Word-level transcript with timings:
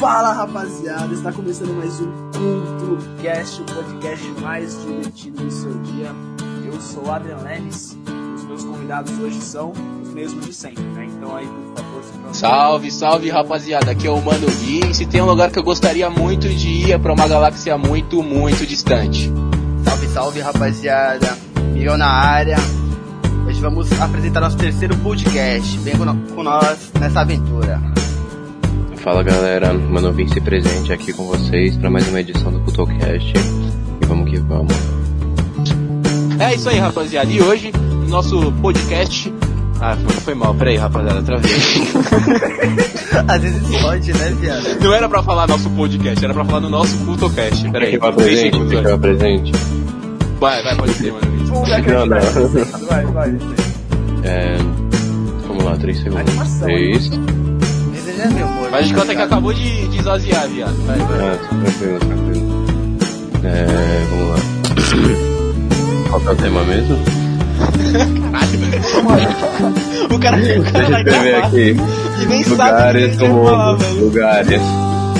Fala 0.00 0.32
rapaziada, 0.32 1.12
está 1.12 1.30
começando 1.30 1.74
mais 1.76 2.00
um 2.00 2.06
Culto 2.32 3.06
Cast, 3.20 3.60
o 3.60 3.64
podcast 3.66 4.26
mais 4.40 4.80
divertido 4.80 5.44
do 5.44 5.50
seu 5.50 5.74
dia. 5.74 6.10
Eu 6.64 6.80
sou 6.80 7.04
o 7.04 7.12
Adrian 7.12 7.36
Lemes, 7.36 7.98
os 8.34 8.44
meus 8.44 8.64
convidados 8.64 9.12
hoje 9.18 9.38
são 9.42 9.72
os 10.02 10.08
mesmos 10.08 10.46
de 10.46 10.54
sempre, 10.54 10.82
né? 10.82 11.04
Então 11.04 11.36
aí, 11.36 11.46
por 11.46 11.76
favor, 11.76 12.02
se 12.02 12.10
aproxime. 12.16 12.34
Salve, 12.34 12.90
salve 12.90 13.28
rapaziada, 13.28 13.90
aqui 13.90 14.06
é 14.06 14.10
o 14.10 14.22
Mano 14.22 14.46
Gui. 14.46 14.80
E 14.88 14.94
se 14.94 15.04
tem 15.04 15.20
um 15.20 15.26
lugar 15.26 15.50
que 15.50 15.58
eu 15.58 15.62
gostaria 15.62 16.08
muito 16.08 16.48
de 16.48 16.68
ir 16.68 16.92
é 16.92 16.98
pra 16.98 17.12
uma 17.12 17.28
galáxia 17.28 17.76
muito, 17.76 18.22
muito 18.22 18.66
distante. 18.66 19.30
Salve, 19.84 20.08
salve 20.08 20.40
rapaziada, 20.40 21.36
Miguel 21.74 21.98
na 21.98 22.08
área. 22.08 22.56
Hoje 23.46 23.60
vamos 23.60 23.92
apresentar 24.00 24.40
nosso 24.40 24.56
terceiro 24.56 24.96
podcast. 24.96 25.76
Vem 25.80 25.94
com 26.34 26.42
nós 26.42 26.90
nessa 26.98 27.20
aventura. 27.20 27.99
Fala 29.02 29.22
galera, 29.22 29.72
Mano 29.72 30.12
Vince 30.12 30.40
presente 30.40 30.92
aqui 30.92 31.12
com 31.12 31.24
vocês 31.26 31.76
para 31.76 31.88
mais 31.90 32.06
uma 32.08 32.20
edição 32.20 32.52
do 32.52 32.60
Cultocast. 32.60 33.32
E 34.02 34.06
vamos 34.06 34.30
que 34.30 34.38
vamos. 34.40 34.72
É 36.38 36.54
isso 36.54 36.68
aí, 36.68 36.78
rapaziada. 36.78 37.30
E 37.30 37.40
hoje, 37.40 37.72
no 37.72 38.08
nosso 38.08 38.52
podcast. 38.60 39.32
Ah, 39.80 39.96
foi, 39.96 40.14
foi 40.16 40.34
mal, 40.34 40.54
peraí, 40.54 40.76
rapaziada, 40.76 41.18
outra 41.20 41.38
vez. 41.38 41.80
Às 43.26 43.42
vezes 43.42 43.80
pode, 43.80 44.12
né, 44.12 44.36
viado? 44.38 44.80
Não 44.82 44.92
era 44.94 45.08
pra 45.08 45.22
falar 45.22 45.46
nosso 45.48 45.70
podcast, 45.70 46.22
era 46.22 46.34
pra 46.34 46.44
falar 46.44 46.60
no 46.60 46.68
nosso 46.68 46.98
CultoCast. 47.06 47.70
Peraí, 47.70 47.98
10 47.98 48.02
apresente? 48.02 48.40
segundos, 48.52 48.70
Quer 48.70 48.82
que 48.82 48.96
vai. 48.96 49.42
Vai, 50.38 50.62
vai, 50.62 50.76
pode 50.76 50.92
ser, 50.94 51.12
mano. 51.12 51.26
Vamos 51.46 51.68
Não, 51.86 52.06
não. 52.06 52.18
vai. 52.88 53.06
Vai, 53.06 53.06
vai. 53.06 53.38
É... 54.24 54.56
Vamos 55.46 55.64
lá, 55.64 55.76
3 55.76 55.98
segundos. 55.98 56.20
Animação, 56.28 56.66
Três. 56.68 57.06
Esse 57.06 58.16
já 58.16 58.24
é 58.24 58.28
meu. 58.28 58.59
Mas 58.70 58.86
de 58.88 58.94
conta 58.94 59.14
que 59.14 59.22
acabou 59.22 59.52
de, 59.52 59.88
de 59.88 59.98
esvaziar, 59.98 60.48
viado. 60.48 60.74
Vai, 60.86 60.98
vai. 60.98 61.18
Ah, 61.18 61.38
tranquilo, 61.48 61.98
tranquilo. 61.98 62.66
É... 63.44 63.66
Vamos 64.10 64.28
lá. 64.28 64.36
Qual 66.10 66.22
é 66.26 66.30
o 66.30 66.36
tema 66.36 66.64
mesmo? 66.64 66.98
O 70.10 70.18
cara, 70.18 70.36
o 70.38 70.72
cara 70.72 70.90
vai 70.90 71.04
gravar 71.04 71.46
aqui. 71.46 71.76
e 72.22 72.26
nem 72.26 72.42
sabe 72.42 72.42
o 72.42 72.44
que 72.44 72.50
Lugares 72.50 73.20
ele 73.20 73.32
vai 73.32 73.44
falar, 73.44 73.74
velho. 73.74 74.04
Lugares. 74.04 74.62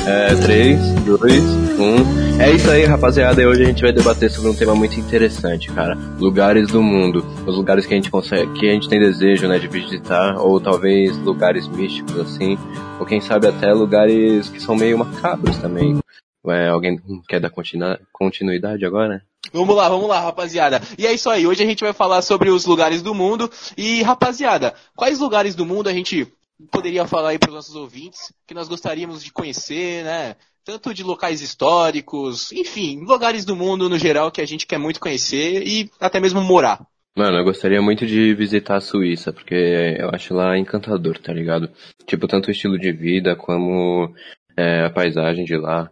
É, 0.06 0.34
3, 0.34 0.78
2, 1.04 1.44
1. 1.78 2.40
É 2.40 2.50
isso 2.52 2.70
aí, 2.70 2.84
rapaziada. 2.84 3.40
E 3.42 3.46
hoje 3.46 3.62
a 3.62 3.66
gente 3.66 3.82
vai 3.82 3.92
debater 3.92 4.30
sobre 4.30 4.50
um 4.50 4.54
tema 4.54 4.74
muito 4.74 4.98
interessante, 4.98 5.70
cara. 5.70 5.96
Lugares 6.18 6.68
do 6.68 6.82
mundo. 6.82 7.24
Os 7.46 7.56
lugares 7.56 7.86
que 7.86 7.92
a 7.94 7.96
gente 7.96 8.10
consegue, 8.10 8.52
que 8.58 8.68
a 8.68 8.72
gente 8.72 8.88
tem 8.88 8.98
desejo, 8.98 9.46
né, 9.46 9.58
de 9.58 9.68
visitar, 9.68 10.36
ou 10.38 10.60
talvez 10.60 11.16
lugares 11.18 11.68
místicos 11.68 12.18
assim, 12.18 12.58
ou 12.98 13.06
quem 13.06 13.20
sabe 13.20 13.46
até 13.46 13.72
lugares 13.72 14.48
que 14.48 14.60
são 14.60 14.74
meio 14.74 14.98
macabros 14.98 15.56
também. 15.58 15.98
É, 16.46 16.68
alguém 16.68 16.98
quer 17.28 17.38
dar 17.40 17.50
continua- 17.50 17.98
continuidade 18.12 18.84
agora? 18.86 19.22
Vamos 19.52 19.76
lá, 19.76 19.88
vamos 19.88 20.08
lá, 20.08 20.20
rapaziada. 20.20 20.80
E 20.98 21.06
é 21.06 21.12
isso 21.12 21.28
aí, 21.28 21.46
hoje 21.46 21.62
a 21.62 21.66
gente 21.66 21.84
vai 21.84 21.92
falar 21.92 22.22
sobre 22.22 22.50
os 22.50 22.64
lugares 22.64 23.02
do 23.02 23.14
mundo. 23.14 23.50
E, 23.76 24.02
rapaziada, 24.02 24.74
quais 24.96 25.18
lugares 25.18 25.54
do 25.54 25.66
mundo 25.66 25.88
a 25.88 25.92
gente 25.92 26.26
poderia 26.70 27.06
falar 27.06 27.30
aí 27.30 27.38
para 27.38 27.48
os 27.48 27.54
nossos 27.54 27.74
ouvintes 27.74 28.32
que 28.46 28.54
nós 28.54 28.68
gostaríamos 28.68 29.22
de 29.22 29.32
conhecer, 29.32 30.04
né? 30.04 30.36
Tanto 30.64 30.92
de 30.92 31.02
locais 31.02 31.40
históricos, 31.40 32.52
enfim, 32.52 33.00
lugares 33.00 33.44
do 33.44 33.56
mundo 33.56 33.88
no 33.88 33.98
geral 33.98 34.30
que 34.30 34.40
a 34.40 34.46
gente 34.46 34.66
quer 34.66 34.78
muito 34.78 35.00
conhecer 35.00 35.66
e 35.66 35.90
até 35.98 36.20
mesmo 36.20 36.42
morar. 36.42 36.86
Mano, 37.16 37.38
eu 37.38 37.44
gostaria 37.44 37.82
muito 37.82 38.06
de 38.06 38.34
visitar 38.34 38.76
a 38.76 38.80
Suíça, 38.80 39.32
porque 39.32 39.54
eu 39.98 40.10
acho 40.12 40.32
lá 40.32 40.56
encantador, 40.56 41.18
tá 41.18 41.32
ligado? 41.32 41.68
Tipo, 42.06 42.28
tanto 42.28 42.48
o 42.48 42.50
estilo 42.50 42.78
de 42.78 42.92
vida 42.92 43.34
como 43.34 44.14
é, 44.56 44.84
a 44.84 44.90
paisagem 44.90 45.44
de 45.44 45.56
lá. 45.56 45.90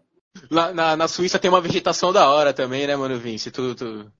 Lá 0.50 0.72
na, 0.72 0.96
na 0.96 1.08
Suíça 1.08 1.38
tem 1.38 1.50
uma 1.50 1.60
vegetação 1.60 2.12
da 2.12 2.28
hora 2.30 2.52
também, 2.52 2.86
né, 2.86 2.94
mano 2.94 3.18
Vince? 3.18 3.50
Tu, 3.50 3.74
tu, 3.74 4.12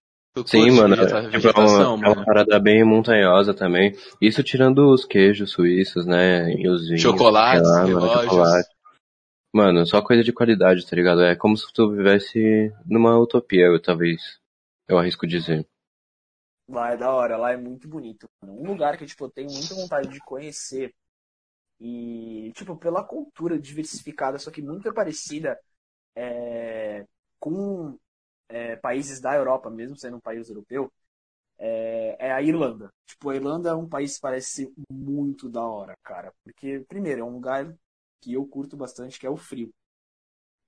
Sim, 0.47 0.71
mano, 0.73 0.95
é 0.95 1.05
uma, 1.05 1.83
é 1.83 1.87
uma 1.87 1.97
mano? 1.97 2.25
parada 2.25 2.59
bem 2.59 2.85
montanhosa 2.85 3.55
também. 3.55 3.95
Isso 4.21 4.43
tirando 4.43 4.91
os 4.91 5.05
queijos 5.05 5.51
suíços, 5.51 6.07
né? 6.07 6.53
E 6.55 6.69
os 6.69 6.87
vinhos. 6.87 7.01
Chocolates, 7.01 7.69
lá, 7.69 7.87
mano, 7.87 8.01
chocolate. 8.01 8.69
Mano, 9.55 9.87
só 9.87 10.03
coisa 10.03 10.23
de 10.23 10.33
qualidade, 10.33 10.87
tá 10.87 10.95
ligado? 10.95 11.23
É 11.23 11.35
como 11.35 11.57
se 11.57 11.73
tu 11.73 11.91
vivesse 11.91 12.73
numa 12.85 13.19
utopia, 13.19 13.67
eu, 13.67 13.81
talvez. 13.81 14.21
Eu 14.87 14.99
arrisco 14.99 15.27
dizer. 15.27 15.67
Lá 16.69 16.93
é 16.93 16.97
da 16.97 17.11
hora, 17.11 17.37
lá 17.37 17.53
é 17.53 17.57
muito 17.57 17.89
bonito. 17.89 18.27
mano. 18.43 18.61
Um 18.61 18.67
lugar 18.67 18.99
que 18.99 19.07
tipo, 19.07 19.25
eu 19.25 19.31
tenho 19.31 19.51
muita 19.51 19.75
vontade 19.75 20.09
de 20.09 20.21
conhecer 20.21 20.95
e, 21.81 22.53
tipo, 22.55 22.77
pela 22.77 23.05
cultura 23.05 23.59
diversificada, 23.59 24.39
só 24.39 24.51
que 24.51 24.61
muito 24.61 24.93
parecida 24.93 25.59
é, 26.17 27.07
com 27.39 27.97
é, 28.49 28.77
países 28.77 29.21
da 29.21 29.35
Europa, 29.35 29.71
mesmo 29.71 29.97
sendo 29.97 30.17
um 30.19 30.21
país 30.21 30.49
europeu, 30.49 30.93
é, 31.59 32.29
é 32.29 32.33
a 32.33 32.43
Irlanda. 32.43 32.93
Tipo, 33.07 33.31
a 33.31 33.37
Irlanda 33.37 33.71
é 33.71 33.75
um 33.75 33.89
país 33.89 34.17
que 34.17 34.21
parece 34.23 34.73
muito 34.91 35.49
da 35.49 35.67
hora, 35.67 35.97
cara. 36.03 36.33
Porque, 36.45 36.81
primeiro, 36.89 37.23
é 37.23 37.25
um 37.25 37.35
lugar 37.35 37.75
que 38.21 38.35
eu 38.35 38.47
curto 38.47 38.77
bastante, 38.77 39.19
que 39.19 39.27
é 39.27 39.31
o 39.31 39.37
frio. 39.37 39.73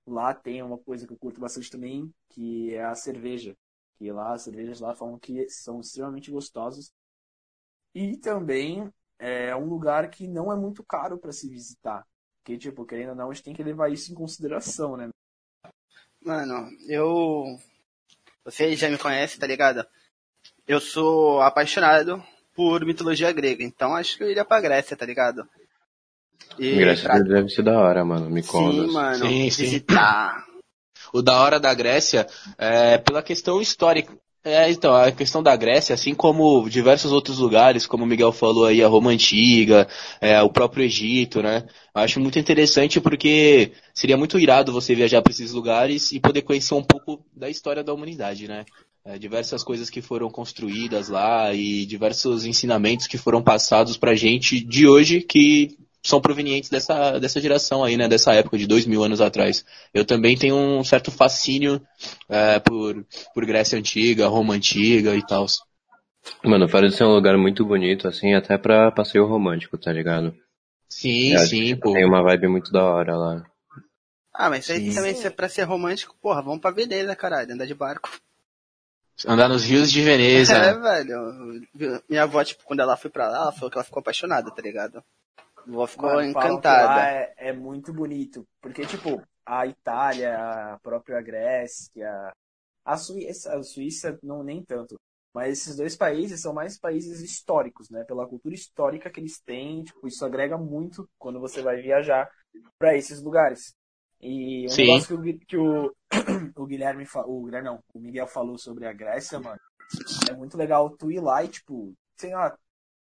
Lá 0.07 0.33
tem 0.33 0.61
uma 0.61 0.77
coisa 0.77 1.07
que 1.07 1.13
eu 1.13 1.17
curto 1.17 1.39
bastante 1.39 1.69
também, 1.69 2.11
que 2.29 2.73
é 2.73 2.83
a 2.83 2.95
cerveja 2.95 3.55
que 4.01 4.11
lá 4.11 4.33
as 4.33 4.41
cervejas 4.41 4.79
lá 4.79 4.95
falam 4.95 5.19
que 5.19 5.47
são 5.47 5.79
extremamente 5.79 6.31
gostosas. 6.31 6.91
E 7.93 8.17
também 8.17 8.91
é 9.19 9.55
um 9.55 9.65
lugar 9.65 10.09
que 10.09 10.27
não 10.27 10.51
é 10.51 10.55
muito 10.55 10.83
caro 10.83 11.19
para 11.19 11.31
se 11.31 11.47
visitar. 11.47 12.03
Porque, 12.39 12.57
tipo, 12.57 12.83
querendo 12.83 13.09
ou 13.09 13.15
não, 13.15 13.29
a 13.29 13.33
gente 13.33 13.43
tem 13.43 13.53
que 13.53 13.61
levar 13.61 13.91
isso 13.91 14.11
em 14.11 14.15
consideração, 14.15 14.97
né? 14.97 15.11
Mano, 16.19 16.67
eu. 16.89 17.59
Você 18.45 18.75
já 18.75 18.89
me 18.89 18.97
conhece, 18.97 19.39
tá 19.39 19.45
ligado? 19.47 19.85
Eu 20.67 20.79
sou 20.79 21.41
apaixonado 21.41 22.23
por 22.55 22.83
mitologia 22.85 23.31
grega, 23.31 23.63
então 23.63 23.95
acho 23.95 24.17
que 24.17 24.23
eu 24.23 24.29
iria 24.31 24.43
pra 24.45 24.59
Grécia, 24.61 24.97
tá 24.97 25.05
ligado? 25.05 25.47
E 26.57 26.75
Graças 26.79 27.03
pra- 27.03 27.19
deve 27.19 27.49
ser 27.49 27.63
da 27.63 27.79
hora, 27.79 28.03
mano. 28.03 28.29
Me 28.29 28.41
Sim, 28.43 28.49
conta. 28.51 28.91
mano. 28.91 29.25
Sim, 29.27 29.49
sim. 29.49 29.63
visitar. 29.63 30.45
O 31.13 31.21
da 31.21 31.39
hora 31.41 31.59
da 31.59 31.73
Grécia 31.73 32.27
é 32.57 32.97
pela 32.97 33.21
questão 33.23 33.61
histórica. 33.61 34.13
É, 34.43 34.71
então, 34.71 34.95
a 34.95 35.11
questão 35.11 35.43
da 35.43 35.55
Grécia, 35.55 35.93
assim 35.93 36.15
como 36.15 36.67
diversos 36.67 37.11
outros 37.11 37.37
lugares, 37.37 37.85
como 37.85 38.03
o 38.03 38.07
Miguel 38.07 38.31
falou 38.31 38.65
aí, 38.65 38.83
a 38.83 38.87
Roma 38.87 39.11
Antiga, 39.11 39.87
é, 40.19 40.41
o 40.41 40.49
próprio 40.49 40.83
Egito, 40.83 41.43
né? 41.43 41.63
Eu 41.93 42.01
acho 42.01 42.19
muito 42.19 42.39
interessante 42.39 42.99
porque 42.99 43.71
seria 43.93 44.17
muito 44.17 44.39
irado 44.39 44.71
você 44.73 44.95
viajar 44.95 45.21
para 45.21 45.31
esses 45.31 45.51
lugares 45.51 46.11
e 46.11 46.19
poder 46.19 46.41
conhecer 46.41 46.73
um 46.73 46.83
pouco 46.83 47.23
da 47.35 47.49
história 47.51 47.83
da 47.83 47.93
humanidade, 47.93 48.47
né? 48.47 48.65
É, 49.05 49.19
diversas 49.19 49.63
coisas 49.63 49.91
que 49.91 50.01
foram 50.01 50.29
construídas 50.29 51.07
lá 51.07 51.53
e 51.53 51.85
diversos 51.85 52.43
ensinamentos 52.43 53.05
que 53.05 53.19
foram 53.19 53.43
passados 53.43 53.95
pra 53.95 54.15
gente 54.15 54.59
de 54.59 54.87
hoje 54.87 55.21
que 55.21 55.77
são 56.03 56.19
provenientes 56.19 56.69
dessa, 56.69 57.19
dessa 57.19 57.39
geração 57.39 57.83
aí, 57.83 57.95
né? 57.97 58.07
Dessa 58.07 58.33
época, 58.33 58.57
de 58.57 58.67
dois 58.67 58.85
mil 58.85 59.03
anos 59.03 59.21
atrás. 59.21 59.63
Eu 59.93 60.03
também 60.03 60.37
tenho 60.37 60.55
um 60.55 60.83
certo 60.83 61.11
fascínio 61.11 61.81
é, 62.27 62.59
por, 62.59 63.05
por 63.33 63.45
Grécia 63.45 63.77
Antiga, 63.77 64.27
Roma 64.27 64.55
Antiga 64.55 65.15
e 65.15 65.25
tal. 65.25 65.45
Mano, 66.43 66.69
parece 66.69 66.97
ser 66.97 67.03
um 67.03 67.13
lugar 67.13 67.37
muito 67.37 67.65
bonito, 67.65 68.07
assim, 68.07 68.33
até 68.33 68.57
pra 68.57 68.91
passeio 68.91 69.25
romântico, 69.25 69.77
tá 69.77 69.91
ligado? 69.91 70.35
Sim, 70.89 71.33
Eu 71.33 71.39
sim, 71.39 71.75
pô. 71.75 71.93
Tem 71.93 72.05
uma 72.05 72.21
vibe 72.21 72.47
muito 72.47 72.71
da 72.71 72.83
hora 72.83 73.15
lá. 73.15 73.43
Ah, 74.33 74.49
mas 74.49 74.63
isso 74.63 74.71
aí 74.71 74.89
Sim. 74.89 74.95
também 74.95 75.13
se 75.15 75.27
é 75.27 75.29
pra 75.29 75.49
ser 75.49 75.63
romântico, 75.63 76.15
porra, 76.21 76.41
vamos 76.41 76.61
pra 76.61 76.71
Veneza, 76.71 77.15
caralho, 77.15 77.53
andar 77.53 77.65
de 77.65 77.73
barco. 77.75 78.09
Andar 79.27 79.49
nos 79.49 79.63
rios 79.63 79.91
de 79.91 80.01
É, 80.01 80.03
Veneza. 80.03 80.79
velho. 80.79 81.67
Minha 82.09 82.23
avó, 82.23 82.43
tipo, 82.43 82.63
quando 82.63 82.79
ela 82.79 82.97
foi 82.97 83.11
pra 83.11 83.27
lá, 83.29 83.37
ela 83.43 83.51
falou 83.51 83.69
que 83.69 83.77
ela 83.77 83.83
ficou 83.83 83.99
apaixonada, 83.99 84.51
tá 84.51 84.61
ligado? 84.61 85.03
Avó 85.67 85.87
ficou 85.87 86.21
encantada. 86.21 87.01
é, 87.01 87.33
é 87.37 87.53
muito 87.53 87.93
bonito. 87.93 88.47
Porque, 88.61 88.85
tipo, 88.85 89.21
a 89.45 89.67
Itália, 89.67 90.73
a 90.73 90.79
própria 90.79 91.21
Grécia, 91.21 92.33
a 92.85 92.97
Suíça, 92.97 93.55
a 93.55 93.63
Suíça 93.63 94.19
não 94.23 94.43
nem 94.43 94.63
tanto. 94.63 94.95
Mas 95.33 95.59
esses 95.59 95.77
dois 95.77 95.95
países 95.95 96.41
são 96.41 96.53
mais 96.53 96.77
países 96.77 97.21
históricos, 97.21 97.89
né? 97.89 98.03
Pela 98.03 98.27
cultura 98.27 98.53
histórica 98.53 99.09
que 99.09 99.19
eles 99.19 99.39
têm, 99.39 99.83
tipo, 99.83 100.07
isso 100.07 100.25
agrega 100.25 100.57
muito 100.57 101.09
quando 101.17 101.39
você 101.39 101.61
vai 101.61 101.81
viajar 101.81 102.29
para 102.77 102.97
esses 102.97 103.21
lugares. 103.21 103.73
E 104.19 104.67
um 104.67 104.71
Sim. 104.71 104.83
negócio 104.83 105.21
que 105.21 105.29
o, 105.29 105.39
que 105.47 105.57
o, 105.57 105.95
o 106.55 106.65
Guilherme, 106.65 107.07
o 107.25 107.45
Guilherme 107.45 107.69
não, 107.69 107.83
o 107.93 107.99
Miguel 107.99 108.27
falou 108.27 108.57
sobre 108.57 108.85
a 108.85 108.93
Grécia, 108.93 109.39
mano, 109.39 109.59
é 110.29 110.33
muito 110.33 110.57
legal 110.57 110.89
tu 110.97 111.11
ir 111.11 111.21
lá 111.21 111.43
e, 111.43 111.47
tipo, 111.47 111.93
sei 112.17 112.33
lá, 112.33 112.55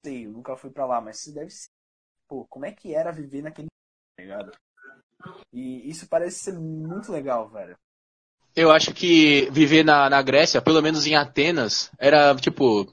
sei, 0.05 0.27
eu 0.27 0.31
nunca 0.31 0.57
fui 0.57 0.71
pra 0.71 0.87
lá, 0.87 1.01
mas 1.01 1.21
você 1.21 1.33
deve 1.33 1.51
ser, 1.51 1.69
pô, 2.31 2.47
como 2.49 2.65
é 2.65 2.71
que 2.71 2.95
era 2.95 3.11
viver 3.11 3.43
naquele, 3.43 3.67
tá 4.17 4.23
ligado? 4.23 4.53
E 5.53 5.91
isso 5.91 6.09
parece 6.09 6.39
ser 6.39 6.53
muito 6.53 7.11
legal, 7.11 7.51
velho. 7.51 7.77
Eu 8.55 8.71
acho 8.71 8.95
que 8.95 9.49
viver 9.51 9.85
na, 9.85 10.09
na 10.09 10.23
Grécia, 10.23 10.63
pelo 10.63 10.81
menos 10.81 11.07
em 11.07 11.17
Atenas, 11.17 11.91
era 11.99 12.35
tipo. 12.37 12.87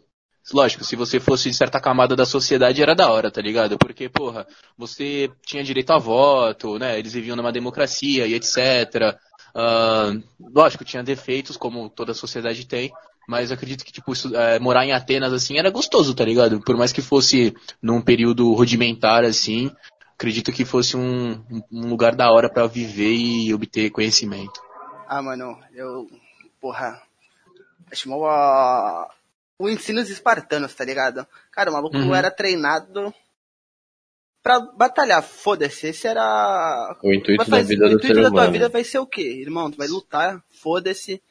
lógico, 0.51 0.83
se 0.83 0.95
você 0.95 1.19
fosse 1.19 1.49
de 1.49 1.55
certa 1.55 1.79
camada 1.79 2.15
da 2.15 2.25
sociedade 2.25 2.81
era 2.81 2.95
da 2.95 3.11
hora, 3.11 3.31
tá 3.31 3.41
ligado? 3.41 3.77
Porque, 3.77 4.09
porra, 4.09 4.47
você 4.75 5.31
tinha 5.45 5.63
direito 5.63 5.91
a 5.91 5.99
voto, 5.99 6.79
né? 6.79 6.97
Eles 6.97 7.13
viviam 7.13 7.35
numa 7.35 7.51
democracia 7.51 8.25
e 8.25 8.33
etc. 8.33 9.17
Uh, 9.55 10.23
lógico, 10.39 10.83
tinha 10.83 11.03
defeitos, 11.03 11.57
como 11.57 11.89
toda 11.89 12.13
sociedade 12.13 12.67
tem, 12.67 12.91
mas 13.27 13.51
acredito 13.51 13.83
que, 13.85 13.91
tipo, 13.91 14.13
isso, 14.13 14.33
é, 14.35 14.57
morar 14.57 14.85
em 14.85 14.93
Atenas, 14.93 15.33
assim, 15.33 15.57
era 15.59 15.69
gostoso, 15.69 16.15
tá 16.15 16.23
ligado? 16.23 16.61
Por 16.61 16.77
mais 16.77 16.93
que 16.93 17.01
fosse 17.01 17.53
num 17.81 18.01
período 18.01 18.51
rudimentar, 18.53 19.23
assim, 19.25 19.69
acredito 20.13 20.51
que 20.51 20.63
fosse 20.65 20.95
um, 20.95 21.33
um 21.71 21.89
lugar 21.89 22.15
da 22.15 22.31
hora 22.31 22.49
para 22.49 22.65
viver 22.67 23.13
e 23.13 23.53
obter 23.53 23.89
conhecimento. 23.91 24.59
Ah, 25.07 25.21
mano, 25.21 25.59
eu. 25.75 26.09
Porra. 26.59 27.01
Acho 27.91 28.09
mó. 28.09 29.07
O 29.59 29.69
ensino 29.69 30.01
dos 30.01 30.09
espartanos, 30.09 30.73
tá 30.73 30.83
ligado? 30.85 31.25
Cara, 31.51 31.69
o 31.69 31.73
maluco 31.73 31.97
Uhum. 31.97 32.13
era 32.15 32.29
treinado 32.31 33.13
pra 34.43 34.59
batalhar. 34.59 35.21
Foda-se, 35.23 35.87
esse 35.87 36.07
era. 36.07 36.95
O 37.03 37.13
intuito 37.13 37.37
Vai 37.37 37.45
da 37.49 37.57
fazer- 37.57 37.75
vida 37.75 37.85
o 37.85 37.89
do 37.89 37.95
intuito 37.95 38.15
ser 38.15 38.21
da 38.21 38.29
tua 38.29 38.39
humano. 38.41 38.51
vida 38.51 38.69
vai 38.69 38.83
ser 38.83 38.99
o 38.99 39.05
quê? 39.07 39.41
Irmão, 39.41 39.71
tu 39.71 39.77
vai 39.77 39.87
lutar, 39.87 40.41
foda-se. 40.49 41.21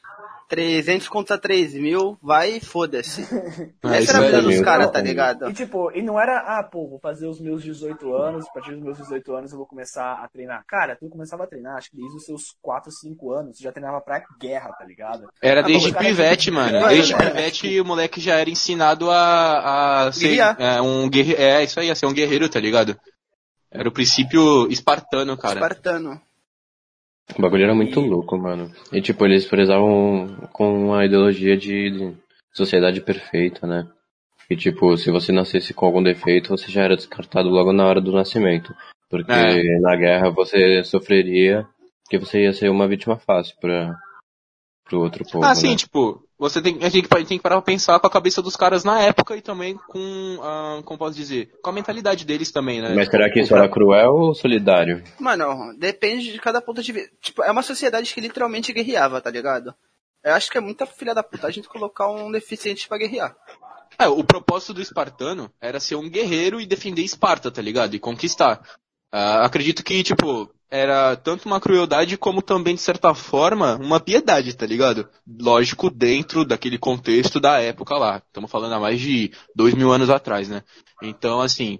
300 0.47 1.07
contra 1.09 1.37
3 1.37 1.73
mil, 1.75 2.17
vai 2.21 2.57
e 2.57 2.59
foda-se. 2.59 3.27
Ah, 3.83 3.95
Essa 3.95 4.17
era 4.17 4.19
a 4.19 4.25
vida 4.25 4.41
dos 4.41 4.61
caras, 4.61 4.91
tá 4.91 4.99
ligado? 4.99 5.49
E 5.49 5.53
tipo, 5.53 5.91
e 5.91 6.01
não 6.01 6.19
era, 6.19 6.39
ah, 6.39 6.63
pô, 6.63 6.87
vou 6.87 6.99
fazer 6.99 7.27
os 7.27 7.39
meus 7.39 7.63
18 7.63 8.13
anos, 8.13 8.45
a 8.47 8.51
partir 8.51 8.71
dos 8.71 8.83
meus 8.83 8.97
18 8.97 9.33
anos 9.33 9.51
eu 9.51 9.57
vou 9.57 9.67
começar 9.67 10.13
a 10.13 10.27
treinar. 10.27 10.63
Cara, 10.67 10.95
tu 10.95 11.07
começava 11.09 11.43
a 11.43 11.47
treinar, 11.47 11.77
acho 11.77 11.91
que 11.91 11.97
desde 11.97 12.17
os 12.17 12.25
seus 12.25 12.55
4, 12.61 12.91
5 12.91 13.31
anos, 13.31 13.57
tu 13.57 13.63
já 13.63 13.71
treinava 13.71 14.01
pra 14.01 14.23
guerra, 14.39 14.71
tá 14.71 14.85
ligado? 14.85 15.27
Era 15.41 15.61
Ah, 15.61 15.63
desde 15.63 15.89
pô, 15.89 15.91
o 15.91 15.93
cara 15.93 16.05
pivete, 16.05 16.51
mano. 16.51 16.87
Desde 16.87 17.13
é. 17.13 17.17
pivete 17.17 17.79
o 17.79 17.85
moleque 17.85 18.19
já 18.19 18.35
era 18.35 18.49
ensinado 18.49 19.09
a, 19.09 20.07
a 20.07 20.11
ser 20.11 20.39
é, 20.39 20.81
um 20.81 21.09
guerreiro. 21.09 21.41
É, 21.41 21.63
isso 21.63 21.79
aí, 21.79 21.89
a 21.89 21.95
ser 21.95 22.05
um 22.07 22.13
guerreiro, 22.13 22.49
tá 22.49 22.59
ligado? 22.59 22.99
Era 23.71 23.87
o 23.87 23.91
princípio 23.91 24.67
espartano, 24.71 25.37
cara. 25.37 25.55
Espartano. 25.55 26.21
O 27.37 27.41
bagulho 27.41 27.63
era 27.63 27.75
muito 27.75 27.99
louco, 27.99 28.37
mano. 28.37 28.71
E 28.91 29.01
tipo, 29.01 29.25
eles 29.25 29.45
prezavam 29.45 30.27
com 30.53 30.93
a 30.93 31.05
ideologia 31.05 31.57
de 31.57 32.13
sociedade 32.53 33.01
perfeita, 33.01 33.67
né? 33.67 33.87
E 34.49 34.55
tipo, 34.55 34.95
se 34.97 35.11
você 35.11 35.31
nascesse 35.31 35.73
com 35.73 35.85
algum 35.85 36.01
defeito, 36.01 36.49
você 36.49 36.71
já 36.71 36.83
era 36.83 36.95
descartado 36.95 37.49
logo 37.49 37.73
na 37.73 37.85
hora 37.85 37.99
do 37.99 38.13
nascimento. 38.13 38.73
Porque 39.09 39.31
É. 39.31 39.79
na 39.81 39.95
guerra 39.95 40.29
você 40.29 40.83
sofreria 40.83 41.67
que 42.09 42.17
você 42.17 42.43
ia 42.43 42.53
ser 42.53 42.69
uma 42.69 42.87
vítima 42.87 43.17
fácil 43.17 43.55
pra, 43.59 43.93
pro 44.85 45.01
outro 45.01 45.25
povo, 45.25 45.43
Ah, 45.43 45.53
sim, 45.53 45.71
né? 45.71 45.75
tipo, 45.75 46.23
você 46.39 46.61
tem, 46.61 46.77
a 46.83 46.89
gente 46.89 47.07
tem 47.09 47.37
que 47.37 47.43
parar 47.43 47.55
pra 47.55 47.61
pensar 47.61 47.99
com 47.99 48.07
a 48.07 48.11
cabeça 48.11 48.41
dos 48.41 48.55
caras 48.55 48.83
na 48.83 49.01
época 49.01 49.35
e 49.35 49.41
também 49.41 49.75
com, 49.87 50.39
ah, 50.41 50.81
como 50.85 50.99
posso 50.99 51.15
dizer, 51.15 51.51
com 51.61 51.69
a 51.71 51.73
mentalidade 51.73 52.25
deles 52.25 52.51
também, 52.51 52.81
né? 52.81 52.93
Mas 52.93 53.09
será 53.09 53.29
que 53.31 53.39
isso 53.39 53.55
era 53.55 53.67
cruel 53.67 54.13
ou 54.13 54.35
solidário? 54.35 55.03
Mano, 55.19 55.73
depende 55.77 56.31
de 56.31 56.39
cada 56.39 56.61
ponto 56.61 56.83
de 56.83 56.91
vista. 56.91 57.09
Tipo, 57.21 57.43
é 57.43 57.51
uma 57.51 57.63
sociedade 57.63 58.13
que 58.13 58.21
literalmente 58.21 58.71
guerreava, 58.71 59.19
tá 59.19 59.31
ligado? 59.31 59.73
Eu 60.23 60.33
acho 60.33 60.51
que 60.51 60.57
é 60.57 60.61
muita 60.61 60.85
filha 60.85 61.15
da 61.15 61.23
puta 61.23 61.47
a 61.47 61.51
gente 61.51 61.67
colocar 61.67 62.11
um 62.11 62.31
deficiente 62.31 62.87
pra 62.87 62.97
guerrear. 62.97 63.35
É, 63.97 64.07
o 64.07 64.23
propósito 64.23 64.75
do 64.75 64.81
espartano 64.81 65.51
era 65.59 65.79
ser 65.79 65.95
um 65.95 66.09
guerreiro 66.09 66.61
e 66.61 66.67
defender 66.67 67.01
Esparta, 67.01 67.49
tá 67.49 67.61
ligado? 67.61 67.95
E 67.95 67.99
conquistar. 67.99 68.61
Ah, 69.11 69.43
acredito 69.43 69.83
que, 69.83 70.03
tipo, 70.03 70.51
era 70.69 71.15
tanto 71.15 71.45
uma 71.45 71.59
crueldade 71.59 72.17
como 72.17 72.41
também, 72.41 72.75
de 72.75 72.81
certa 72.81 73.13
forma, 73.13 73.75
uma 73.75 73.99
piedade, 73.99 74.55
tá 74.55 74.65
ligado? 74.65 75.07
Lógico, 75.39 75.89
dentro 75.89 76.43
daquele 76.43 76.77
contexto 76.77 77.39
da 77.39 77.59
época 77.59 77.95
lá. 77.97 78.21
Estamos 78.25 78.51
falando 78.51 78.73
há 78.73 78.79
mais 78.79 78.99
de 78.99 79.31
dois 79.55 79.73
mil 79.73 79.91
anos 79.91 80.09
atrás, 80.09 80.49
né? 80.49 80.63
Então, 81.01 81.41
assim, 81.41 81.79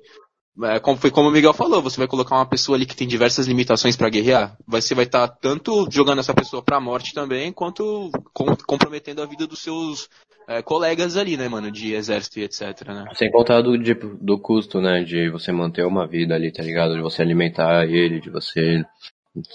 é, 0.64 0.80
como 0.80 0.98
foi 0.98 1.12
como 1.12 1.30
o 1.30 1.32
Miguel 1.32 1.54
falou, 1.54 1.82
você 1.82 1.98
vai 1.98 2.08
colocar 2.08 2.36
uma 2.36 2.46
pessoa 2.46 2.76
ali 2.78 2.86
que 2.86 2.96
tem 2.96 3.08
diversas 3.08 3.48
limitações 3.48 3.96
pra 3.96 4.10
guerrear, 4.10 4.58
você 4.68 4.96
vai 4.96 5.06
estar 5.06 5.28
tanto 5.28 5.88
jogando 5.92 6.20
essa 6.20 6.34
pessoa 6.34 6.62
pra 6.64 6.80
morte 6.80 7.14
também, 7.14 7.52
quanto 7.52 8.10
com- 8.34 8.56
comprometendo 8.66 9.22
a 9.22 9.26
vida 9.26 9.46
dos 9.46 9.60
seus 9.60 10.10
é, 10.48 10.62
colegas 10.62 11.18
ali, 11.18 11.36
né, 11.36 11.50
mano, 11.50 11.70
de 11.70 11.94
exército 11.94 12.40
e 12.40 12.44
etc, 12.44 12.62
né? 12.88 13.06
Sem 13.16 13.30
contar 13.30 13.62
do, 13.62 13.78
de- 13.78 13.94
do 13.94 14.40
custo, 14.40 14.80
né? 14.80 15.04
De 15.04 15.30
você 15.30 15.52
manter 15.52 15.86
uma 15.86 16.08
vida 16.08 16.36
ali, 16.36 16.52
tá 16.52 16.64
ligado? 16.64 16.96
De 16.96 17.02
você 17.02 17.22
alimentar 17.22 17.86
ele, 17.86 18.22
de 18.22 18.30
você, 18.30 18.84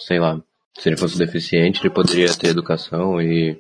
sei 0.06 0.18
lá, 0.20 0.38
se 0.78 0.88
ele 0.88 0.96
fosse 0.98 1.16
deficiente, 1.18 1.80
ele 1.80 1.90
poderia 1.94 2.26
ter 2.34 2.48
educação 2.48 3.20
e 3.22 3.58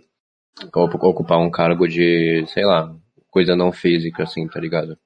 ocu- 0.74 1.06
ocupar 1.06 1.38
um 1.38 1.50
cargo 1.50 1.88
de, 1.88 2.44
sei 2.48 2.64
lá, 2.64 2.94
coisa 3.30 3.56
não 3.56 3.72
física, 3.72 4.22
assim, 4.24 4.46
tá 4.46 4.60
ligado? 4.60 4.96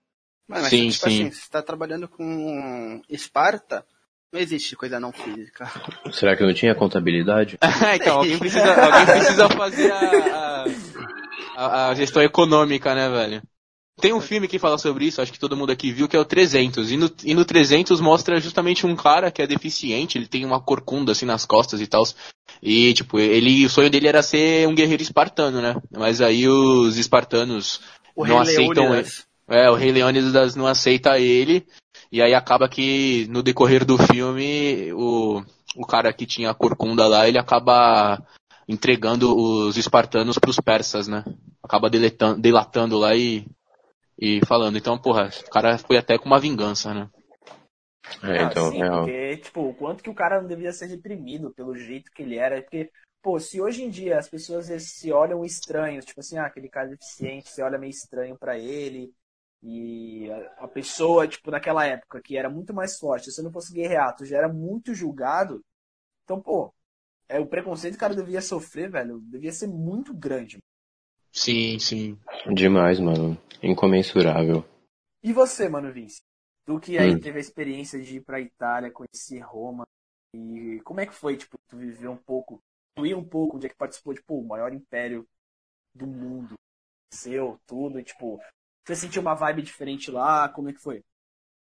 Mas 0.48 0.68
Sim, 0.68 0.90
tipo 0.90 1.08
sim. 1.08 1.24
assim, 1.24 1.30
se 1.32 1.50
tá 1.50 1.62
trabalhando 1.62 2.08
com 2.08 3.02
Esparta, 3.08 3.84
não 4.32 4.40
existe 4.40 4.76
coisa 4.76 5.00
não 5.00 5.12
física. 5.12 5.70
Será 6.12 6.36
que 6.36 6.44
não 6.44 6.54
tinha 6.54 6.74
contabilidade? 6.74 7.58
então, 7.94 8.18
alguém 8.18 8.38
precisa, 8.38 8.84
alguém 8.84 9.06
precisa 9.06 9.48
fazer 9.56 9.90
a, 9.92 10.66
a, 11.56 11.88
a- 11.88 11.94
gestão 11.94 12.22
econômica, 12.22 12.94
né, 12.94 13.08
velho? 13.08 13.42
Tem 13.98 14.12
um 14.12 14.20
filme 14.20 14.46
que 14.46 14.58
fala 14.58 14.76
sobre 14.76 15.06
isso, 15.06 15.22
acho 15.22 15.32
que 15.32 15.38
todo 15.38 15.56
mundo 15.56 15.72
aqui 15.72 15.90
viu, 15.90 16.06
que 16.06 16.14
é 16.14 16.20
o 16.20 16.24
300. 16.24 16.92
E 16.92 16.98
no, 16.98 17.10
e 17.24 17.34
no 17.34 17.46
300 17.46 17.98
mostra 17.98 18.38
justamente 18.38 18.86
um 18.86 18.94
cara 18.94 19.30
que 19.30 19.40
é 19.40 19.46
deficiente, 19.46 20.18
ele 20.18 20.26
tem 20.26 20.44
uma 20.44 20.60
corcunda 20.60 21.12
assim 21.12 21.24
nas 21.24 21.46
costas 21.46 21.80
e 21.80 21.86
tal. 21.86 22.04
E, 22.62 22.92
tipo, 22.92 23.18
ele, 23.18 23.64
o 23.64 23.70
sonho 23.70 23.88
dele 23.88 24.06
era 24.06 24.22
ser 24.22 24.68
um 24.68 24.74
guerreiro 24.74 25.02
espartano, 25.02 25.62
né? 25.62 25.74
Mas 25.90 26.20
aí 26.20 26.46
os 26.46 26.98
espartanos 26.98 27.80
O 28.14 28.26
não 28.26 28.36
Rei 28.38 28.52
aceitam 28.52 28.94
ele. 28.94 29.08
É, 29.48 29.70
o 29.70 29.74
Rei 29.74 29.92
Leônidas 29.92 30.56
não 30.56 30.66
aceita 30.66 31.18
ele, 31.18 31.66
e 32.10 32.20
aí 32.20 32.34
acaba 32.34 32.68
que 32.68 33.26
no 33.28 33.42
decorrer 33.42 33.84
do 33.84 33.96
filme, 33.96 34.92
o, 34.92 35.42
o 35.76 35.86
cara 35.86 36.12
que 36.12 36.26
tinha 36.26 36.50
a 36.50 36.54
corcunda 36.54 37.06
lá, 37.06 37.28
ele 37.28 37.38
acaba 37.38 38.20
entregando 38.68 39.36
os 39.36 39.76
espartanos 39.76 40.38
pros 40.38 40.58
persas, 40.58 41.06
né? 41.06 41.24
Acaba 41.62 41.88
deletando, 41.88 42.40
delatando 42.40 42.98
lá 42.98 43.14
e, 43.14 43.46
e 44.18 44.40
falando. 44.46 44.76
Então, 44.76 44.98
porra, 44.98 45.30
o 45.46 45.50
cara 45.50 45.78
foi 45.78 45.96
até 45.96 46.18
com 46.18 46.26
uma 46.26 46.40
vingança, 46.40 46.92
né? 46.92 47.08
É, 48.22 48.42
Ah, 48.42 48.48
então, 48.50 48.70
sim, 48.70 48.78
real. 48.78 49.04
porque, 49.04 49.36
tipo, 49.38 49.60
o 49.68 49.74
quanto 49.74 50.02
que 50.02 50.10
o 50.10 50.14
cara 50.14 50.40
não 50.40 50.48
devia 50.48 50.72
ser 50.72 50.86
reprimido 50.86 51.52
pelo 51.54 51.76
jeito 51.76 52.10
que 52.12 52.22
ele 52.22 52.36
era. 52.36 52.60
Porque, 52.62 52.90
pô, 53.22 53.38
se 53.38 53.60
hoje 53.60 53.82
em 53.82 53.90
dia 53.90 54.18
as 54.18 54.28
pessoas 54.28 54.66
se 54.82 55.12
olham 55.12 55.44
estranhos, 55.44 56.04
tipo 56.04 56.20
assim, 56.20 56.38
ah, 56.38 56.46
aquele 56.46 56.68
cara 56.68 56.88
deficiente, 56.88 57.48
você 57.48 57.62
olha 57.62 57.78
meio 57.78 57.90
estranho 57.90 58.36
pra 58.38 58.58
ele. 58.58 59.12
E 59.62 60.30
a- 60.30 60.64
a 60.64 60.68
pessoa, 60.68 61.26
tipo, 61.28 61.50
naquela 61.50 61.84
época, 61.86 62.20
que 62.22 62.36
era 62.36 62.50
muito 62.50 62.74
mais 62.74 62.98
forte, 62.98 63.26
se 63.26 63.32
você 63.32 63.42
não 63.42 63.52
fosse 63.52 63.72
guerrear, 63.72 64.14
tu 64.16 64.24
já 64.24 64.38
era 64.38 64.48
muito 64.52 64.94
julgado. 64.94 65.64
Então, 66.24 66.40
pô, 66.42 66.74
é, 67.28 67.40
o 67.40 67.46
preconceito 67.48 67.94
que 67.94 67.98
o 67.98 68.00
cara 68.00 68.16
devia 68.16 68.42
sofrer, 68.42 68.90
velho, 68.90 69.20
devia 69.22 69.52
ser 69.52 69.68
muito 69.68 70.14
grande. 70.14 70.58
Sim, 71.32 71.78
sim. 71.78 72.18
Demais, 72.52 72.98
mano. 72.98 73.38
Incomensurável. 73.62 74.64
E 75.22 75.32
você, 75.32 75.68
mano, 75.68 75.92
Vince? 75.92 76.22
Tu 76.64 76.80
que 76.80 76.98
aí 76.98 77.14
Hum. 77.14 77.20
teve 77.20 77.38
a 77.38 77.40
experiência 77.40 78.00
de 78.00 78.16
ir 78.16 78.24
pra 78.24 78.40
Itália, 78.40 78.90
conhecer 78.90 79.38
Roma, 79.40 79.86
e 80.34 80.80
como 80.84 81.00
é 81.00 81.06
que 81.06 81.12
foi, 81.14 81.36
tipo, 81.36 81.56
tu 81.68 81.76
viver 81.76 82.08
um 82.08 82.16
pouco, 82.16 82.60
tu 82.94 83.06
ir 83.06 83.14
um 83.14 83.24
pouco, 83.24 83.56
onde 83.56 83.66
é 83.66 83.68
que 83.68 83.76
participou, 83.76 84.14
tipo, 84.14 84.38
o 84.38 84.46
maior 84.46 84.72
império 84.72 85.26
do 85.94 86.06
mundo, 86.06 86.54
seu, 87.12 87.58
tudo, 87.66 88.00
e, 88.00 88.04
tipo, 88.04 88.40
você 88.86 88.96
sentiu 88.96 89.22
uma 89.22 89.34
vibe 89.34 89.62
diferente 89.62 90.10
lá, 90.10 90.48
como 90.48 90.68
é 90.70 90.72
que 90.72 90.80
foi? 90.80 91.02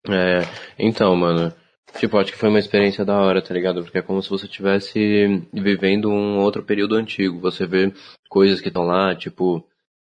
É, 0.09 0.41
então, 0.77 1.15
mano, 1.15 1.53
tipo, 1.97 2.17
acho 2.17 2.31
que 2.31 2.37
foi 2.37 2.49
uma 2.49 2.59
experiência 2.59 3.05
da 3.05 3.19
hora, 3.21 3.41
tá 3.41 3.53
ligado? 3.53 3.83
Porque 3.83 3.97
é 3.97 4.01
como 4.01 4.21
se 4.21 4.29
você 4.29 4.45
estivesse 4.45 5.47
vivendo 5.53 6.09
um 6.09 6.39
outro 6.39 6.63
período 6.63 6.95
antigo. 6.95 7.39
Você 7.39 7.65
vê 7.65 7.93
coisas 8.29 8.59
que 8.59 8.67
estão 8.67 8.83
lá, 8.83 9.15
tipo, 9.15 9.65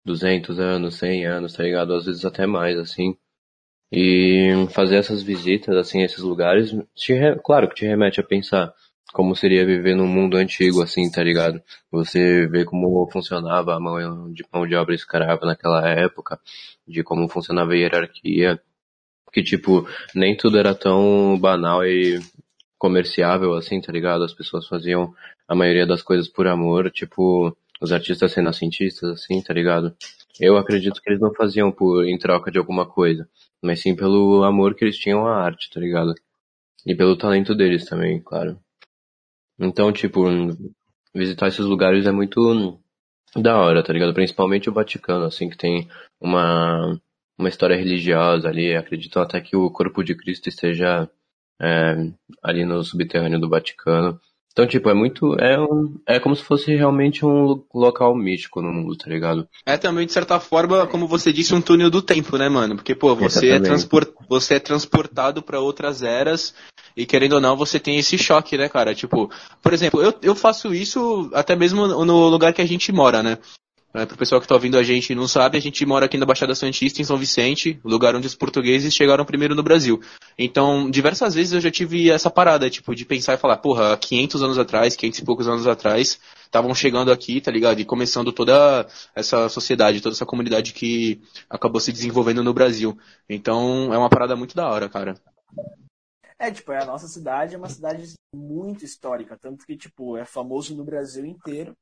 200 0.05 0.59
anos, 0.59 0.95
100 0.95 1.25
anos, 1.25 1.53
tá 1.53 1.63
ligado? 1.63 1.93
Às 1.95 2.05
vezes 2.05 2.23
até 2.25 2.45
mais, 2.45 2.77
assim. 2.77 3.15
E 3.91 4.67
fazer 4.71 4.97
essas 4.97 5.23
visitas, 5.23 5.75
assim, 5.77 6.01
a 6.01 6.05
esses 6.05 6.19
lugares, 6.19 6.71
te 6.95 7.13
re- 7.13 7.39
claro 7.43 7.69
que 7.69 7.75
te 7.75 7.85
remete 7.85 8.19
a 8.19 8.23
pensar 8.23 8.73
como 9.13 9.35
seria 9.35 9.65
viver 9.65 9.95
num 9.95 10.07
mundo 10.07 10.37
antigo, 10.37 10.81
assim, 10.81 11.09
tá 11.09 11.23
ligado? 11.23 11.61
Você 11.91 12.47
vê 12.47 12.63
como 12.63 13.09
funcionava 13.11 13.75
a 13.75 13.79
mão 13.79 14.31
de 14.31 14.45
mão 14.51 14.67
de 14.67 14.75
obra 14.75 14.93
escrava 14.93 15.45
naquela 15.45 15.87
época, 15.89 16.39
de 16.87 17.03
como 17.03 17.27
funcionava 17.27 17.73
a 17.73 17.75
hierarquia, 17.75 18.61
que 19.31 19.43
tipo, 19.43 19.87
nem 20.15 20.35
tudo 20.35 20.57
era 20.57 20.75
tão 20.75 21.37
banal 21.39 21.85
e 21.85 22.19
comerciável 22.77 23.53
assim, 23.55 23.81
tá 23.81 23.91
ligado? 23.91 24.23
As 24.23 24.33
pessoas 24.33 24.67
faziam 24.67 25.13
a 25.47 25.55
maioria 25.55 25.85
das 25.85 26.01
coisas 26.01 26.27
por 26.27 26.47
amor, 26.47 26.91
tipo, 26.91 27.55
os 27.81 27.91
artistas 27.91 28.33
renascentistas 28.33 29.09
assim, 29.11 29.41
tá 29.41 29.53
ligado? 29.53 29.95
Eu 30.39 30.57
acredito 30.57 31.01
que 31.01 31.09
eles 31.09 31.19
não 31.19 31.33
faziam 31.33 31.71
por 31.71 32.05
em 32.05 32.17
troca 32.17 32.51
de 32.51 32.57
alguma 32.57 32.85
coisa, 32.85 33.27
mas 33.61 33.81
sim 33.81 33.95
pelo 33.95 34.43
amor 34.43 34.75
que 34.75 34.85
eles 34.85 34.97
tinham 34.97 35.27
à 35.27 35.35
arte, 35.43 35.69
tá 35.71 35.79
ligado? 35.79 36.13
E 36.85 36.95
pelo 36.95 37.17
talento 37.17 37.55
deles 37.55 37.85
também, 37.85 38.21
claro. 38.21 38.57
Então, 39.59 39.91
tipo, 39.91 40.23
visitar 41.13 41.47
esses 41.47 41.65
lugares 41.65 42.05
é 42.05 42.11
muito 42.11 42.79
da 43.35 43.57
hora, 43.57 43.83
tá 43.83 43.93
ligado? 43.93 44.13
Principalmente 44.13 44.69
o 44.69 44.73
Vaticano, 44.73 45.25
assim, 45.25 45.49
que 45.49 45.57
tem 45.57 45.87
uma 46.19 46.99
uma 47.39 47.47
história 47.47 47.77
religiosa 47.77 48.49
ali, 48.49 48.75
acreditam 48.75 49.21
até 49.21 49.39
que 49.39 49.55
o 49.55 49.71
corpo 49.71 50.03
de 50.03 50.13
Cristo 50.13 50.49
esteja 50.49 51.09
é, 51.61 51.95
ali 52.43 52.65
no 52.65 52.83
subterrâneo 52.83 53.39
do 53.39 53.49
Vaticano. 53.49 54.19
Então, 54.51 54.67
tipo, 54.67 54.89
é 54.89 54.93
muito. 54.93 55.35
É, 55.39 55.59
um, 55.59 55.99
é 56.07 56.19
como 56.19 56.35
se 56.35 56.43
fosse 56.43 56.75
realmente 56.75 57.25
um 57.25 57.63
local 57.73 58.15
místico 58.15 58.61
no 58.61 58.71
mundo, 58.71 58.97
tá 58.97 59.09
ligado? 59.09 59.47
É 59.65 59.77
também, 59.77 60.05
de 60.05 60.11
certa 60.11 60.39
forma, 60.39 60.85
como 60.87 61.07
você 61.07 61.31
disse, 61.31 61.53
um 61.53 61.61
túnel 61.61 61.89
do 61.89 62.01
tempo, 62.01 62.37
né, 62.37 62.49
mano? 62.49 62.75
Porque, 62.75 62.95
pô, 62.95 63.15
você, 63.15 63.51
é, 63.51 63.59
transport, 63.59 64.09
você 64.27 64.55
é 64.55 64.59
transportado 64.59 65.41
para 65.41 65.59
outras 65.59 66.01
eras 66.01 66.53
e, 66.97 67.05
querendo 67.05 67.33
ou 67.33 67.41
não, 67.41 67.55
você 67.55 67.79
tem 67.79 67.97
esse 67.97 68.17
choque, 68.17 68.57
né, 68.57 68.67
cara? 68.67 68.93
Tipo, 68.93 69.31
por 69.61 69.71
exemplo, 69.71 70.01
eu, 70.01 70.13
eu 70.21 70.35
faço 70.35 70.73
isso 70.73 71.29
até 71.33 71.55
mesmo 71.55 71.87
no 71.87 72.27
lugar 72.27 72.51
que 72.53 72.61
a 72.61 72.67
gente 72.67 72.91
mora, 72.91 73.23
né? 73.23 73.37
É, 73.91 74.05
Para 74.05 74.13
o 74.13 74.17
pessoal 74.17 74.39
que 74.39 74.45
está 74.45 74.53
ouvindo 74.53 74.77
a 74.77 74.83
gente 74.83 75.11
e 75.11 75.15
não 75.15 75.27
sabe, 75.27 75.57
a 75.57 75.61
gente 75.61 75.83
mora 75.83 76.05
aqui 76.05 76.15
na 76.15 76.25
Baixada 76.25 76.53
Santista, 76.53 77.01
em 77.01 77.03
São 77.05 77.17
Vicente, 77.17 77.79
lugar 77.83 78.15
onde 78.15 78.27
os 78.27 78.35
portugueses 78.35 78.93
chegaram 78.93 79.25
primeiro 79.25 79.55
no 79.55 79.63
Brasil. 79.63 79.99
Então, 80.37 80.89
diversas 80.91 81.33
vezes 81.33 81.53
eu 81.53 81.61
já 81.61 81.71
tive 81.71 82.11
essa 82.11 82.29
parada, 82.29 82.69
tipo, 82.69 82.93
de 82.93 83.03
pensar 83.03 83.33
e 83.33 83.37
falar, 83.37 83.57
porra, 83.57 83.97
500 83.97 84.43
anos 84.43 84.59
atrás, 84.59 84.95
500 84.95 85.19
e 85.19 85.25
poucos 85.25 85.47
anos 85.47 85.65
atrás, 85.65 86.19
estavam 86.45 86.73
chegando 86.75 87.11
aqui, 87.11 87.41
tá 87.41 87.49
ligado? 87.49 87.79
E 87.79 87.85
começando 87.85 88.31
toda 88.31 88.87
essa 89.15 89.49
sociedade, 89.49 90.01
toda 90.01 90.13
essa 90.13 90.25
comunidade 90.25 90.71
que 90.71 91.19
acabou 91.49 91.81
se 91.81 91.91
desenvolvendo 91.91 92.43
no 92.43 92.53
Brasil. 92.53 92.95
Então, 93.27 93.91
é 93.91 93.97
uma 93.97 94.09
parada 94.09 94.35
muito 94.35 94.55
da 94.55 94.69
hora, 94.69 94.87
cara. 94.87 95.15
É, 96.37 96.51
tipo, 96.51 96.71
a 96.71 96.85
nossa 96.85 97.07
cidade 97.07 97.55
é 97.55 97.57
uma 97.57 97.69
cidade 97.69 98.13
muito 98.33 98.85
histórica, 98.85 99.35
tanto 99.35 99.65
que, 99.65 99.75
tipo, 99.75 100.15
é 100.15 100.25
famoso 100.25 100.75
no 100.75 100.85
Brasil 100.85 101.25
inteiro 101.25 101.75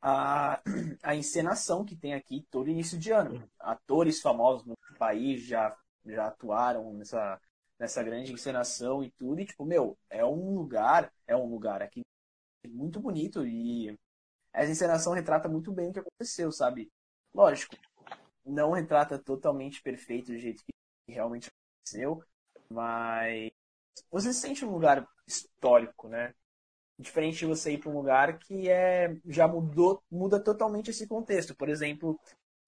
a, 0.00 0.60
a 1.02 1.14
encenação 1.14 1.84
que 1.84 1.96
tem 1.96 2.14
aqui 2.14 2.46
todo 2.50 2.70
início 2.70 2.98
de 2.98 3.10
ano. 3.12 3.48
Atores 3.58 4.20
famosos 4.20 4.66
no 4.66 4.76
país 4.98 5.42
já, 5.42 5.76
já 6.06 6.26
atuaram 6.26 6.92
nessa, 6.94 7.40
nessa 7.78 8.02
grande 8.02 8.32
encenação 8.32 9.02
e 9.02 9.10
tudo. 9.10 9.40
E, 9.40 9.46
tipo, 9.46 9.64
meu, 9.64 9.96
é 10.10 10.24
um 10.24 10.54
lugar, 10.54 11.12
é 11.26 11.36
um 11.36 11.46
lugar 11.46 11.82
aqui 11.82 12.02
muito 12.66 13.00
bonito 13.00 13.46
e 13.46 13.96
essa 14.52 14.70
encenação 14.70 15.12
retrata 15.12 15.48
muito 15.48 15.72
bem 15.72 15.88
o 15.88 15.92
que 15.92 16.00
aconteceu, 16.00 16.50
sabe? 16.50 16.90
Lógico, 17.32 17.76
não 18.44 18.72
retrata 18.72 19.18
totalmente 19.18 19.80
perfeito 19.82 20.32
do 20.32 20.38
jeito 20.38 20.64
que 20.64 21.12
realmente 21.12 21.48
aconteceu, 21.48 22.22
mas 22.68 23.50
você 24.10 24.32
se 24.32 24.40
sente 24.40 24.64
um 24.64 24.70
lugar 24.70 25.06
histórico, 25.26 26.08
né? 26.08 26.34
Diferente 26.98 27.38
de 27.38 27.46
você 27.46 27.72
ir 27.72 27.78
para 27.78 27.90
um 27.90 27.96
lugar 27.96 28.38
que 28.38 28.68
é 28.68 29.14
já 29.26 29.46
mudou, 29.46 30.02
muda 30.10 30.40
totalmente 30.40 30.90
esse 30.90 31.06
contexto. 31.06 31.54
Por 31.54 31.68
exemplo, 31.68 32.18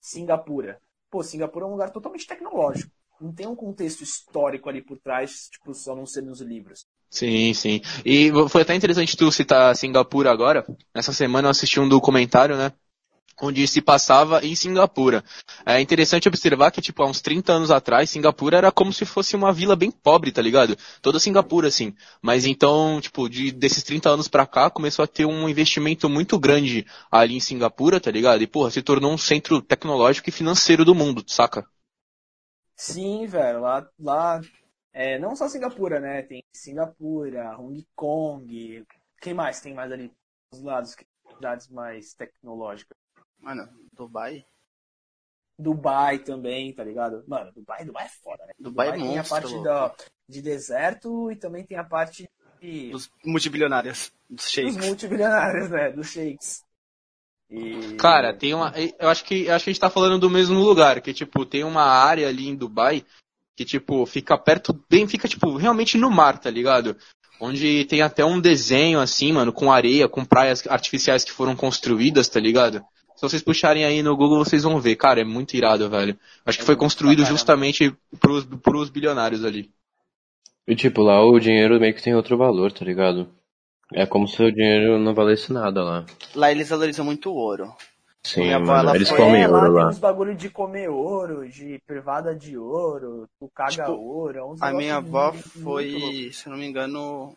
Singapura. 0.01 0.81
Pô, 1.11 1.23
Singapura 1.23 1.65
é 1.65 1.69
um 1.69 1.73
lugar 1.73 1.91
totalmente 1.91 2.27
tecnológico. 2.27 2.93
Não 3.21 3.33
tem 3.33 3.47
um 3.47 3.57
contexto 3.57 4.03
histórico 4.03 4.69
ali 4.69 4.81
por 4.81 4.99
trás, 4.99 5.49
tipo, 5.51 5.75
só 5.75 5.95
não 5.95 6.07
ser 6.07 6.23
nos 6.23 6.41
livros. 6.41 6.87
Sim, 7.11 7.53
sim. 7.53 7.81
E 8.05 8.31
foi 8.49 8.63
até 8.63 8.75
interessante 8.75 9.17
tu 9.17 9.31
citar 9.33 9.75
Singapura 9.77 10.31
agora. 10.31 10.65
Nessa 10.95 11.13
semana 11.13 11.49
eu 11.49 11.51
assisti 11.51 11.81
um 11.81 11.89
documentário, 11.89 12.57
né? 12.57 12.73
Onde 13.41 13.67
se 13.67 13.81
passava 13.81 14.45
em 14.45 14.55
Singapura. 14.55 15.25
É 15.65 15.81
interessante 15.81 16.29
observar 16.29 16.71
que, 16.71 16.81
tipo, 16.81 17.03
há 17.03 17.07
uns 17.07 17.21
30 17.21 17.53
anos 17.53 17.71
atrás, 17.71 18.11
Singapura 18.11 18.57
era 18.59 18.73
como 18.73 18.93
se 18.93 19.05
fosse 19.05 19.35
uma 19.37 19.53
vila 19.53 19.75
bem 19.75 19.91
pobre, 19.91 20.33
tá 20.33 20.43
ligado? 20.43 20.77
Toda 21.01 21.19
Singapura, 21.19 21.69
assim. 21.69 21.95
Mas 22.21 22.45
então, 22.47 23.01
tipo, 23.01 23.29
de, 23.29 23.51
desses 23.51 23.83
30 23.83 24.11
anos 24.11 24.29
pra 24.29 24.47
cá, 24.47 24.71
começou 24.71 25.05
a 25.05 25.09
ter 25.09 25.25
um 25.25 25.49
investimento 25.49 26.09
muito 26.09 26.39
grande 26.39 26.87
ali 27.11 27.37
em 27.37 27.41
Singapura, 27.41 28.01
tá 28.01 28.11
ligado? 28.11 28.43
E, 28.43 28.47
porra, 28.47 28.71
se 28.71 28.83
tornou 28.83 29.13
um 29.13 29.19
centro 29.19 29.61
tecnológico 29.63 30.29
e 30.29 30.33
financeiro 30.33 30.85
do 30.85 30.95
mundo, 30.95 31.25
saca? 31.27 31.67
Sim, 32.77 33.27
velho. 33.27 33.61
Lá, 33.61 33.89
lá 33.99 34.41
é, 34.93 35.19
não 35.19 35.37
só 35.37 35.49
Singapura, 35.49 36.01
né? 36.01 36.23
Tem 36.23 36.43
Singapura, 36.53 37.57
Hong 37.59 37.87
Kong. 37.95 38.85
Quem 39.21 39.35
mais 39.35 39.61
tem 39.61 39.75
mais 39.75 39.93
ali 39.93 40.13
dos 40.53 40.63
lados? 40.63 40.97
Cidades 41.35 41.69
mais 41.69 42.13
tecnológicas. 42.15 43.00
Mano, 43.41 43.69
Dubai. 43.93 44.45
Dubai 45.59 46.19
também, 46.19 46.73
tá 46.73 46.83
ligado? 46.83 47.23
Mano, 47.27 47.53
Dubai, 47.53 47.85
Dubai 47.85 48.07
é 48.07 48.09
foda, 48.09 48.47
né? 48.47 48.53
Dubai, 48.59 48.89
é 48.89 48.93
Dubai 48.93 49.01
é 49.01 49.09
tem 49.09 49.17
monstro, 49.17 49.37
a 49.37 49.41
parte 49.41 49.63
da, 49.63 49.95
de 50.29 50.43
deserto 50.43 51.31
e 51.31 51.37
também 51.37 51.65
tem 51.65 51.77
a 51.77 51.85
parte 51.85 52.29
de... 52.61 52.91
dos 52.91 53.11
multibilionários, 53.25 54.13
dos 54.29 54.51
sheiks. 54.51 54.77
Dos 54.77 54.87
multibilionários, 54.87 55.71
né? 55.71 55.91
Dos 55.91 56.09
sheiks. 56.09 56.65
E... 57.51 57.97
Cara, 57.97 58.33
tem 58.33 58.55
uma. 58.55 58.73
Eu 58.99 59.09
acho 59.09 59.25
que 59.25 59.47
eu 59.47 59.55
acho 59.55 59.65
que 59.65 59.71
a 59.71 59.73
gente 59.73 59.81
tá 59.81 59.91
falando 59.91 60.21
do 60.21 60.31
mesmo 60.31 60.59
lugar, 60.59 61.01
que 61.01 61.13
tipo, 61.13 61.45
tem 61.45 61.65
uma 61.65 61.83
área 61.83 62.29
ali 62.29 62.49
em 62.49 62.55
Dubai 62.55 63.05
que, 63.61 63.65
tipo, 63.67 64.07
fica 64.07 64.39
perto, 64.39 64.73
bem, 64.89 65.07
fica, 65.07 65.29
tipo, 65.29 65.55
realmente 65.55 65.99
no 65.99 66.11
mar, 66.11 66.39
tá 66.39 66.49
ligado? 66.49 66.97
Onde 67.39 67.85
tem 67.85 68.01
até 68.01 68.25
um 68.25 68.41
desenho 68.41 68.99
assim, 68.99 69.35
mano, 69.35 69.53
com 69.53 69.71
areia, 69.71 70.09
com 70.09 70.25
praias 70.25 70.67
artificiais 70.67 71.25
que 71.25 71.31
foram 71.31 71.55
construídas, 71.55 72.27
tá 72.27 72.41
ligado? 72.41 72.83
Se 73.21 73.29
vocês 73.29 73.43
puxarem 73.43 73.85
aí 73.85 74.03
no 74.03 74.17
Google, 74.17 74.39
vocês 74.39 74.63
vão 74.63 74.81
ver. 74.81 74.97
Cara, 74.97 75.21
é 75.21 75.25
muito 75.25 75.55
irado, 75.55 75.91
velho. 75.91 76.19
Acho 76.47 76.57
que 76.57 76.65
foi 76.65 76.75
construído 76.75 77.23
justamente 77.23 77.95
pros, 78.19 78.47
pros 78.47 78.89
bilionários 78.89 79.45
ali. 79.45 79.71
E 80.67 80.75
tipo, 80.75 81.03
lá 81.03 81.23
o 81.23 81.39
dinheiro 81.39 81.79
meio 81.79 81.93
que 81.93 82.03
tem 82.03 82.15
outro 82.15 82.39
valor, 82.39 82.73
tá 82.73 82.83
ligado? 82.83 83.29
É 83.93 84.07
como 84.07 84.27
se 84.27 84.43
o 84.43 84.51
dinheiro 84.51 84.99
não 84.99 85.13
valesse 85.13 85.53
nada 85.53 85.85
lá. 85.85 86.07
Lá 86.35 86.51
eles 86.51 86.71
valorizam 86.71 87.05
muito 87.05 87.29
o 87.31 87.35
ouro. 87.35 87.71
Sim, 88.23 88.57
mano, 88.57 88.95
eles 88.95 89.11
foi... 89.11 89.19
comem 89.19 89.43
é, 89.43 89.49
ouro 89.51 89.71
lá. 89.71 89.81
Tem 89.83 89.91
uns 89.91 89.99
bagulho 89.99 90.35
de 90.35 90.49
comer 90.49 90.89
ouro, 90.89 91.47
de 91.47 91.79
privada 91.87 92.35
de 92.35 92.57
ouro, 92.57 93.29
tu 93.39 93.51
caga 93.55 93.85
tipo, 93.85 93.93
ouro. 93.93 94.57
É 94.63 94.67
a 94.67 94.73
minha 94.73 94.97
avó 94.97 95.35
foi, 95.35 96.31
se 96.33 96.47
eu 96.47 96.53
não 96.53 96.59
me 96.59 96.67
engano, 96.67 97.37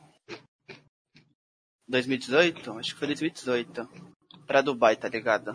2018? 1.90 2.72
Acho 2.72 2.94
que 2.94 3.00
foi 3.00 3.08
2018 3.08 4.14
pra 4.46 4.62
Dubai, 4.62 4.96
tá 4.96 5.08
ligado? 5.08 5.54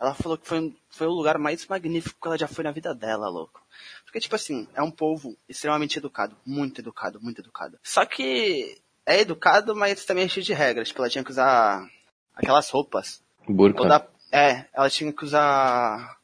Ela 0.00 0.14
falou 0.14 0.38
que 0.38 0.46
foi, 0.46 0.74
foi 0.88 1.06
o 1.06 1.12
lugar 1.12 1.38
mais 1.38 1.66
magnífico 1.66 2.20
que 2.20 2.26
ela 2.26 2.38
já 2.38 2.48
foi 2.48 2.64
na 2.64 2.70
vida 2.70 2.94
dela, 2.94 3.28
louco. 3.28 3.62
Porque, 4.04 4.20
tipo 4.20 4.34
assim, 4.34 4.68
é 4.74 4.82
um 4.82 4.90
povo 4.90 5.36
extremamente 5.48 5.98
educado. 5.98 6.36
Muito 6.46 6.80
educado, 6.80 7.20
muito 7.20 7.40
educado. 7.40 7.78
Só 7.82 8.04
que 8.06 8.80
é 9.04 9.20
educado, 9.20 9.74
mas 9.76 10.04
também 10.04 10.24
é 10.24 10.28
cheio 10.28 10.44
de 10.44 10.54
regras. 10.54 10.88
Tipo, 10.88 11.02
ela 11.02 11.10
tinha 11.10 11.24
que 11.24 11.30
usar 11.30 11.86
aquelas 12.34 12.70
roupas. 12.70 13.22
Burca. 13.46 13.82
Toda, 13.82 14.08
é, 14.32 14.66
ela 14.72 14.88
tinha 14.88 15.12
que 15.12 15.24
usar 15.24 16.18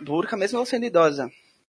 burca 0.00 0.36
mesmo 0.36 0.58
ela 0.58 0.66
sendo 0.66 0.86
idosa. 0.86 1.30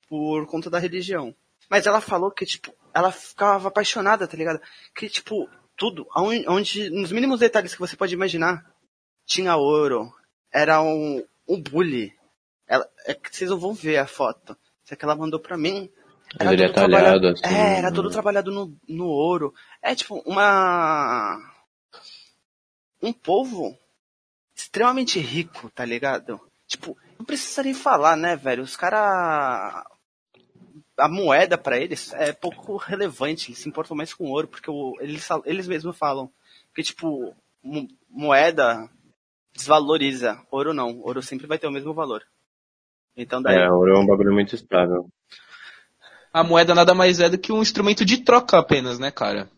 Por 0.09 0.45
conta 0.47 0.69
da 0.69 0.79
religião. 0.79 1.35
Mas 1.69 1.85
ela 1.85 1.99
falou 1.99 2.31
que, 2.31 2.45
tipo, 2.45 2.73
ela 2.93 3.11
ficava 3.11 3.67
apaixonada, 3.67 4.27
tá 4.27 4.37
ligado? 4.37 4.61
Que, 4.95 5.09
tipo, 5.09 5.49
tudo, 5.75 6.07
onde, 6.15 6.47
onde 6.47 6.89
nos 6.89 7.11
mínimos 7.11 7.39
detalhes 7.39 7.73
que 7.73 7.79
você 7.79 7.95
pode 7.95 8.13
imaginar, 8.13 8.65
tinha 9.25 9.55
ouro, 9.55 10.13
era 10.53 10.81
um, 10.81 11.23
um 11.47 11.61
bully. 11.61 12.13
Ela, 12.67 12.87
é 13.05 13.13
que 13.13 13.35
vocês 13.35 13.49
não 13.49 13.59
vão 13.59 13.73
ver 13.73 13.97
a 13.97 14.07
foto. 14.07 14.57
Isso 14.83 14.93
é 14.93 14.97
que 14.97 15.03
ela 15.03 15.15
mandou 15.15 15.39
pra 15.39 15.57
mim. 15.57 15.89
Era 16.39 16.53
ele 16.53 16.63
é 16.63 16.71
talhado 16.71 17.27
assim. 17.27 17.45
É, 17.45 17.77
era 17.77 17.91
todo 17.91 18.09
trabalhado 18.09 18.51
no, 18.51 18.75
no 18.87 19.05
ouro. 19.05 19.53
É 19.81 19.95
tipo 19.95 20.21
uma. 20.25 21.37
Um 23.01 23.13
povo 23.13 23.77
extremamente 24.55 25.19
rico, 25.19 25.69
tá 25.69 25.85
ligado? 25.85 26.39
Tipo, 26.67 26.97
não 27.17 27.25
precisa 27.25 27.63
nem 27.63 27.73
falar, 27.73 28.15
né, 28.15 28.35
velho? 28.35 28.63
Os 28.63 28.75
caras. 28.75 29.83
A 30.97 31.09
moeda 31.09 31.57
para 31.57 31.77
eles 31.77 32.13
é 32.13 32.31
pouco 32.31 32.77
relevante. 32.77 33.51
Eles 33.51 33.59
se 33.59 33.69
importam 33.69 33.97
mais 33.97 34.13
com 34.13 34.31
ouro, 34.31 34.47
porque 34.47 34.71
o, 34.71 34.95
eles, 34.99 35.27
eles 35.45 35.67
mesmos 35.67 35.97
falam. 35.97 36.31
Que, 36.73 36.83
tipo, 36.83 37.35
moeda 38.09 38.89
desvaloriza. 39.55 40.39
Ouro 40.51 40.73
não. 40.73 40.99
Ouro 40.99 41.21
sempre 41.21 41.47
vai 41.47 41.57
ter 41.57 41.67
o 41.67 41.71
mesmo 41.71 41.93
valor. 41.93 42.21
Então 43.15 43.41
daí... 43.41 43.57
É, 43.57 43.71
ouro 43.71 43.95
é 43.95 43.99
um 43.99 44.05
bagulho 44.05 44.33
muito 44.33 44.53
estável. 44.55 45.07
A 46.33 46.43
moeda 46.43 46.75
nada 46.75 46.93
mais 46.93 47.19
é 47.19 47.29
do 47.29 47.37
que 47.37 47.53
um 47.53 47.61
instrumento 47.61 48.03
de 48.03 48.17
troca 48.17 48.59
apenas, 48.59 48.99
né, 48.99 49.09
cara? 49.09 49.49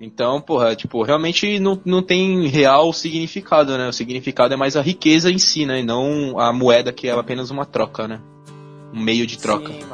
Então, 0.00 0.40
porra, 0.40 0.74
tipo, 0.74 1.02
realmente 1.02 1.58
não, 1.58 1.80
não 1.84 2.02
tem 2.02 2.48
real 2.48 2.92
significado, 2.92 3.76
né? 3.76 3.88
O 3.88 3.92
significado 3.92 4.52
é 4.52 4.56
mais 4.56 4.76
a 4.76 4.82
riqueza 4.82 5.30
em 5.30 5.38
si, 5.38 5.66
né? 5.66 5.80
E 5.80 5.84
não 5.84 6.38
a 6.38 6.52
moeda 6.52 6.92
que 6.92 7.08
é 7.08 7.12
apenas 7.12 7.50
uma 7.50 7.64
troca, 7.64 8.08
né? 8.08 8.20
Um 8.92 9.00
meio 9.00 9.26
de 9.26 9.38
troca. 9.38 9.72
Sim. 9.72 9.93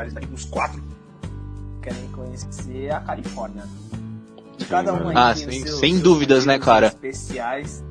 Com 0.00 0.08
lugares 0.08 0.12
daqui, 0.14 0.28
os 0.32 0.44
quatro 0.46 0.82
querem 1.82 2.08
conhecer 2.12 2.90
a 2.92 3.00
Califórnia. 3.00 3.64
Cada 4.68 4.92
um 4.94 5.08
aí 5.08 5.14
ah, 5.16 5.34
sem, 5.34 5.66
sem 5.66 5.98
dúvidas, 5.98 6.44
né, 6.46 6.58
cara? 6.58 6.86
Especiais, 6.88 7.82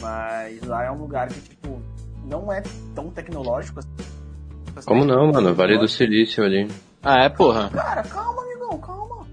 mas 0.00 0.62
lá 0.64 0.84
é 0.84 0.90
um 0.90 0.98
lugar 0.98 1.28
que, 1.28 1.40
tipo, 1.40 1.80
não 2.24 2.52
é 2.52 2.62
tão 2.94 3.10
tecnológico. 3.10 3.80
assim. 3.80 4.86
Como 4.86 5.04
não, 5.04 5.32
mano? 5.32 5.54
Vale 5.54 5.78
do 5.78 5.88
Silício 5.88 6.44
ali. 6.44 6.68
Ah, 7.02 7.24
é, 7.24 7.28
porra. 7.28 7.70
Cara, 7.70 8.02
calma, 8.04 8.42
amigão, 8.42 8.78
calma. 8.78 9.26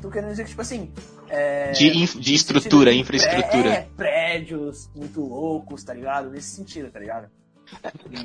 Tô 0.00 0.08
querendo 0.10 0.30
dizer 0.30 0.44
que, 0.44 0.50
tipo 0.50 0.62
assim. 0.62 0.90
É, 1.28 1.72
De, 1.72 1.88
inf- 1.98 2.16
de 2.16 2.34
estrutura, 2.34 2.92
de 2.92 2.98
infraestrutura. 3.00 3.68
é, 3.70 3.88
prédios 3.96 4.88
muito 4.94 5.20
loucos, 5.20 5.82
tá 5.82 5.92
ligado? 5.92 6.30
Nesse 6.30 6.54
sentido, 6.54 6.90
tá 6.90 7.00
ligado? 7.00 7.26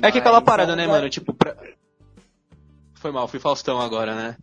É 0.02 0.12
que 0.12 0.18
aquela 0.18 0.36
Mas 0.38 0.44
parada, 0.44 0.72
é 0.72 0.74
um 0.74 0.76
né, 0.76 0.84
lugar- 0.84 0.98
mano? 0.98 1.10
Tipo, 1.10 1.34
pra... 1.34 1.56
Foi 3.00 3.10
mal, 3.10 3.26
fui 3.26 3.40
Faustão 3.40 3.80
agora, 3.80 4.14
né? 4.14 4.36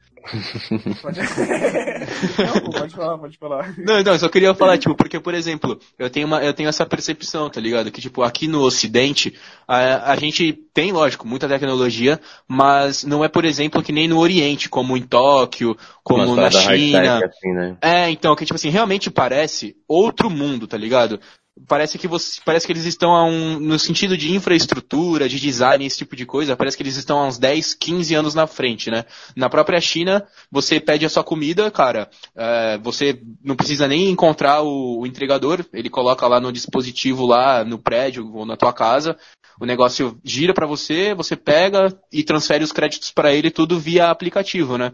Pode... 1.02 1.20
Não, 2.66 2.72
pode 2.72 2.96
falar, 2.96 3.18
pode 3.20 3.38
falar. 3.38 3.74
Não, 3.78 4.04
não, 4.04 4.14
eu 4.14 4.20
só 4.20 4.28
queria 4.28 4.54
falar, 4.54 4.78
tipo, 4.78 4.96
porque, 4.96 5.20
por 5.20 5.34
exemplo, 5.34 5.80
eu 5.98 6.10
tenho, 6.10 6.28
uma, 6.28 6.44
eu 6.44 6.54
tenho 6.54 6.68
essa 6.68 6.86
percepção, 6.86 7.50
tá 7.50 7.62
ligado? 7.62 7.92
Que, 7.92 8.02
tipo, 8.02 8.24
aqui 8.24 8.48
no 8.48 8.62
Ocidente, 8.62 9.34
a, 9.68 10.12
a 10.12 10.16
gente 10.16 10.54
tem, 10.74 10.92
lógico, 10.92 11.26
muita 11.26 11.48
tecnologia, 11.48 12.20
mas 12.48 13.04
não 13.04 13.24
é, 13.24 13.30
por 13.30 13.46
exemplo, 13.46 13.82
que 13.84 13.92
nem 13.92 14.08
no 14.08 14.20
Oriente, 14.20 14.70
como 14.70 14.98
em 14.98 15.04
Tóquio, 15.04 15.78
como 16.04 16.36
na 16.36 16.52
China. 16.52 17.20
assim, 17.24 17.54
né? 17.54 17.78
É, 17.82 18.10
então, 18.10 18.36
que, 18.36 18.44
tipo 18.44 18.56
assim, 18.56 18.70
realmente 18.70 19.12
parece 19.12 19.78
outro 19.88 20.30
mundo, 20.30 20.68
tá 20.68 20.78
ligado? 20.78 21.20
Parece 21.68 21.98
que 21.98 22.08
você, 22.08 22.42
parece 22.44 22.66
que 22.66 22.74
eles 22.74 22.86
estão 22.86 23.16
a 23.16 23.26
um, 23.26 23.60
no 23.60 23.80
sentido 23.80 24.18
de 24.18 24.34
infraestrutura, 24.34 25.30
de 25.30 25.40
design, 25.40 25.86
esse 25.86 25.98
tipo 25.98 26.16
de 26.16 26.26
coisa, 26.26 26.56
parece 26.56 26.76
que 26.76 26.84
eles 26.84 26.98
estão 26.98 27.20
há 27.20 27.28
uns 27.28 27.38
10, 27.38 27.74
15 27.74 28.16
anos 28.16 28.36
na 28.36 28.46
frente, 28.46 28.92
né? 28.92 29.06
Na 29.36 29.50
própria 29.50 29.80
China, 29.80 30.28
você 30.52 30.80
pede 30.80 31.06
a 31.06 31.10
sua 31.10 31.24
comida, 31.24 31.72
cara, 31.72 32.10
é, 32.36 32.78
você 32.78 33.22
não 33.44 33.56
precisa 33.56 33.88
nem 33.88 34.10
encontrar 34.10 34.62
o, 34.62 35.00
o 35.00 35.08
entregador, 35.08 35.66
ele 35.74 35.90
coloca 35.90 36.28
lá 36.28 36.40
no 36.40 36.52
dispositivo 36.52 37.26
lá 37.26 37.64
no 37.64 37.80
prédio 37.80 38.32
ou 38.34 38.46
na 38.46 38.58
tua 38.58 38.74
casa, 38.74 39.18
o 39.60 39.66
negócio 39.66 40.20
gira 40.24 40.54
pra 40.54 40.68
você, 40.68 41.14
você 41.14 41.36
pega 41.36 41.98
e 42.12 42.24
transfere 42.24 42.64
os 42.64 42.72
créditos 42.72 43.12
pra 43.12 43.34
ele 43.34 43.50
tudo 43.50 43.80
via 43.80 44.10
aplicativo, 44.10 44.78
né? 44.78 44.94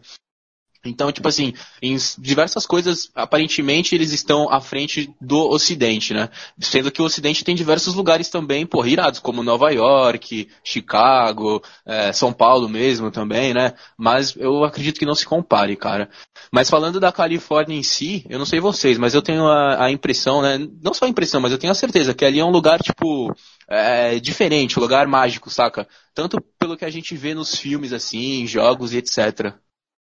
Então, 0.85 1.11
tipo 1.11 1.27
assim, 1.27 1.53
em 1.81 1.95
diversas 2.17 2.65
coisas, 2.65 3.09
aparentemente, 3.15 3.95
eles 3.95 4.11
estão 4.11 4.51
à 4.51 4.59
frente 4.59 5.13
do 5.21 5.49
Ocidente, 5.49 6.13
né? 6.13 6.29
Sendo 6.59 6.91
que 6.91 7.01
o 7.01 7.05
Ocidente 7.05 7.43
tem 7.43 7.55
diversos 7.55 7.95
lugares 7.95 8.29
também, 8.29 8.65
pô, 8.65 8.85
irados, 8.85 9.19
como 9.19 9.43
Nova 9.43 9.71
York, 9.71 10.49
Chicago, 10.63 11.63
eh, 11.85 12.11
São 12.11 12.33
Paulo 12.33 12.67
mesmo 12.67 13.09
também, 13.11 13.53
né? 13.53 13.73
Mas 13.97 14.35
eu 14.35 14.63
acredito 14.65 14.99
que 14.99 15.05
não 15.05 15.15
se 15.15 15.25
compare, 15.25 15.75
cara. 15.77 16.09
Mas 16.51 16.69
falando 16.69 16.99
da 16.99 17.11
Califórnia 17.11 17.77
em 17.77 17.83
si, 17.83 18.25
eu 18.29 18.37
não 18.37 18.45
sei 18.45 18.59
vocês, 18.59 18.97
mas 18.97 19.13
eu 19.13 19.21
tenho 19.21 19.47
a, 19.47 19.85
a 19.85 19.91
impressão, 19.91 20.41
né? 20.41 20.57
Não 20.81 20.93
só 20.93 21.05
a 21.05 21.09
impressão, 21.09 21.39
mas 21.39 21.51
eu 21.51 21.57
tenho 21.57 21.71
a 21.71 21.75
certeza 21.75 22.13
que 22.13 22.25
ali 22.25 22.39
é 22.39 22.45
um 22.45 22.51
lugar, 22.51 22.79
tipo, 22.81 23.33
é, 23.69 24.19
diferente, 24.19 24.77
um 24.77 24.81
lugar 24.81 25.07
mágico, 25.07 25.49
saca? 25.49 25.87
Tanto 26.13 26.41
pelo 26.59 26.75
que 26.75 26.85
a 26.85 26.89
gente 26.89 27.15
vê 27.15 27.33
nos 27.33 27.55
filmes, 27.55 27.93
assim, 27.93 28.45
jogos 28.45 28.93
e 28.93 28.97
etc. 28.97 29.53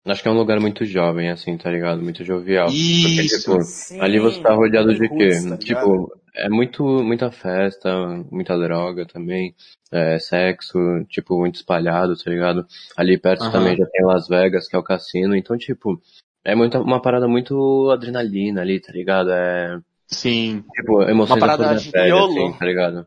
Acho 0.04 0.22
que 0.22 0.28
é 0.28 0.30
um 0.30 0.36
lugar 0.36 0.58
muito 0.60 0.84
jovem, 0.84 1.30
assim, 1.30 1.56
tá 1.56 1.70
ligado? 1.70 2.02
Muito 2.02 2.24
jovial. 2.24 2.68
Porque, 2.68 3.22
Isso. 3.22 3.38
tipo, 3.40 3.60
Sim, 3.62 4.00
ali 4.00 4.18
você 4.18 4.42
tá 4.42 4.54
rodeado 4.54 4.94
de 4.94 5.08
quê? 5.08 5.28
tá 5.48 5.58
tipo, 5.58 6.10
é 6.34 6.48
muito, 6.48 6.82
muita 7.02 7.30
festa, 7.30 7.90
muita 8.30 8.56
droga 8.58 9.04
também, 9.04 9.54
é, 9.92 10.18
sexo, 10.18 10.78
tipo, 11.08 11.38
muito 11.38 11.56
espalhado, 11.56 12.16
tá 12.16 12.30
ligado? 12.30 12.66
Ali 12.96 13.18
perto 13.18 13.42
Aham. 13.42 13.52
também 13.52 13.76
já 13.76 13.84
tem 13.86 14.04
Las 14.04 14.28
Vegas, 14.28 14.68
que 14.68 14.76
é 14.76 14.78
o 14.78 14.82
cassino, 14.84 15.34
então, 15.34 15.58
tipo, 15.58 16.00
é 16.44 16.54
muita, 16.54 16.80
uma 16.80 17.02
parada 17.02 17.26
muito 17.28 17.90
adrenalina 17.90 18.62
ali, 18.62 18.80
tá 18.80 18.92
ligado? 18.92 19.30
É, 19.30 19.78
Sim. 20.06 20.64
tipo, 20.74 21.02
emoções 21.02 21.42
Uma 21.42 21.46
parada 21.56 21.74
de 21.76 21.90
pele, 21.92 22.08
YOLO. 22.10 22.46
assim, 22.48 22.58
tá 22.58 22.64
ligado? 22.64 23.06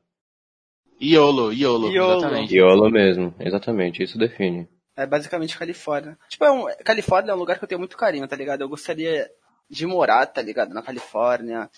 YOLO, 1.01 1.51
YOLO, 1.51 1.91
YOLO. 1.91 2.13
exatamente. 2.13 2.55
YOLO 2.55 2.91
mesmo, 2.91 3.33
exatamente, 3.39 4.03
isso 4.03 4.19
define. 4.19 4.67
É 4.95 5.05
basicamente 5.05 5.57
Califórnia. 5.57 6.17
Tipo, 6.27 6.45
é 6.45 6.51
um, 6.51 6.65
Califórnia 6.83 7.32
é 7.32 7.36
um 7.36 7.39
lugar 7.39 7.58
que 7.58 7.63
eu 7.63 7.67
tenho 7.67 7.80
muito 7.80 7.97
carinho, 7.97 8.27
tá 8.27 8.36
ligado? 8.36 8.62
Eu 8.62 8.69
gostaria 8.69 9.30
de 9.69 9.86
morar, 9.86 10.25
tá 10.25 10.41
ligado? 10.41 10.73
Na 10.73 10.82
Califórnia. 10.82 11.69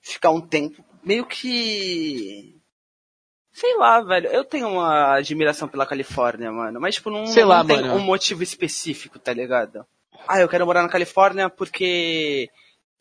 Ficar 0.00 0.30
um 0.30 0.40
tempo. 0.40 0.84
Meio 1.04 1.26
que. 1.26 2.60
Sei 3.52 3.76
lá, 3.76 4.00
velho. 4.00 4.28
Eu 4.28 4.44
tenho 4.44 4.68
uma 4.68 5.14
admiração 5.14 5.68
pela 5.68 5.86
Califórnia, 5.86 6.50
mano. 6.52 6.80
Mas, 6.80 6.94
tipo, 6.96 7.10
não, 7.10 7.26
Sei 7.26 7.42
não 7.42 7.50
lá, 7.50 7.64
tem 7.64 7.80
mano. 7.80 7.94
um 7.94 8.00
motivo 8.00 8.42
específico, 8.42 9.18
tá 9.18 9.32
ligado? 9.32 9.86
Ah, 10.28 10.40
eu 10.40 10.48
quero 10.48 10.66
morar 10.66 10.82
na 10.82 10.88
Califórnia 10.88 11.48
porque 11.48 12.50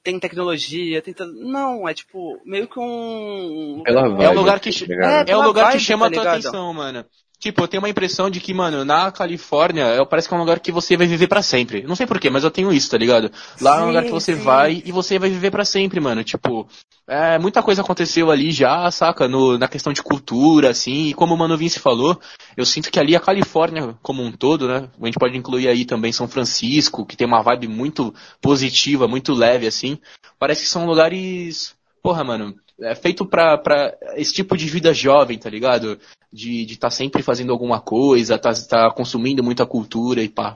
tem 0.05 0.19
tecnologia, 0.19 1.01
tem. 1.01 1.15
Não, 1.41 1.89
é 1.89 1.93
tipo, 1.93 2.39
meio 2.45 2.67
que 2.67 2.79
um. 2.79 3.81
Pela 3.83 4.01
É 4.23 4.29
um 4.29 4.33
lugar 4.33 4.59
que, 4.59 4.71
tá 4.71 4.85
ligado? 4.85 5.29
é, 5.29 5.35
um 5.35 5.41
lugar 5.41 5.71
que 5.71 5.79
chama 5.79 6.11
tá 6.11 6.21
a 6.21 6.23
tua 6.23 6.31
atenção, 6.31 6.71
mano. 6.71 7.03
Tipo, 7.39 7.63
eu 7.63 7.67
tenho 7.67 7.81
uma 7.81 7.89
impressão 7.89 8.29
de 8.29 8.39
que, 8.39 8.53
mano, 8.53 8.85
na 8.85 9.11
Califórnia, 9.11 9.83
é- 9.83 10.05
parece 10.05 10.27
que 10.27 10.33
é 10.33 10.37
um 10.37 10.39
lugar 10.39 10.59
que 10.59 10.71
você 10.71 10.95
vai 10.95 11.05
viver 11.05 11.27
pra 11.27 11.41
sempre. 11.41 11.83
Não 11.83 11.95
sei 11.95 12.05
porquê, 12.07 12.29
mas 12.29 12.43
eu 12.43 12.51
tenho 12.51 12.71
isso, 12.71 12.89
tá 12.89 12.97
ligado? 12.97 13.31
Lá 13.59 13.79
é 13.79 13.81
um 13.83 13.87
lugar 13.87 14.03
que 14.03 14.09
Sim, 14.09 14.13
você 14.13 14.35
sim. 14.35 14.41
vai 14.41 14.81
e 14.85 14.91
você 14.91 15.19
vai 15.19 15.29
viver 15.29 15.51
pra 15.51 15.65
sempre, 15.65 15.99
mano. 15.99 16.23
Tipo, 16.23 16.67
é, 17.07 17.37
muita 17.37 17.61
coisa 17.61 17.81
aconteceu 17.81 18.31
ali 18.31 18.51
já, 18.51 18.89
saca? 18.89 19.27
No, 19.27 19.57
na 19.57 19.67
questão 19.67 19.93
de 19.93 20.01
cultura, 20.01 20.69
assim, 20.69 21.07
e 21.07 21.13
como 21.13 21.35
o 21.35 21.37
Mano 21.37 21.57
Vince 21.57 21.79
falou, 21.79 22.19
eu 22.57 22.65
sinto 22.65 22.89
que 22.91 22.99
ali 22.99 23.15
a 23.15 23.19
Califórnia 23.19 23.95
como 24.01 24.23
um 24.23 24.31
todo, 24.31 24.67
né? 24.67 24.89
A 24.99 25.05
gente 25.05 25.19
pode 25.19 25.37
incluir 25.37 25.67
aí 25.67 25.85
também 25.85 26.11
São 26.11 26.27
Francisco, 26.27 27.05
que 27.05 27.15
tem 27.15 27.27
uma 27.27 27.43
vibe 27.43 27.67
muito 27.67 28.13
positiva, 28.41 29.07
muito 29.07 29.33
leve, 29.33 29.67
assim. 29.67 29.99
Parece 30.39 30.63
que 30.63 30.69
são 30.69 30.85
lugares, 30.87 31.75
porra, 32.01 32.23
mano, 32.23 32.55
é 32.81 32.95
feito 32.95 33.25
pra, 33.25 33.57
pra 33.57 33.95
esse 34.15 34.33
tipo 34.33 34.57
de 34.57 34.67
vida 34.67 34.93
jovem, 34.93 35.37
tá 35.37 35.49
ligado? 35.49 35.99
De 36.33 36.61
estar 36.61 36.67
de 36.67 36.79
tá 36.79 36.89
sempre 36.89 37.21
fazendo 37.21 37.53
alguma 37.53 37.79
coisa, 37.79 38.39
tá, 38.39 38.51
tá 38.67 38.91
consumindo 38.91 39.43
muita 39.43 39.65
cultura 39.65 40.23
e 40.23 40.29
pá. 40.29 40.55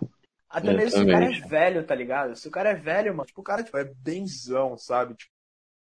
Até 0.50 0.74
mesmo 0.74 0.98
se 0.98 1.04
o 1.04 1.08
cara 1.08 1.26
é 1.26 1.40
velho, 1.48 1.84
tá 1.86 1.94
ligado? 1.94 2.36
Se 2.36 2.48
o 2.48 2.52
cara 2.52 2.72
é 2.72 2.76
velho, 2.76 3.16
mano, 3.16 3.28
tipo, 3.28 3.40
o 3.40 3.44
cara 3.44 3.64
tipo, 3.64 3.78
é 3.78 3.84
benzão, 3.84 4.76
sabe? 4.78 5.14
Tipo, 5.14 5.32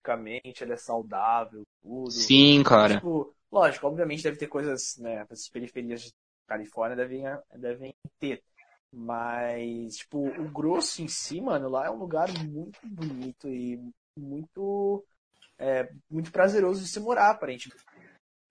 fisicamente, 0.06 0.62
ele 0.62 0.72
é 0.72 0.76
saudável, 0.76 1.62
tudo. 1.82 2.10
Sim, 2.10 2.62
cara. 2.62 2.94
Tipo, 2.94 3.34
lógico, 3.50 3.86
obviamente 3.86 4.22
deve 4.22 4.36
ter 4.36 4.46
coisas, 4.46 4.96
né? 4.98 5.26
As 5.28 5.48
periferias 5.48 6.02
de 6.02 6.12
Califórnia 6.46 6.96
devem, 6.96 7.24
devem 7.56 7.94
ter. 8.20 8.42
Mas, 8.92 9.96
tipo, 9.96 10.28
o 10.28 10.48
grosso 10.50 11.02
em 11.02 11.08
si, 11.08 11.40
mano, 11.40 11.68
lá 11.68 11.86
é 11.86 11.90
um 11.90 11.98
lugar 11.98 12.28
muito 12.44 12.78
bonito 12.84 13.48
e 13.48 13.80
muito. 14.16 15.04
É, 15.58 15.90
muito 16.10 16.30
prazeroso 16.30 16.82
de 16.82 16.88
se 16.88 17.00
morar, 17.00 17.30
aparentemente. 17.30 17.82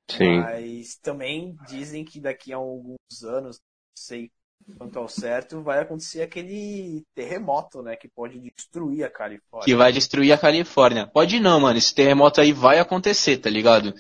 Sim. 0.09 0.39
Mas 0.39 0.97
também 0.97 1.55
dizem 1.67 2.03
que 2.03 2.19
daqui 2.19 2.51
a 2.51 2.57
alguns 2.57 3.23
anos, 3.23 3.57
não 3.57 3.97
sei 3.97 4.31
quanto 4.77 4.97
ao 4.97 5.07
certo, 5.07 5.61
vai 5.61 5.79
acontecer 5.79 6.21
aquele 6.21 7.03
terremoto, 7.13 7.81
né? 7.81 7.95
Que 7.95 8.07
pode 8.07 8.39
destruir 8.39 9.03
a 9.03 9.09
Califórnia. 9.09 9.65
Que 9.65 9.75
vai 9.75 9.91
destruir 9.91 10.31
a 10.31 10.37
Califórnia. 10.37 11.07
Pode 11.07 11.39
não, 11.39 11.59
mano. 11.59 11.77
Esse 11.77 11.93
terremoto 11.93 12.41
aí 12.41 12.51
vai 12.51 12.79
acontecer, 12.79 13.37
tá 13.37 13.49
ligado? 13.49 13.93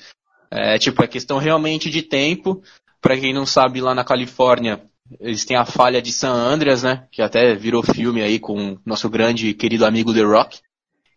É, 0.49 0.77
tipo, 0.77 1.03
é 1.03 1.07
questão 1.07 1.37
realmente 1.37 1.89
de 1.89 2.01
tempo. 2.01 2.61
Pra 2.99 3.17
quem 3.17 3.33
não 3.33 3.45
sabe, 3.45 3.81
lá 3.81 3.93
na 3.93 4.03
Califórnia, 4.03 4.89
eles 5.19 5.45
têm 5.45 5.57
a 5.57 5.65
falha 5.65 6.01
de 6.01 6.11
San 6.11 6.33
Andreas, 6.33 6.81
né? 6.81 7.07
Que 7.11 7.21
até 7.21 7.53
virou 7.53 7.83
filme 7.83 8.21
aí 8.21 8.39
com 8.39 8.77
nosso 8.85 9.09
grande 9.09 9.53
querido 9.53 9.85
amigo 9.85 10.13
The 10.13 10.23
Rock. 10.23 10.59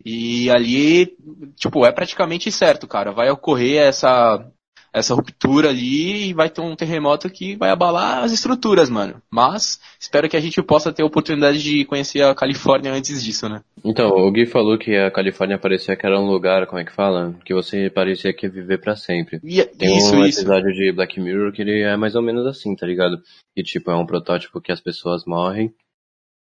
E 0.04 0.50
ali, 0.50 1.16
tipo, 1.56 1.84
é 1.84 1.92
praticamente 1.92 2.52
certo, 2.52 2.86
cara. 2.86 3.12
Vai 3.12 3.30
ocorrer 3.30 3.82
essa, 3.82 4.46
essa 4.92 5.14
ruptura 5.14 5.68
ali 5.68 6.28
e 6.28 6.32
vai 6.32 6.48
ter 6.48 6.60
um 6.60 6.74
terremoto 6.74 7.28
que 7.30 7.54
vai 7.56 7.70
abalar 7.70 8.24
as 8.24 8.32
estruturas, 8.32 8.88
mano. 8.90 9.20
Mas 9.30 9.78
espero 10.00 10.28
que 10.28 10.36
a 10.36 10.40
gente 10.40 10.62
possa 10.62 10.92
ter 10.92 11.02
a 11.02 11.06
oportunidade 11.06 11.62
de 11.62 11.84
conhecer 11.84 12.22
a 12.22 12.34
Califórnia 12.34 12.92
antes 12.92 13.22
disso, 13.22 13.48
né? 13.48 13.62
Então, 13.84 14.08
o 14.10 14.30
Gui 14.32 14.46
falou 14.46 14.76
que 14.78 14.96
a 14.96 15.10
Califórnia 15.10 15.58
parecia 15.58 15.94
que 15.96 16.04
era 16.06 16.18
um 16.18 16.26
lugar, 16.30 16.66
como 16.66 16.80
é 16.80 16.84
que 16.84 16.92
fala? 16.92 17.34
Que 17.44 17.54
você 17.54 17.88
parecia 17.90 18.32
que 18.32 18.46
ia 18.46 18.50
viver 18.50 18.78
pra 18.80 18.96
sempre. 18.96 19.40
E- 19.44 19.64
Tem 19.64 19.96
isso, 19.96 20.14
um 20.14 20.24
isso. 20.26 20.40
episódio 20.40 20.72
de 20.72 20.92
Black 20.92 21.20
Mirror 21.20 21.52
que 21.52 21.62
ele 21.62 21.82
é 21.82 21.96
mais 21.96 22.14
ou 22.14 22.22
menos 22.22 22.46
assim, 22.46 22.74
tá 22.74 22.86
ligado? 22.86 23.20
Que 23.56 23.62
tipo, 23.62 23.90
é 23.90 23.96
um 23.96 24.06
protótipo 24.06 24.60
que 24.60 24.72
as 24.72 24.80
pessoas 24.80 25.24
morrem, 25.26 25.72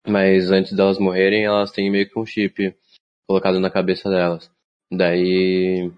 mas 0.08 0.52
antes 0.52 0.74
delas 0.74 0.98
morrerem, 1.00 1.46
elas 1.46 1.72
têm 1.72 1.90
meio 1.90 2.10
que 2.10 2.20
um 2.20 2.26
chip 2.26 2.76
colocado 3.28 3.60
na 3.60 3.70
cabeça 3.70 4.10
delas. 4.10 4.52
Daí, 4.92 5.92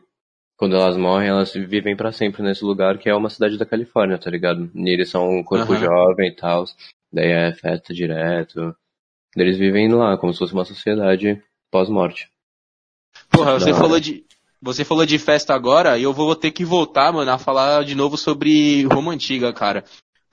quando 0.58 0.76
elas 0.76 0.96
morrem, 0.96 1.30
elas 1.30 1.54
vivem 1.54 1.96
pra 1.96 2.12
sempre 2.12 2.42
nesse 2.42 2.64
lugar 2.64 2.98
que 2.98 3.10
é 3.10 3.16
uma 3.16 3.30
cidade 3.30 3.58
da 3.58 3.66
Califórnia, 3.66 4.18
tá 4.18 4.30
ligado? 4.30 4.72
E 4.74 4.90
eles 4.90 5.10
são 5.10 5.30
um 5.30 5.44
corpo 5.44 5.74
Aham. 5.74 5.86
jovem 5.86 6.30
e 6.30 6.36
tal. 6.36 6.66
Daí 7.12 7.30
é 7.30 7.54
festa 7.54 7.94
direto. 7.94 8.76
Eles 9.36 9.58
vivem 9.58 9.92
lá, 9.92 10.18
como 10.18 10.32
se 10.34 10.40
fosse 10.40 10.54
uma 10.54 10.66
sociedade 10.66 11.42
pós-morte. 11.70 12.30
Porra, 13.30 13.60
você 13.60 13.74
falou 13.74 14.00
de. 14.00 14.26
Você 14.62 14.84
falou 14.84 15.06
de 15.06 15.20
festa 15.20 15.54
agora 15.54 15.98
e 15.98 16.04
eu 16.04 16.14
vou 16.14 16.36
ter 16.36 16.50
que 16.50 16.66
voltar, 16.66 17.12
mano, 17.12 17.30
a 17.30 17.38
falar 17.38 17.84
de 17.84 17.94
novo 17.94 18.18
sobre 18.18 18.84
Roma 18.86 19.12
Antiga, 19.12 19.54
cara. 19.54 19.84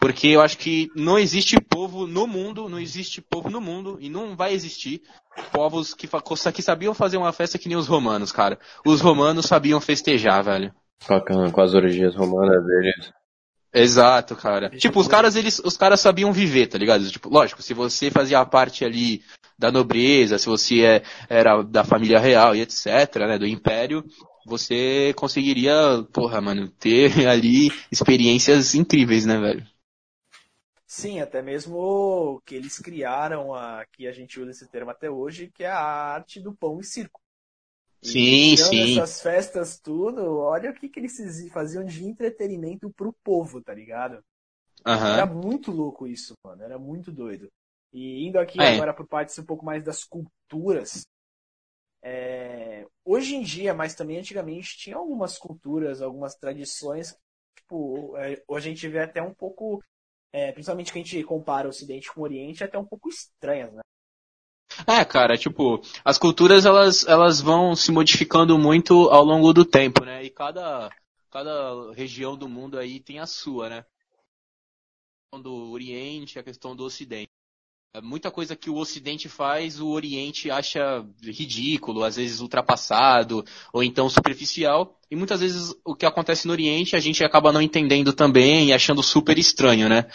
Porque 0.03 0.27
eu 0.27 0.41
acho 0.41 0.59
que 0.59 0.91
não 0.97 1.17
existe 1.17 1.61
povo 1.61 2.09
no 2.09 2.27
mundo, 2.27 2.69
não 2.69 2.81
existe 2.81 3.23
povo 3.23 3.49
no 3.49 3.61
mundo 3.61 3.99
e 4.01 4.11
não 4.11 4.35
vai 4.35 4.53
existir 4.53 5.01
povos 5.53 5.95
que, 5.95 6.09
que 6.53 6.61
sabiam 6.61 6.93
fazer 6.93 7.19
uma 7.19 7.33
festa 7.33 7.57
que 7.57 7.69
nem 7.69 7.79
os 7.79 7.87
romanos, 7.87 8.33
cara. 8.33 8.59
Os 8.85 9.01
romanos 9.01 9.47
sabiam 9.47 9.81
festejar, 9.81 10.43
velho. 10.43 10.75
Com, 11.07 11.15
a- 11.15 11.51
com 11.53 11.61
as 11.61 11.73
orgias 11.73 12.17
romanas 12.17 12.67
deles. 12.67 13.12
Exato, 13.73 14.35
cara. 14.35 14.71
Tipo, 14.71 14.99
os 14.99 15.07
caras, 15.07 15.37
eles, 15.37 15.61
os 15.65 15.77
caras 15.77 16.01
sabiam 16.01 16.33
viver, 16.33 16.67
tá 16.67 16.77
ligado? 16.77 17.09
Tipo, 17.09 17.29
lógico, 17.29 17.62
se 17.62 17.73
você 17.73 18.11
fazia 18.11 18.45
parte 18.45 18.85
ali 18.85 19.23
da 19.57 19.71
nobreza, 19.71 20.37
se 20.37 20.47
você 20.47 20.83
é, 20.85 21.03
era 21.29 21.62
da 21.62 21.85
família 21.85 22.19
real 22.19 22.57
e 22.57 22.61
etc, 22.61 22.87
né, 23.21 23.38
do 23.38 23.47
império, 23.47 24.05
você 24.45 25.15
conseguiria, 25.15 25.73
porra, 26.12 26.41
mano, 26.41 26.67
ter 26.69 27.12
ali 27.31 27.71
experiências 27.91 28.75
incríveis, 28.75 29.25
né, 29.25 29.38
velho? 29.38 29.71
Sim, 30.94 31.20
até 31.20 31.40
mesmo 31.40 32.42
que 32.44 32.55
eles 32.55 32.78
criaram 32.78 33.55
a 33.55 33.83
que 33.87 34.07
a 34.07 34.12
gente 34.12 34.38
usa 34.38 34.50
esse 34.50 34.68
termo 34.68 34.90
até 34.90 35.11
hoje, 35.11 35.50
que 35.50 35.64
é 35.64 35.68
a 35.68 35.78
arte 35.81 36.38
do 36.38 36.55
pão 36.55 36.78
e 36.81 36.85
circo. 36.85 37.18
E 38.02 38.50
Sim, 38.50 38.57
sim. 38.57 39.02
essas 39.02 39.22
festas 39.22 39.81
tudo, 39.81 40.38
olha 40.38 40.70
o 40.70 40.74
que, 40.74 40.88
que 40.88 41.00
eles 41.00 41.16
faziam 41.52 41.85
de 41.85 42.05
entretenimento 42.05 42.90
pro 42.92 43.12
povo, 43.24 43.62
tá 43.62 43.74
ligado? 43.74 44.24
Era 45.07 45.24
Aham. 45.24 45.26
muito 45.26 45.72
louco 45.72 46.07
isso, 46.07 46.35
mano. 46.44 46.62
Era 46.62 46.78
muito 46.78 47.12
doido. 47.12 47.48
E 47.92 48.26
indo 48.26 48.38
aqui 48.38 48.62
É. 48.62 48.64
agora 48.64 48.94
por 48.94 49.07
partes 49.09 49.38
um 49.38 49.46
pouco 49.46 49.64
mais 49.64 49.85
das 49.85 50.05
culturas. 50.05 51.07
é, 52.02 52.87
Hoje 53.05 53.35
em 53.35 53.42
dia, 53.42 53.74
mas 53.74 53.94
também 53.94 54.18
antigamente, 54.18 54.76
tinha 54.76 54.96
algumas 54.96 55.37
culturas, 55.38 56.00
algumas 56.00 56.35
tradições, 56.37 57.16
tipo, 57.57 58.16
é, 58.16 58.40
hoje 58.46 58.68
a 58.68 58.72
gente 58.72 58.88
vê 58.88 59.00
até 59.00 59.20
um 59.22 59.35
pouco, 59.35 59.83
é, 60.33 60.51
principalmente 60.51 60.92
que 60.92 60.99
a 60.99 61.03
gente 61.03 61.23
compara 61.25 61.66
o 61.66 61.71
Ocidente 61.71 62.11
com 62.11 62.21
o 62.21 62.25
Oriente, 62.25 62.64
até 62.64 62.79
um 62.79 62.85
pouco 62.85 63.09
estranhas, 63.09 63.73
né? 63.73 63.83
É, 64.87 65.05
cara, 65.05 65.37
tipo, 65.37 65.83
as 66.03 66.16
culturas 66.16 66.64
elas, 66.64 67.07
elas 67.07 67.40
vão 67.40 67.77
se 67.77 67.92
modificando 67.92 68.59
muito 68.59 69.11
ao 69.11 69.23
longo 69.23 69.53
do 69.53 69.64
tempo, 69.64 70.05
né? 70.05 70.25
E 70.25 70.31
cada, 70.31 70.90
cada 71.31 71.92
região 71.92 72.37
do 72.37 72.49
mundo 72.49 72.79
aí 72.79 72.99
tem 72.99 73.18
a 73.18 73.27
sua, 73.27 73.68
né? 73.68 73.79
A 73.79 73.85
questão 75.37 75.42
do 75.42 75.71
Oriente, 75.71 76.38
a 76.38 76.42
questão 76.42 76.75
do 76.75 76.85
Ocidente. 76.85 77.31
É, 77.94 78.00
Muita 78.00 78.31
coisa 78.31 78.57
que 78.57 78.70
o 78.70 78.76
Ocidente 78.76 79.28
faz, 79.28 79.78
o 79.78 79.88
Oriente 79.88 80.50
acha 80.50 81.05
ridículo, 81.22 82.05
às 82.05 82.16
vezes 82.16 82.40
ultrapassado, 82.40 83.44
ou 83.70 83.83
então 83.83 84.09
superficial. 84.09 84.98
E 85.11 85.16
muitas 85.16 85.40
vezes 85.40 85.74
o 85.85 85.94
que 85.94 86.07
acontece 86.07 86.46
no 86.46 86.55
Oriente 86.55 86.96
a 86.96 87.00
gente 87.00 87.22
acaba 87.22 87.52
não 87.52 87.61
entendendo 87.61 88.14
também 88.14 88.68
e 88.68 88.72
achando 88.72 89.02
super 89.02 89.37
estranho, 89.38 89.90
né? 89.90 90.07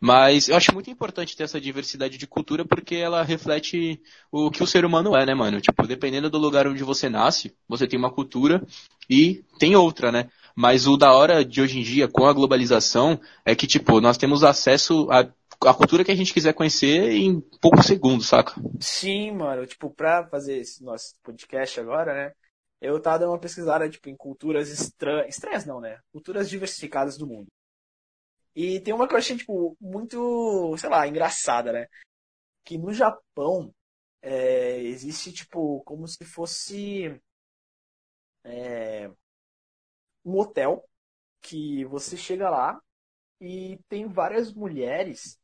Mas 0.00 0.48
eu 0.48 0.56
acho 0.56 0.72
muito 0.72 0.88
importante 0.88 1.36
ter 1.36 1.44
essa 1.44 1.60
diversidade 1.60 2.16
de 2.16 2.26
cultura 2.26 2.64
porque 2.64 2.94
ela 2.94 3.22
reflete 3.22 4.00
o 4.32 4.50
que 4.50 4.62
o 4.62 4.66
ser 4.66 4.86
humano 4.86 5.14
é, 5.14 5.26
né, 5.26 5.34
mano? 5.34 5.60
Tipo, 5.60 5.86
dependendo 5.86 6.30
do 6.30 6.38
lugar 6.38 6.66
onde 6.66 6.82
você 6.82 7.10
nasce, 7.10 7.54
você 7.68 7.86
tem 7.86 7.98
uma 7.98 8.10
cultura 8.10 8.66
e 9.10 9.44
tem 9.58 9.76
outra, 9.76 10.10
né? 10.10 10.30
Mas 10.54 10.86
o 10.86 10.96
da 10.96 11.12
hora 11.12 11.44
de 11.44 11.60
hoje 11.60 11.78
em 11.78 11.82
dia, 11.82 12.08
com 12.08 12.24
a 12.24 12.32
globalização, 12.32 13.20
é 13.44 13.54
que, 13.54 13.66
tipo, 13.66 14.00
nós 14.00 14.16
temos 14.16 14.42
acesso 14.42 15.06
a, 15.10 15.28
a 15.64 15.74
cultura 15.74 16.04
que 16.04 16.10
a 16.10 16.14
gente 16.14 16.32
quiser 16.32 16.52
conhecer 16.52 17.12
em 17.12 17.40
poucos 17.60 17.86
segundos, 17.86 18.28
saca? 18.28 18.54
Sim, 18.80 19.32
mano, 19.32 19.66
tipo, 19.66 19.90
pra 19.90 20.26
fazer 20.28 20.58
esse 20.58 20.82
nosso 20.82 21.14
podcast 21.22 21.78
agora, 21.80 22.14
né? 22.14 22.34
Eu 22.80 23.00
tava 23.00 23.20
dando 23.20 23.30
uma 23.32 23.38
pesquisada, 23.40 23.88
tipo, 23.88 24.08
em 24.08 24.16
culturas 24.16 24.68
estranhas, 24.68 25.28
estranhas 25.28 25.64
não, 25.64 25.80
né? 25.80 26.00
Culturas 26.12 26.48
diversificadas 26.48 27.16
do 27.16 27.26
mundo. 27.26 27.46
E 28.54 28.80
tem 28.80 28.94
uma 28.94 29.06
que 29.06 29.14
eu 29.14 29.18
achei, 29.18 29.36
tipo, 29.36 29.76
muito, 29.80 30.76
sei 30.78 30.88
lá, 30.88 31.06
engraçada, 31.06 31.72
né? 31.72 31.86
Que 32.64 32.78
no 32.78 32.92
Japão 32.92 33.72
é, 34.22 34.78
existe, 34.80 35.32
tipo, 35.32 35.82
como 35.84 36.06
se 36.08 36.24
fosse 36.24 37.20
é, 38.44 39.10
um 40.24 40.38
hotel 40.38 40.84
que 41.40 41.84
você 41.84 42.16
chega 42.16 42.50
lá 42.50 42.80
e 43.40 43.78
tem 43.88 44.08
várias 44.08 44.52
mulheres 44.52 45.38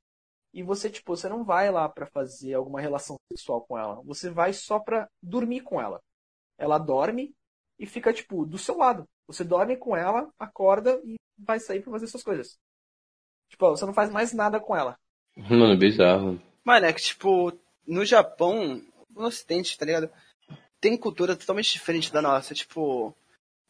e 0.53 0.63
você, 0.63 0.91
tipo, 0.91 1.17
você 1.17 1.29
não 1.29 1.45
vai 1.45 1.71
lá 1.71 1.89
pra 1.89 2.07
fazer 2.07 2.55
alguma 2.55 2.81
relação 2.81 3.17
sexual 3.33 3.63
com 3.63 3.79
ela. 3.79 4.03
Você 4.05 4.31
vai 4.31 4.53
só 4.53 4.79
pra 4.79 5.09
dormir 5.23 5.61
com 5.61 5.81
ela. 5.81 6.01
Ela 6.59 6.79
dorme 6.79 7.35
e 7.79 7.87
fica, 7.87 8.13
tipo, 8.13 8.45
do 8.45 8.59
seu 8.59 8.77
lado. 8.77 9.09
Você 9.27 9.43
dorme 9.45 9.77
com 9.77 9.97
ela, 9.97 10.31
acorda 10.39 11.01
e 11.05 11.17
vai 11.39 11.59
sair 11.59 11.81
pra 11.81 11.93
fazer 11.93 12.07
suas 12.07 12.23
coisas. 12.23 12.59
Tipo, 13.49 13.71
você 13.71 13.87
não 13.87 13.95
faz 13.95 14.11
mais 14.11 14.33
nada 14.33 14.61
com 14.61 14.77
ela. 14.77 14.99
Mano, 15.37 15.77
bizarro. 15.79 16.41
Mano, 16.63 16.87
é 16.87 16.93
que, 16.93 17.01
tipo, 17.01 17.53
no 17.87 18.05
Japão, 18.05 18.83
no 19.11 19.27
Ocidente, 19.27 19.79
tá 19.79 19.87
ligado? 19.87 20.11
Tem 20.81 20.97
cultura 20.97 21.35
totalmente 21.35 21.73
diferente 21.73 22.13
da 22.13 22.21
nossa. 22.21 22.55
Tipo, 22.55 23.15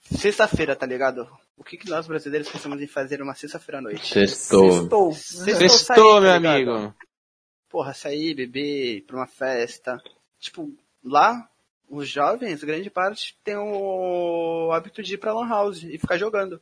sexta-feira, 0.01 0.75
tá 0.75 0.87
ligado? 0.87 1.29
O 1.63 1.65
que, 1.65 1.77
que 1.77 1.89
nós 1.89 2.09
brasileiros 2.09 2.49
pensamos 2.51 2.81
em 2.83 2.89
fazer 2.89 3.23
uma 3.23 3.37
sexta-feira 3.37 3.79
à 3.79 3.83
noite? 3.83 4.05
Sextou. 4.05 4.73
Sextou. 4.73 5.13
Sextou. 5.13 5.69
Sextou, 5.69 6.21
meu 6.21 6.31
sair, 6.33 6.43
tá 6.43 6.59
ligado? 6.59 6.71
amigo. 6.77 6.95
Porra, 7.71 7.95
sair, 7.95 8.35
beber, 8.35 8.97
ir 8.97 9.01
pra 9.03 9.17
uma 9.17 9.29
festa. 9.29 9.97
Tipo, 10.41 10.75
lá, 11.05 11.49
os 11.89 12.09
jovens, 12.09 12.65
grande 12.65 12.91
parte, 12.91 13.39
tem 13.45 13.57
o 13.57 14.73
hábito 14.73 15.05
de 15.05 15.15
ir 15.15 15.19
pra 15.19 15.33
lan 15.33 15.49
house 15.49 15.85
e 15.85 15.97
ficar 15.99 16.19
jogando. 16.19 16.61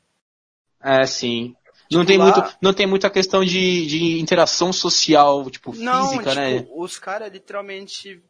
É, 0.82 1.06
sim. 1.06 1.56
Não 1.90 2.02
Tipo, 2.02 2.06
tem, 2.06 2.18
lá- 2.18 2.24
muito, 2.26 2.56
não 2.60 2.74
tem 2.74 2.86
muita 2.86 3.08
questão 3.08 3.42
de, 3.42 3.86
de 3.86 4.20
interação 4.20 4.70
social, 4.70 5.50
tipo, 5.50 5.74
Não, 5.76 6.10
física, 6.10 6.28
tipo, 6.30 6.40
né? 6.40 6.66
os 6.76 6.98
caras 6.98 7.32
literalmente. 7.32 8.22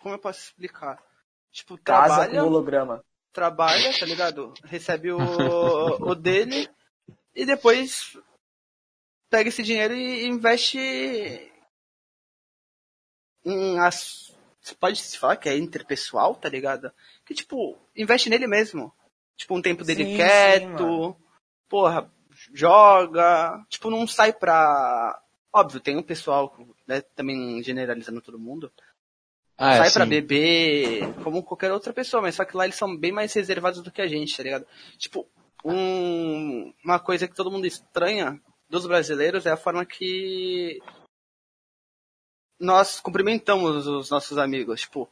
Como 0.00 0.14
eu 0.14 0.18
posso 0.20 0.38
explicar? 0.40 1.02
Tipo, 1.50 1.76
Casa 1.78 2.14
trabalha, 2.14 2.40
com 2.42 2.46
holograma. 2.46 3.04
Trabalha, 3.36 3.92
tá 3.98 4.06
ligado? 4.06 4.54
Recebe 4.64 5.12
o, 5.12 5.18
o 5.18 6.14
dele 6.14 6.68
e 7.34 7.44
depois 7.44 8.16
pega 9.28 9.50
esse 9.50 9.62
dinheiro 9.62 9.94
e 9.94 10.26
investe 10.26 10.78
em 13.44 13.78
as. 13.78 14.34
Você 14.60 14.74
pode 14.74 14.98
se 15.00 15.18
falar 15.18 15.36
que 15.36 15.50
é 15.50 15.56
interpessoal, 15.56 16.34
tá 16.34 16.48
ligado? 16.48 16.90
Que 17.26 17.34
tipo, 17.34 17.78
investe 17.94 18.30
nele 18.30 18.46
mesmo. 18.46 18.90
Tipo, 19.36 19.54
um 19.54 19.60
tempo 19.62 19.84
dele 19.84 20.04
Sim, 20.04 20.10
sim, 20.12 20.16
quieto. 20.16 20.82
mano. 20.82 21.16
porra, 21.68 22.10
joga. 22.54 23.62
Tipo, 23.68 23.90
não 23.90 24.06
sai 24.08 24.32
pra. 24.32 25.20
Óbvio, 25.52 25.78
tem 25.80 25.96
um 25.96 26.02
pessoal, 26.02 26.56
né, 26.86 27.02
também 27.14 27.62
generalizando 27.62 28.20
todo 28.22 28.38
mundo, 28.38 28.72
Ah, 29.58 29.74
é, 29.74 29.78
sai 29.78 29.90
pra 29.92 30.04
sim. 30.04 30.10
beber 30.10 31.14
como 31.24 31.42
qualquer 31.42 31.72
outra 31.72 31.92
pessoa, 31.92 32.20
mas 32.22 32.34
só 32.34 32.44
que 32.44 32.56
lá 32.56 32.64
eles 32.64 32.76
são 32.76 32.94
bem 32.96 33.10
mais 33.12 33.32
reservados 33.32 33.80
do 33.82 33.90
que 33.90 34.02
a 34.02 34.06
gente, 34.06 34.36
tá 34.36 34.42
ligado? 34.42 34.66
Tipo, 34.98 35.26
um- 35.64 36.72
uma 36.84 36.98
coisa 37.00 37.26
que 37.26 37.34
todo 37.34 37.50
mundo 37.50 37.66
estranha 37.66 38.40
dos 38.68 38.86
brasileiros 38.86 39.46
é 39.46 39.50
a 39.50 39.56
forma 39.56 39.84
que 39.86 40.78
nós 42.60 43.00
cumprimentamos 43.00 43.86
os 43.86 44.10
nossos 44.10 44.38
amigos. 44.38 44.82
Tipo, 44.82 45.10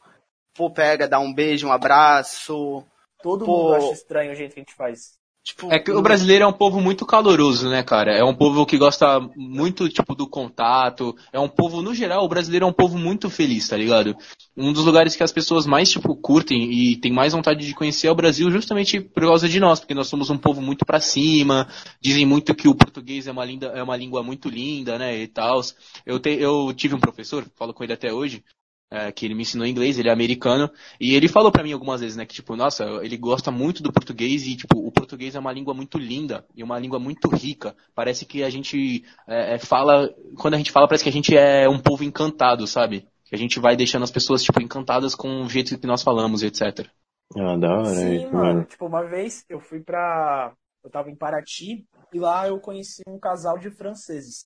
pô, 0.53 0.69
pega, 0.71 1.07
dá 1.07 1.19
um 1.19 1.33
beijo, 1.33 1.67
um 1.67 1.71
abraço. 1.71 2.85
Todo 3.21 3.45
Pô. 3.45 3.63
mundo 3.63 3.75
acha 3.75 3.91
estranho 3.93 4.31
o 4.31 4.35
jeito 4.35 4.53
que 4.53 4.59
a 4.59 4.63
gente 4.63 4.75
faz. 4.75 5.17
Tipo, 5.45 5.71
É 5.71 5.77
que 5.77 5.91
o 5.91 6.01
brasileiro 6.01 6.43
é 6.43 6.47
um 6.47 6.51
povo 6.51 6.81
muito 6.81 7.05
caloroso, 7.05 7.69
né, 7.69 7.83
cara? 7.83 8.11
É 8.11 8.23
um 8.23 8.33
povo 8.33 8.65
que 8.65 8.79
gosta 8.79 9.19
muito, 9.35 9.87
tipo, 9.87 10.15
do 10.15 10.27
contato. 10.27 11.15
É 11.31 11.39
um 11.39 11.47
povo, 11.47 11.83
no 11.83 11.93
geral, 11.93 12.25
o 12.25 12.27
brasileiro 12.27 12.65
é 12.65 12.67
um 12.67 12.73
povo 12.73 12.97
muito 12.97 13.29
feliz, 13.29 13.67
tá 13.67 13.77
ligado? 13.77 14.17
Um 14.57 14.73
dos 14.73 14.83
lugares 14.83 15.15
que 15.15 15.21
as 15.21 15.31
pessoas 15.31 15.67
mais, 15.67 15.91
tipo, 15.91 16.15
curtem 16.15 16.73
e 16.73 16.95
tem 16.97 17.13
mais 17.13 17.33
vontade 17.33 17.63
de 17.63 17.75
conhecer 17.75 18.07
é 18.07 18.11
o 18.11 18.15
Brasil 18.15 18.49
justamente 18.49 18.99
por 18.99 19.21
causa 19.21 19.47
de 19.47 19.59
nós, 19.59 19.79
porque 19.79 19.93
nós 19.93 20.07
somos 20.07 20.31
um 20.31 20.37
povo 20.37 20.63
muito 20.63 20.83
pra 20.83 20.99
cima. 20.99 21.67
Dizem 22.01 22.25
muito 22.25 22.55
que 22.55 22.67
o 22.67 22.73
português 22.73 23.27
é 23.27 23.31
uma, 23.31 23.45
linda, 23.45 23.67
é 23.67 23.83
uma 23.83 23.95
língua 23.95 24.23
muito 24.23 24.49
linda, 24.49 24.97
né, 24.97 25.15
e 25.15 25.27
tal. 25.27 25.61
Eu, 26.07 26.19
eu 26.25 26.73
tive 26.73 26.95
um 26.95 26.99
professor, 26.99 27.45
falo 27.55 27.71
com 27.71 27.83
ele 27.83 27.93
até 27.93 28.11
hoje, 28.11 28.43
é, 28.91 29.11
que 29.11 29.25
ele 29.25 29.33
me 29.33 29.41
ensinou 29.41 29.65
inglês, 29.65 29.97
ele 29.97 30.09
é 30.09 30.11
americano, 30.11 30.69
e 30.99 31.15
ele 31.15 31.27
falou 31.27 31.51
pra 31.51 31.63
mim 31.63 31.73
algumas 31.73 32.01
vezes, 32.01 32.15
né, 32.15 32.25
que 32.25 32.35
tipo, 32.35 32.55
nossa, 32.55 32.83
ele 33.03 33.17
gosta 33.17 33.51
muito 33.51 33.81
do 33.81 33.91
português 33.91 34.45
e 34.45 34.55
tipo, 34.55 34.77
o 34.77 34.91
português 34.91 35.35
é 35.35 35.39
uma 35.39 35.51
língua 35.51 35.73
muito 35.73 35.97
linda 35.97 36.45
e 36.55 36.63
uma 36.63 36.79
língua 36.79 36.99
muito 36.99 37.27
rica. 37.29 37.75
Parece 37.93 38.25
que 38.25 38.43
a 38.43 38.49
gente 38.49 39.03
é, 39.27 39.55
é, 39.55 39.57
fala, 39.57 40.13
quando 40.37 40.53
a 40.53 40.57
gente 40.57 40.71
fala, 40.71 40.87
parece 40.87 41.03
que 41.03 41.09
a 41.09 41.13
gente 41.13 41.35
é 41.35 41.67
um 41.67 41.79
povo 41.79 42.03
encantado, 42.03 42.67
sabe? 42.67 43.07
Que 43.25 43.35
a 43.35 43.37
gente 43.37 43.59
vai 43.59 43.75
deixando 43.75 44.03
as 44.03 44.11
pessoas 44.11 44.43
tipo 44.43 44.61
encantadas 44.61 45.15
com 45.15 45.41
o 45.41 45.49
jeito 45.49 45.77
que 45.79 45.87
nós 45.87 46.03
falamos, 46.03 46.43
e 46.43 46.47
etc. 46.47 46.87
Ah, 47.35 47.57
da 47.57 47.69
hora 47.69 47.85
Sim, 47.85 48.17
isso, 48.17 48.33
mano. 48.33 48.45
mano. 48.45 48.65
Tipo, 48.65 48.85
uma 48.85 49.03
vez 49.03 49.43
eu 49.49 49.59
fui 49.59 49.81
pra. 49.81 50.53
Eu 50.83 50.91
tava 50.91 51.09
em 51.09 51.15
Paraty 51.15 51.83
e 52.13 52.19
lá 52.19 52.47
eu 52.47 52.59
conheci 52.59 53.01
um 53.07 53.17
casal 53.17 53.57
de 53.57 53.71
franceses. 53.71 54.45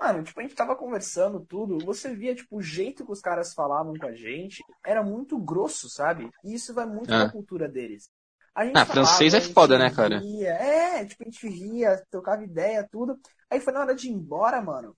Mano, 0.00 0.22
tipo, 0.22 0.40
a 0.40 0.42
gente 0.42 0.54
tava 0.54 0.74
conversando 0.74 1.44
tudo, 1.44 1.78
você 1.84 2.14
via, 2.14 2.34
tipo, 2.34 2.56
o 2.56 2.62
jeito 2.62 3.04
que 3.04 3.12
os 3.12 3.20
caras 3.20 3.52
falavam 3.52 3.94
com 3.98 4.06
a 4.06 4.14
gente 4.14 4.64
era 4.84 5.02
muito 5.02 5.38
grosso, 5.38 5.90
sabe? 5.90 6.30
E 6.42 6.54
isso 6.54 6.72
vai 6.72 6.86
muito 6.86 7.10
É. 7.12 7.18
da 7.18 7.30
cultura 7.30 7.68
deles. 7.68 8.08
A 8.54 8.64
gente 8.64 8.76
Ah, 8.78 8.86
francês 8.86 9.34
é 9.34 9.40
foda, 9.40 9.78
né, 9.78 9.90
cara? 9.90 10.20
ria, 10.20 10.50
é, 10.54 11.04
tipo, 11.04 11.22
a 11.22 11.26
gente 11.26 11.48
ria, 11.48 12.02
trocava 12.10 12.42
ideia, 12.42 12.88
tudo. 12.90 13.18
Aí 13.50 13.60
foi 13.60 13.72
na 13.72 13.80
hora 13.80 13.94
de 13.94 14.08
ir 14.08 14.12
embora, 14.12 14.60
mano. 14.62 14.96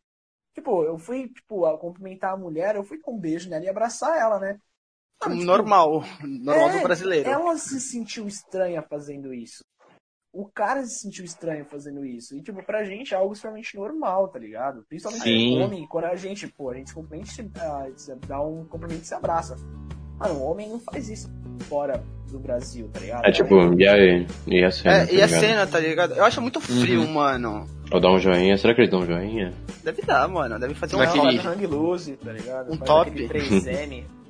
Tipo, 0.54 0.84
eu 0.84 0.98
fui, 0.98 1.28
tipo, 1.28 1.66
a 1.66 1.78
cumprimentar 1.78 2.34
a 2.34 2.36
mulher, 2.36 2.76
eu 2.76 2.84
fui 2.84 2.98
com 2.98 3.14
um 3.16 3.18
beijo 3.20 3.48
nela 3.50 3.64
e 3.64 3.68
abraçar 3.68 4.18
ela, 4.18 4.38
né? 4.38 4.58
Mano, 5.20 5.34
tipo, 5.34 5.46
normal. 5.46 6.04
Normal 6.22 6.68
é, 6.68 6.78
do 6.78 6.82
brasileiro. 6.82 7.30
Ela 7.30 7.56
se 7.56 7.80
sentiu 7.80 8.26
estranha 8.26 8.82
fazendo 8.82 9.32
isso. 9.32 9.64
O 10.32 10.46
cara 10.46 10.82
se 10.84 11.00
sentiu 11.00 11.24
estranho 11.24 11.64
fazendo 11.66 12.04
isso. 12.06 12.34
E, 12.36 12.40
tipo, 12.42 12.62
pra 12.64 12.84
gente 12.84 13.12
é 13.12 13.16
algo 13.16 13.34
extremamente 13.34 13.76
normal, 13.76 14.28
tá 14.28 14.38
ligado? 14.38 14.82
Principalmente 14.88 15.24
Sim. 15.24 15.60
homem, 15.62 15.86
quando 15.86 16.06
a 16.06 16.16
gente, 16.16 16.48
pô, 16.48 16.70
a 16.70 16.74
gente 16.74 16.88
se 16.88 16.94
cumprimenta, 16.94 17.30
se, 17.30 17.50
ah, 17.60 17.86
se 17.94 18.14
dá 18.26 18.40
um 18.42 18.64
cumprimento 18.64 19.02
e 19.02 19.06
se 19.06 19.14
abraça. 19.14 19.56
Mano, 20.18 20.34
o 20.36 20.42
homem 20.44 20.68
não 20.70 20.80
faz 20.80 21.08
isso 21.10 21.30
fora 21.68 22.02
do 22.30 22.38
Brasil, 22.38 22.88
tá 22.92 23.00
ligado? 23.00 23.26
É 23.26 23.30
tipo, 23.32 23.54
e 23.78 23.86
a, 23.86 23.96
e 24.46 24.64
a 24.64 24.70
cena? 24.70 24.94
É, 24.94 25.06
tá 25.06 25.12
e 25.12 25.22
a 25.22 25.28
cena, 25.28 25.66
tá 25.66 25.78
ligado? 25.80 26.14
Eu 26.14 26.24
acho 26.24 26.40
muito 26.40 26.60
frio, 26.60 27.06
mano. 27.08 27.66
Ou 27.90 28.00
dar 28.00 28.10
um 28.10 28.18
joinha. 28.18 28.56
Será 28.56 28.74
que 28.74 28.80
eles 28.80 28.90
dão 28.90 29.00
um 29.00 29.06
joinha? 29.06 29.52
Deve 29.84 30.00
dar, 30.00 30.26
mano. 30.28 30.58
Deve 30.58 30.72
fazer 30.74 30.96
um 30.96 31.00
Fala 31.00 31.10
aquele- 31.10 31.42
do 31.42 31.48
hang 31.48 31.66
loose, 31.66 32.12
tá 32.16 32.32
ligado? 32.32 32.72
Um 32.72 32.76
Faz 32.78 32.88
top. 32.88 33.10
aquele 33.10 33.28
3M. 33.28 34.04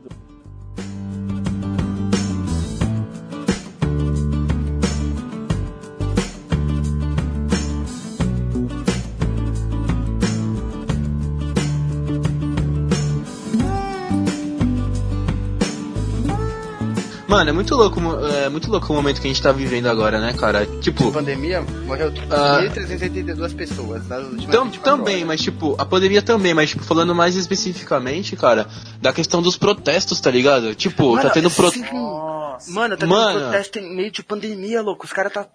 Mano, 17.33 17.49
é 17.51 17.53
muito 17.53 17.75
louco, 17.75 17.99
é 18.45 18.49
muito 18.51 18.71
louco 18.71 18.93
o 18.93 18.97
momento 18.97 19.21
que 19.21 19.27
a 19.27 19.31
gente 19.31 19.43
tá 19.43 19.51
vivendo 19.53 19.87
agora, 19.87 20.21
né, 20.21 20.35
cara? 20.35 20.67
Tipo, 20.83 21.11
Pandemia, 21.11 21.63
morreu 21.87 22.13
Ah. 22.31 22.61
1.382 22.63 23.55
pessoas 23.55 24.07
nas 24.07 24.23
últimas 24.25 24.55
Tam- 24.55 24.65
24 24.65 24.99
também, 24.99 25.15
horas. 25.17 25.27
mas 25.29 25.41
tipo, 25.41 25.75
a 25.79 25.85
pandemia 25.87 26.21
também, 26.21 26.53
mas 26.53 26.69
tipo, 26.71 26.85
falando 26.85 27.15
mais 27.15 27.35
especificamente, 27.35 28.37
cara, 28.37 28.67
da 29.01 29.13
questão 29.15 29.41
dos 29.41 29.57
protestos, 29.57 30.21
tá 30.21 30.31
ligado? 30.31 30.75
Tipo, 30.75 31.15
tá 31.17 31.23
Mano, 31.23 31.31
tendo 31.33 31.51
pro... 31.51 31.71
sim. 31.71 31.83
Nossa. 31.93 32.71
Mano, 32.71 32.97
tá 32.99 33.07
Mano. 33.07 33.39
tendo 33.39 33.49
protesto 33.49 33.79
em 33.79 33.97
meio 33.97 34.11
de 34.11 34.23
pandemia, 34.23 34.83
louco. 34.83 35.07
Os 35.07 35.13
caras 35.13 35.33
tá. 35.33 35.47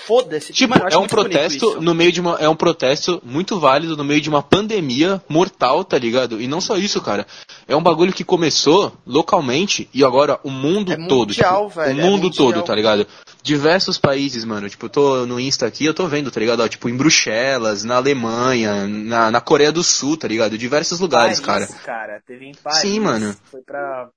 Foda-se. 0.00 0.52
Tipo, 0.52 0.76
Mano, 0.78 0.88
é 0.90 0.96
um 0.98 1.06
protesto 1.06 1.80
no 1.80 1.94
meio 1.94 2.10
de 2.10 2.20
uma. 2.20 2.36
É 2.40 2.48
um 2.48 2.56
protesto 2.56 3.22
muito 3.24 3.60
válido 3.60 3.96
no 3.96 4.02
meio 4.02 4.20
de 4.20 4.28
uma 4.28 4.42
pandemia 4.42 5.22
mortal, 5.28 5.84
tá 5.84 5.96
ligado? 5.98 6.40
E 6.40 6.48
não 6.48 6.60
só 6.60 6.76
isso, 6.76 7.00
cara. 7.00 7.26
É 7.68 7.76
um 7.76 7.82
bagulho 7.82 8.12
que 8.12 8.24
começou 8.24 8.92
localmente 9.06 9.88
e 9.94 10.04
agora 10.04 10.40
o 10.42 10.50
mundo 10.50 10.92
É 10.92 10.96
todo. 10.96 11.28
mundial, 11.28 11.68
tipo, 11.68 11.80
velho, 11.80 11.96
O 11.96 12.00
é 12.00 12.04
mundo 12.04 12.22
mundial. 12.24 12.52
todo, 12.52 12.62
tá 12.64 12.74
ligado? 12.74 13.06
Diversos 13.44 13.96
países, 13.98 14.44
mano. 14.44 14.68
Tipo, 14.68 14.86
eu 14.86 14.90
tô 14.90 15.26
no 15.26 15.38
Insta 15.38 15.66
aqui, 15.66 15.84
eu 15.84 15.94
tô 15.94 16.06
vendo, 16.08 16.30
tá 16.30 16.40
ligado? 16.40 16.60
Ó, 16.60 16.68
tipo, 16.68 16.88
em 16.88 16.96
Bruxelas, 16.96 17.84
na 17.84 17.96
Alemanha, 17.96 18.86
na, 18.88 19.30
na 19.30 19.40
Coreia 19.40 19.70
do 19.70 19.84
Sul, 19.84 20.16
tá 20.16 20.26
ligado? 20.26 20.58
Diversos 20.58 20.98
lugares, 20.98 21.38
cara. 21.38 21.66
Paris, 21.66 21.82
cara. 21.84 22.22
Teve 22.26 22.46
em 22.46 22.54
Paris. 22.54 22.78
Sim, 22.80 22.98
mano. 23.00 23.36
Foi 23.50 23.60
pra. 23.62 24.08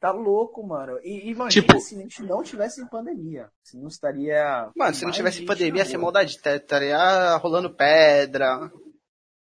Tá 0.00 0.10
louco, 0.12 0.66
mano. 0.66 0.98
E 1.04 1.30
imagina 1.30 1.50
Tipo- 1.66 1.78
se 1.78 1.94
a 1.94 1.98
gente 1.98 2.22
não 2.22 2.42
tivesse 2.42 2.84
pandemia. 2.88 3.48
Se 3.62 3.76
não 3.76 3.88
estaria. 3.88 4.70
Mano, 4.74 4.94
se 4.94 5.04
não 5.04 5.12
tivesse 5.12 5.42
pandemia, 5.42 5.72
na 5.74 5.78
ia 5.80 5.84
ser 5.84 5.96
rua. 5.96 6.02
maldade. 6.04 6.38
tá- 6.40 6.56
Estaria 6.56 7.36
rolando 7.36 7.68
pedra. 7.68 8.70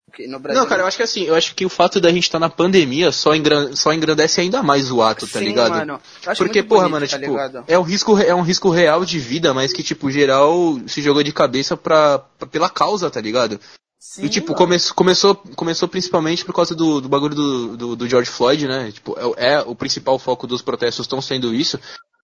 Porque 0.05 0.27
no 0.27 0.39
Brasil. 0.39 0.59
Não, 0.61 0.67
cara, 0.67 0.81
eu 0.81 0.87
acho 0.87 0.97
que 0.97 1.03
assim, 1.03 1.23
eu 1.23 1.35
acho 1.35 1.53
que 1.55 1.65
o 1.65 1.69
fato 1.69 2.01
da 2.01 2.11
gente 2.11 2.23
estar 2.23 2.39
na 2.39 2.49
pandemia 2.49 3.11
só, 3.11 3.35
engran- 3.35 3.73
só 3.75 3.93
engrandece 3.93 4.41
ainda 4.41 4.61
mais 4.63 4.91
o 4.91 5.01
ato, 5.03 5.27
tá 5.27 5.37
Sim, 5.39 5.45
ligado? 5.45 5.69
Mano. 5.69 6.01
Porque, 6.35 6.63
porra, 6.63 6.89
bonito, 6.89 6.91
mano, 6.93 7.07
tá 7.07 7.17
tipo, 7.19 7.31
ligado? 7.31 7.63
é 7.67 7.77
um, 7.77 7.83
risco, 7.83 8.17
é 8.17 8.33
um 8.33 8.41
risco 8.41 8.69
real 8.71 9.05
de 9.05 9.19
vida, 9.19 9.53
mas 9.53 9.71
que, 9.71 9.83
tipo, 9.83 10.09
geral 10.09 10.79
se 10.87 11.01
jogou 11.03 11.21
de 11.21 11.31
cabeça 11.31 11.77
pra, 11.77 12.17
pra- 12.19 12.47
pela 12.47 12.69
causa, 12.71 13.09
tá 13.11 13.21
ligado? 13.21 13.59
Sim, 13.99 14.23
e, 14.23 14.29
tipo, 14.29 14.55
come, 14.55 14.77
começou, 14.95 15.35
começou 15.57 15.87
principalmente 15.89 16.45
por 16.45 16.55
causa 16.55 16.73
do, 16.73 17.01
do 17.01 17.09
bagulho 17.09 17.35
do, 17.35 17.77
do, 17.77 17.95
do 17.97 18.07
George 18.07 18.31
Floyd, 18.31 18.65
né? 18.65 18.91
Tipo, 18.93 19.15
é, 19.37 19.55
é 19.55 19.59
o 19.59 19.75
principal 19.75 20.17
foco 20.17 20.47
dos 20.47 20.61
protestos 20.61 21.03
estão 21.03 21.21
sendo 21.21 21.53
isso. 21.53 21.77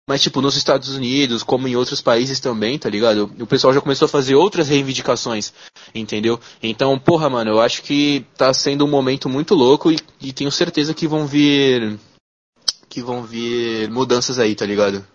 Mas, 0.06 0.22
tipo, 0.22 0.42
nos 0.42 0.58
Estados 0.58 0.90
Unidos, 0.90 1.44
como 1.44 1.70
em 1.70 1.76
outros 1.78 2.02
países 2.02 2.42
também, 2.42 2.78
tá 2.78 2.90
ligado? 2.90 3.32
O 3.40 3.48
pessoal 3.48 3.74
já 3.74 3.80
começou 3.80 4.08
a 4.08 4.10
fazer 4.10 4.36
outras 4.36 4.68
reivindicações, 4.68 5.54
entendeu? 5.96 6.38
Então, 6.62 7.00
porra, 7.00 7.30
mano, 7.30 7.52
eu 7.52 7.62
acho 7.62 7.84
que 7.84 8.26
tá 8.36 8.54
sendo 8.54 8.84
um 8.84 8.90
momento 8.90 9.30
muito 9.30 9.56
louco 9.56 9.92
e, 9.92 10.00
e 10.20 10.34
tenho 10.34 10.52
certeza 10.52 10.94
que 10.94 11.08
vão 11.08 11.26
vir. 11.26 11.98
que 12.90 13.02
vão 13.02 13.24
vir 13.24 13.90
mudanças 13.90 14.40
aí, 14.40 14.56
tá 14.56 14.66
ligado? 14.66 15.06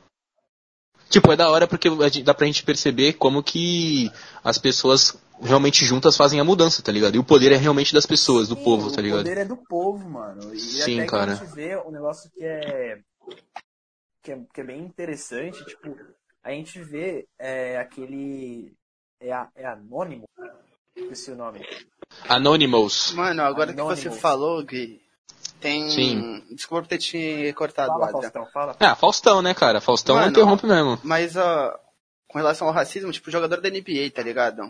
Tipo, 1.11 1.33
é 1.33 1.37
da 1.37 1.51
hora 1.51 1.67
porque 1.67 1.91
dá 2.23 2.33
pra 2.33 2.47
gente 2.47 2.63
perceber 2.63 3.15
como 3.15 3.43
que 3.43 4.11
as 4.43 4.57
pessoas 4.57 5.15
realmente 5.41 5.85
juntas 5.85 6.17
fazem 6.17 6.41
a 6.41 6.45
mudança, 6.45 6.83
tá 6.83 6.91
ligado? 6.93 7.15
E 7.15 7.19
o 7.19 7.25
poder 7.25 7.53
é 7.53 7.57
realmente 7.57 7.93
das 7.95 8.07
pessoas, 8.07 8.49
do 8.49 8.57
Sim, 8.57 8.65
povo, 8.65 8.91
tá 8.91 9.01
ligado? 9.01 9.21
O 9.21 9.25
poder 9.25 9.39
é 9.39 9.45
do 9.45 9.57
povo, 9.57 10.09
mano. 10.09 10.55
E 10.55 10.59
Sim, 10.59 11.01
até 11.01 11.09
cara. 11.09 11.37
que 11.37 11.43
a 11.43 11.47
gente 11.47 11.55
vê 11.55 11.77
um 11.77 11.91
negócio 11.91 12.31
que 12.31 12.45
é, 12.45 12.99
que 14.23 14.33
é. 14.33 14.41
que 14.53 14.61
é 14.61 14.65
bem 14.65 14.81
interessante, 14.81 15.65
tipo, 15.65 15.97
a 16.43 16.51
gente 16.51 16.81
vê 16.81 17.27
é, 17.39 17.79
aquele. 17.79 18.73
É, 19.21 19.31
é 19.57 19.67
anônimo? 19.67 20.29
Esqueci 20.95 21.31
o 21.31 21.37
nome. 21.37 21.61
Anonymous. 22.29 23.13
Mano, 23.13 23.43
agora 23.43 23.73
que 23.73 23.81
você 23.81 24.03
Anonymous. 24.03 24.21
falou, 24.21 24.65
Gui, 24.65 25.01
tem. 25.61 25.91
Sim. 25.91 26.45
Desculpa 26.51 26.83
por 26.83 26.89
ter 26.89 26.99
te 26.99 27.53
cortado, 27.55 27.93
Fala. 27.93 28.13
Faustão, 28.13 28.47
fala. 28.53 28.77
Ah, 28.81 28.95
Faustão, 28.95 29.43
né, 29.43 29.55
cara? 29.55 29.81
Faustão 29.81 30.17
Mano, 30.17 30.29
interrompe 30.31 30.67
mesmo. 30.67 30.99
Mas, 31.03 31.37
ó, 31.37 31.79
com 32.29 32.39
relação 32.39 32.69
ao 32.69 32.75
racismo, 32.75 33.13
tipo, 33.13 33.31
jogador 33.31 33.61
da 33.61 33.69
NBA, 33.69 34.11
tá 34.15 34.23
ligado? 34.23 34.63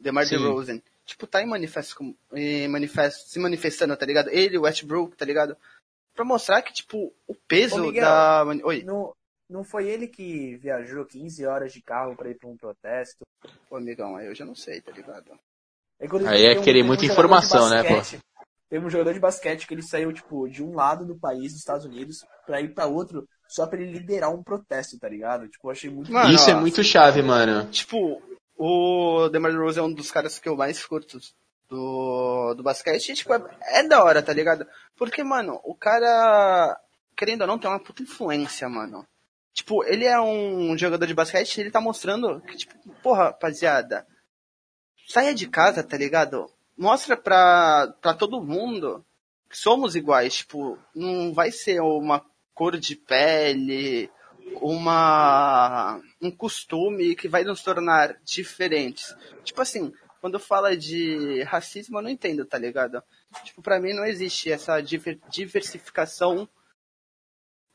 DeMar 0.00 0.26
Sim. 0.26 0.36
DeRozan. 0.38 0.80
Tipo, 1.04 1.26
tá 1.26 1.42
em 1.42 1.46
manifesto, 1.46 2.14
em 2.34 2.68
manifesto, 2.68 3.28
se 3.30 3.38
manifestando, 3.38 3.96
tá 3.96 4.04
ligado? 4.04 4.28
Ele, 4.28 4.58
o 4.58 4.62
Westbrook, 4.62 5.16
tá 5.16 5.24
ligado? 5.24 5.56
Pra 6.14 6.24
mostrar 6.24 6.60
que, 6.62 6.72
tipo, 6.72 7.12
o 7.26 7.34
peso 7.34 7.76
Ô, 7.82 7.86
Miguel, 7.86 8.02
da... 8.04 8.44
Oi, 8.64 8.82
Não, 8.82 9.12
não 9.48 9.64
foi 9.64 9.88
ele 9.88 10.06
que 10.06 10.56
viajou 10.56 11.06
15 11.06 11.46
horas 11.46 11.72
de 11.72 11.80
carro 11.80 12.14
pra 12.14 12.28
ir 12.30 12.34
pra 12.34 12.48
um 12.48 12.56
protesto? 12.56 13.24
ô, 13.70 13.76
amigão, 13.76 14.16
aí 14.16 14.26
eu 14.26 14.34
já 14.34 14.44
não 14.44 14.54
sei, 14.54 14.80
tá 14.80 14.92
ligado? 14.92 15.30
inclusive, 16.00 16.30
Aí 16.30 16.44
é 16.44 16.54
tem 16.54 16.62
querer 16.64 16.82
muita 16.82 17.06
de 17.06 17.10
informação, 17.10 17.70
né, 17.70 17.82
basquete- 17.82 18.20
Tem 18.68 18.78
um 18.78 18.90
jogador 18.90 19.14
de 19.14 19.20
basquete 19.20 19.66
que 19.66 19.72
ele 19.72 19.82
saiu, 19.82 20.12
tipo, 20.12 20.46
de 20.48 20.62
um 20.62 20.74
lado 20.74 21.06
do 21.06 21.18
país, 21.18 21.52
dos 21.52 21.60
Estados 21.60 21.86
Unidos, 21.86 22.24
pra 22.44 22.60
ir 22.60 22.74
pra 22.74 22.84
outro, 22.86 23.26
só 23.48 23.66
pra 23.66 23.80
ele 23.80 23.92
liderar 23.92 24.30
um 24.30 24.42
protesto, 24.42 24.98
tá 24.98 25.08
ligado? 25.08 25.48
Tipo, 25.48 25.68
eu 25.68 25.70
achei 25.72 25.88
muito... 25.88 26.12
Mano, 26.12 26.34
Isso 26.34 26.50
é 26.50 26.54
ó, 26.54 26.60
muito 26.60 26.84
chave, 26.84 27.22
mano. 27.22 27.70
Tipo, 27.70 28.20
o 28.58 29.28
DeMar 29.28 29.52
DeRozan 29.52 29.80
é 29.80 29.84
um 29.84 29.92
dos 29.92 30.10
caras 30.10 30.38
que 30.38 30.48
eu 30.48 30.56
mais 30.56 30.84
curto 30.84 31.18
do, 31.68 32.54
do 32.54 32.62
basquete. 32.62 33.10
E, 33.10 33.14
tipo, 33.14 33.32
é, 33.32 33.40
é 33.62 33.82
da 33.84 34.02
hora, 34.02 34.20
tá 34.20 34.32
ligado? 34.32 34.66
Porque, 34.96 35.22
mano, 35.22 35.60
o 35.62 35.74
cara, 35.74 36.76
querendo 37.16 37.42
ou 37.42 37.46
não, 37.46 37.58
tem 37.58 37.70
uma 37.70 37.78
puta 37.78 38.02
influência, 38.02 38.68
mano. 38.68 39.06
Tipo, 39.54 39.84
ele 39.84 40.04
é 40.04 40.20
um 40.20 40.76
jogador 40.76 41.06
de 41.06 41.14
basquete 41.14 41.58
ele 41.58 41.70
tá 41.70 41.80
mostrando 41.80 42.40
que, 42.42 42.56
tipo, 42.56 42.74
porra, 43.02 43.24
rapaziada, 43.24 44.06
saia 45.06 45.34
de 45.34 45.48
casa, 45.48 45.82
tá 45.82 45.96
ligado? 45.96 46.50
Mostra 46.76 47.16
pra, 47.16 47.94
pra 48.00 48.14
todo 48.14 48.42
mundo 48.44 49.04
que 49.48 49.56
somos 49.56 49.94
iguais. 49.94 50.38
Tipo, 50.38 50.76
não 50.94 51.32
vai 51.32 51.52
ser 51.52 51.80
uma 51.80 52.24
cor 52.54 52.76
de 52.76 52.96
pele, 52.96 54.10
uma 54.60 56.00
um 56.20 56.30
costume 56.30 57.14
que 57.14 57.28
vai 57.28 57.44
nos 57.44 57.62
tornar 57.62 58.16
diferentes. 58.24 59.14
Tipo 59.44 59.62
assim, 59.62 59.92
quando 60.20 60.38
fala 60.38 60.76
de 60.76 61.42
racismo, 61.44 61.98
eu 61.98 62.02
não 62.02 62.10
entendo, 62.10 62.44
tá 62.44 62.58
ligado? 62.58 63.02
Tipo, 63.44 63.62
pra 63.62 63.78
mim 63.80 63.92
não 63.92 64.04
existe 64.04 64.50
essa 64.50 64.80
diver- 64.80 65.18
diversificação 65.30 66.48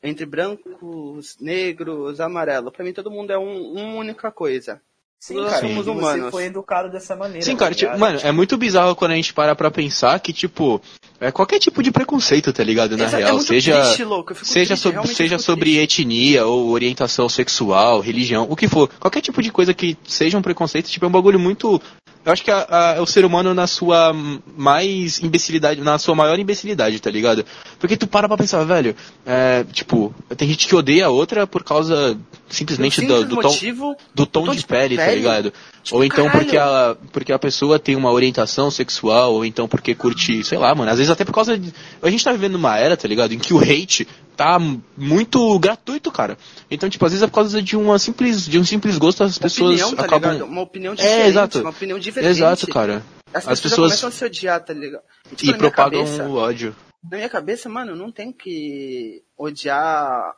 entre 0.02 0.26
brancos, 0.26 1.36
negros, 1.40 2.20
amarelo. 2.20 2.70
Pra 2.70 2.84
mim 2.84 2.92
todo 2.92 3.10
mundo 3.10 3.32
é 3.32 3.38
um, 3.38 3.72
uma 3.72 3.94
única 3.94 4.30
coisa. 4.30 4.80
Sim, 5.18 5.36
Nós 5.36 5.52
cara, 5.54 5.66
somos 5.66 5.86
humanos. 5.86 6.24
você 6.26 6.30
foi 6.30 6.44
educado 6.44 6.90
dessa 6.90 7.16
maneira. 7.16 7.42
Sim, 7.42 7.52
tá 7.54 7.60
cara, 7.60 7.74
tipo, 7.74 7.92
ligado? 7.94 8.00
mano, 8.00 8.18
é 8.22 8.30
muito 8.30 8.58
bizarro 8.58 8.94
quando 8.94 9.12
a 9.12 9.14
gente 9.14 9.32
para 9.32 9.56
pra 9.56 9.70
pensar 9.70 10.20
que, 10.20 10.34
tipo, 10.34 10.82
é 11.20 11.30
qualquer 11.30 11.58
tipo 11.58 11.82
de 11.82 11.90
preconceito, 11.90 12.52
tá 12.52 12.62
ligado? 12.62 12.96
Na 12.96 13.04
é 13.04 13.08
real, 13.08 13.34
muito 13.34 13.46
seja. 13.46 13.80
triste, 13.80 14.04
Seja, 14.44 14.76
triste, 14.76 15.16
seja 15.16 15.38
sobre 15.38 15.78
etnia 15.78 16.46
ou 16.46 16.70
orientação 16.70 17.28
sexual, 17.28 18.00
religião, 18.00 18.46
o 18.48 18.56
que 18.56 18.68
for. 18.68 18.88
Qualquer 18.98 19.20
tipo 19.20 19.42
de 19.42 19.50
coisa 19.50 19.72
que 19.72 19.96
seja 20.06 20.36
um 20.36 20.42
preconceito, 20.42 20.88
tipo, 20.88 21.04
é 21.04 21.08
um 21.08 21.12
bagulho 21.12 21.38
muito. 21.38 21.80
Eu 22.24 22.32
acho 22.32 22.42
que 22.42 22.50
a- 22.50 22.66
a- 22.70 22.94
é 22.96 23.00
o 23.00 23.06
ser 23.06 23.24
humano 23.24 23.52
na 23.52 23.66
sua 23.66 24.12
mais 24.56 25.22
imbecilidade, 25.22 25.80
na 25.80 25.98
sua 25.98 26.14
maior 26.14 26.38
imbecilidade, 26.38 26.98
tá 27.00 27.10
ligado? 27.10 27.44
Porque 27.78 27.96
tu 27.96 28.06
para 28.06 28.26
pra 28.28 28.36
pensar, 28.38 28.64
velho, 28.64 28.96
é, 29.26 29.64
tipo, 29.72 30.14
tem 30.36 30.48
gente 30.48 30.66
que 30.66 30.74
odeia 30.74 31.06
a 31.06 31.10
outra 31.10 31.46
por 31.46 31.62
causa 31.62 32.16
simplesmente 32.48 33.00
do, 33.06 33.24
do 33.26 33.36
tom, 33.36 33.48
motivo, 33.48 33.96
do 34.14 34.26
tom 34.26 34.48
de 34.54 34.64
pele, 34.64 34.96
tá 34.96 35.02
ligado? 35.14 35.52
Tipo, 35.82 35.96
ou 35.98 36.04
então 36.04 36.24
caralho. 36.26 36.44
porque 36.44 36.56
a, 36.56 36.96
porque 37.12 37.32
a 37.32 37.38
pessoa 37.38 37.78
tem 37.78 37.94
uma 37.96 38.10
orientação 38.10 38.70
sexual, 38.70 39.34
ou 39.34 39.44
então 39.44 39.68
porque 39.68 39.94
curte, 39.94 40.42
sei 40.44 40.56
lá, 40.56 40.74
mano, 40.74 40.90
às 40.90 40.96
vezes 40.98 41.10
até 41.10 41.24
por 41.24 41.34
causa 41.34 41.58
de. 41.58 41.74
A 42.02 42.08
gente 42.08 42.24
tá 42.24 42.32
vivendo 42.32 42.52
numa 42.52 42.78
era, 42.78 42.96
tá 42.96 43.06
ligado? 43.06 43.32
Em 43.34 43.38
que 43.38 43.52
o 43.52 43.58
hate 43.58 44.06
tá 44.36 44.58
muito 44.96 45.58
gratuito, 45.58 46.10
cara. 46.12 46.36
Então, 46.70 46.88
tipo, 46.90 47.04
às 47.06 47.12
vezes 47.12 47.22
é 47.22 47.26
por 47.26 47.34
causa 47.34 47.62
de 47.62 47.76
uma 47.76 47.98
simples, 47.98 48.46
de 48.46 48.58
um 48.58 48.64
simples 48.64 48.98
gosto, 48.98 49.22
as 49.24 49.38
pessoas 49.38 49.80
opinião, 49.80 49.94
tá 49.96 50.04
acabam. 50.04 50.32
ligado? 50.32 50.48
Uma 50.48 50.62
opinião 50.62 50.94
diferente, 50.94 51.20
É, 51.22 51.26
exato. 51.28 51.60
uma 51.60 51.70
opinião 51.70 51.98
divergente. 51.98 52.36
Exato, 52.38 52.66
cara. 52.68 53.02
As, 53.32 53.48
As 53.48 53.60
pessoas, 53.60 53.62
pessoas- 53.62 53.90
começam 53.90 54.08
a 54.08 54.12
se 54.12 54.24
odiar, 54.24 54.64
tá 54.64 54.72
ligado? 54.72 55.02
E, 55.32 55.34
tipo, 55.36 55.50
E 55.52 55.58
propagam 55.58 56.04
cabeça- 56.04 56.24
o 56.28 56.34
ódio. 56.36 56.76
Na 57.02 57.16
minha 57.16 57.28
cabeça, 57.28 57.68
mano, 57.68 57.94
não 57.96 58.10
tem 58.12 58.32
que 58.32 59.22
odiar 59.36 60.34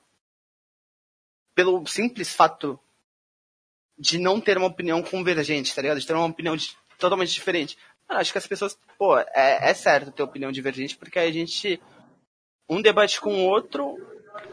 pelo 1.54 1.86
simples 1.86 2.34
fato 2.34 2.78
de 3.98 4.18
não 4.18 4.40
ter 4.40 4.58
uma 4.58 4.66
opinião 4.66 5.02
convergente, 5.02 5.74
tá 5.74 5.80
ligado? 5.80 6.00
De 6.00 6.06
ter 6.06 6.12
uma 6.14 6.26
opinião 6.26 6.56
de- 6.56 6.76
totalmente 6.98 7.32
diferente. 7.32 7.78
Mano, 8.08 8.20
acho 8.20 8.30
que 8.32 8.38
as 8.38 8.46
pessoas, 8.46 8.78
pô, 8.98 9.18
é, 9.18 9.70
é 9.70 9.74
certo 9.74 10.10
ter 10.10 10.22
opinião 10.22 10.52
divergente, 10.52 10.96
porque 10.96 11.18
aí 11.18 11.28
a 11.28 11.32
gente, 11.32 11.80
um 12.68 12.80
debate 12.82 13.20
com 13.20 13.32
o 13.34 13.44
outro, 13.46 13.96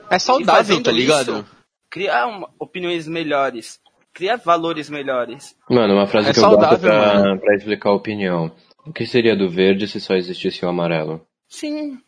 É 0.10 0.20
saudável, 0.20 0.82
tá 0.82 0.92
ligado? 0.92 1.40
isso, 1.40 1.46
cria 1.90 2.26
uma- 2.28 2.50
opiniões 2.60 3.08
melhores, 3.08 3.80
cria 4.14 4.38
valores 4.38 4.90
melhores. 4.90 5.56
Mano, 5.70 5.94
uma 5.96 6.08
frase 6.08 6.30
É 6.30 6.34
que 6.34 6.40
eu 6.40 6.44
gosto 6.44 6.60
saudável, 6.62 6.80
pra, 6.90 7.38
pra 7.38 7.56
explicar 7.56 7.90
a 7.90 7.94
opinião. 7.96 8.52
O 8.86 8.92
que 8.92 9.06
seria 9.06 9.36
do 9.36 9.50
verde 9.50 9.88
se 9.88 10.00
só 10.02 10.14
existisse 10.16 10.64
o 10.66 10.70
amarelo? 10.70 11.26
Sim, 11.48 12.00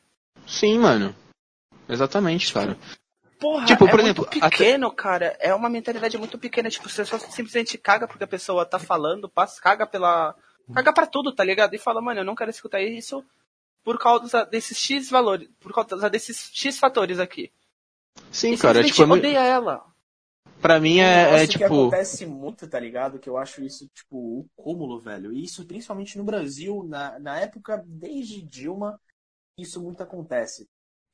Sim, 0.48 0.78
mano. 0.78 1.16
Exatamente, 1.90 2.54
cara. 2.54 2.78
Porra, 3.40 3.66
Tipo, 3.66 3.86
é 3.86 3.90
por 3.90 4.02
muito 4.02 4.06
exemplo, 4.22 4.26
até- 4.30 4.40
pequeno, 4.50 4.92
cara. 4.92 5.36
É 5.40 5.54
uma 5.56 5.70
mentalidade 5.70 6.18
muito 6.18 6.38
pequena. 6.38 6.70
Tipo, 6.70 6.88
você 6.90 7.04
só 7.04 7.18
simplesmente 7.18 7.78
caga 7.78 8.08
porque 8.08 8.24
a 8.24 8.28
pessoa 8.28 8.66
tá 8.66 8.78
falando, 8.80 9.28
passa, 9.30 9.60
caga 9.62 9.86
pela. 9.88 10.36
Caga 10.74 10.94
pra 10.94 11.06
tudo, 11.06 11.32
tá 11.34 11.44
ligado? 11.44 11.74
E 11.76 11.80
fala, 11.80 12.02
mano, 12.02 12.20
eu 12.22 12.24
não 12.26 12.36
quero 12.36 12.50
escutar 12.50 12.82
isso 12.82 13.24
por 13.86 14.00
causa 14.00 14.44
desses 14.46 14.78
X 14.80 15.10
valores, 15.12 15.48
por 15.60 15.72
causa 15.72 16.10
desses 16.10 16.50
X 16.52 16.80
fatores 16.80 17.20
aqui. 17.20 17.54
Sim, 18.32 18.54
e 18.54 18.58
cara, 18.58 18.84
simplesmente 18.84 18.94
tipo, 18.96 19.14
é 19.14 19.18
odeia 19.20 19.44
ela. 19.44 19.86
pra 20.60 20.80
mim 20.80 21.00
é, 21.00 21.44
é 21.44 21.48
que 21.48 21.60
tipo. 21.60 21.66
acontece 21.66 22.26
muito, 22.26 22.68
tá 22.68 22.80
ligado? 22.80 23.20
Que 23.20 23.30
eu 23.30 23.38
acho 23.38 23.64
isso, 23.64 23.88
tipo, 23.94 24.18
o 24.18 24.46
cúmulo, 24.56 25.00
velho. 25.00 25.32
E 25.32 25.44
isso 25.44 25.64
principalmente 25.66 26.18
no 26.18 26.24
Brasil, 26.24 26.84
na, 26.84 27.20
na 27.20 27.40
época, 27.40 27.84
desde 27.86 28.42
Dilma, 28.42 29.00
isso 29.58 29.80
muito 29.80 30.02
acontece. 30.02 30.68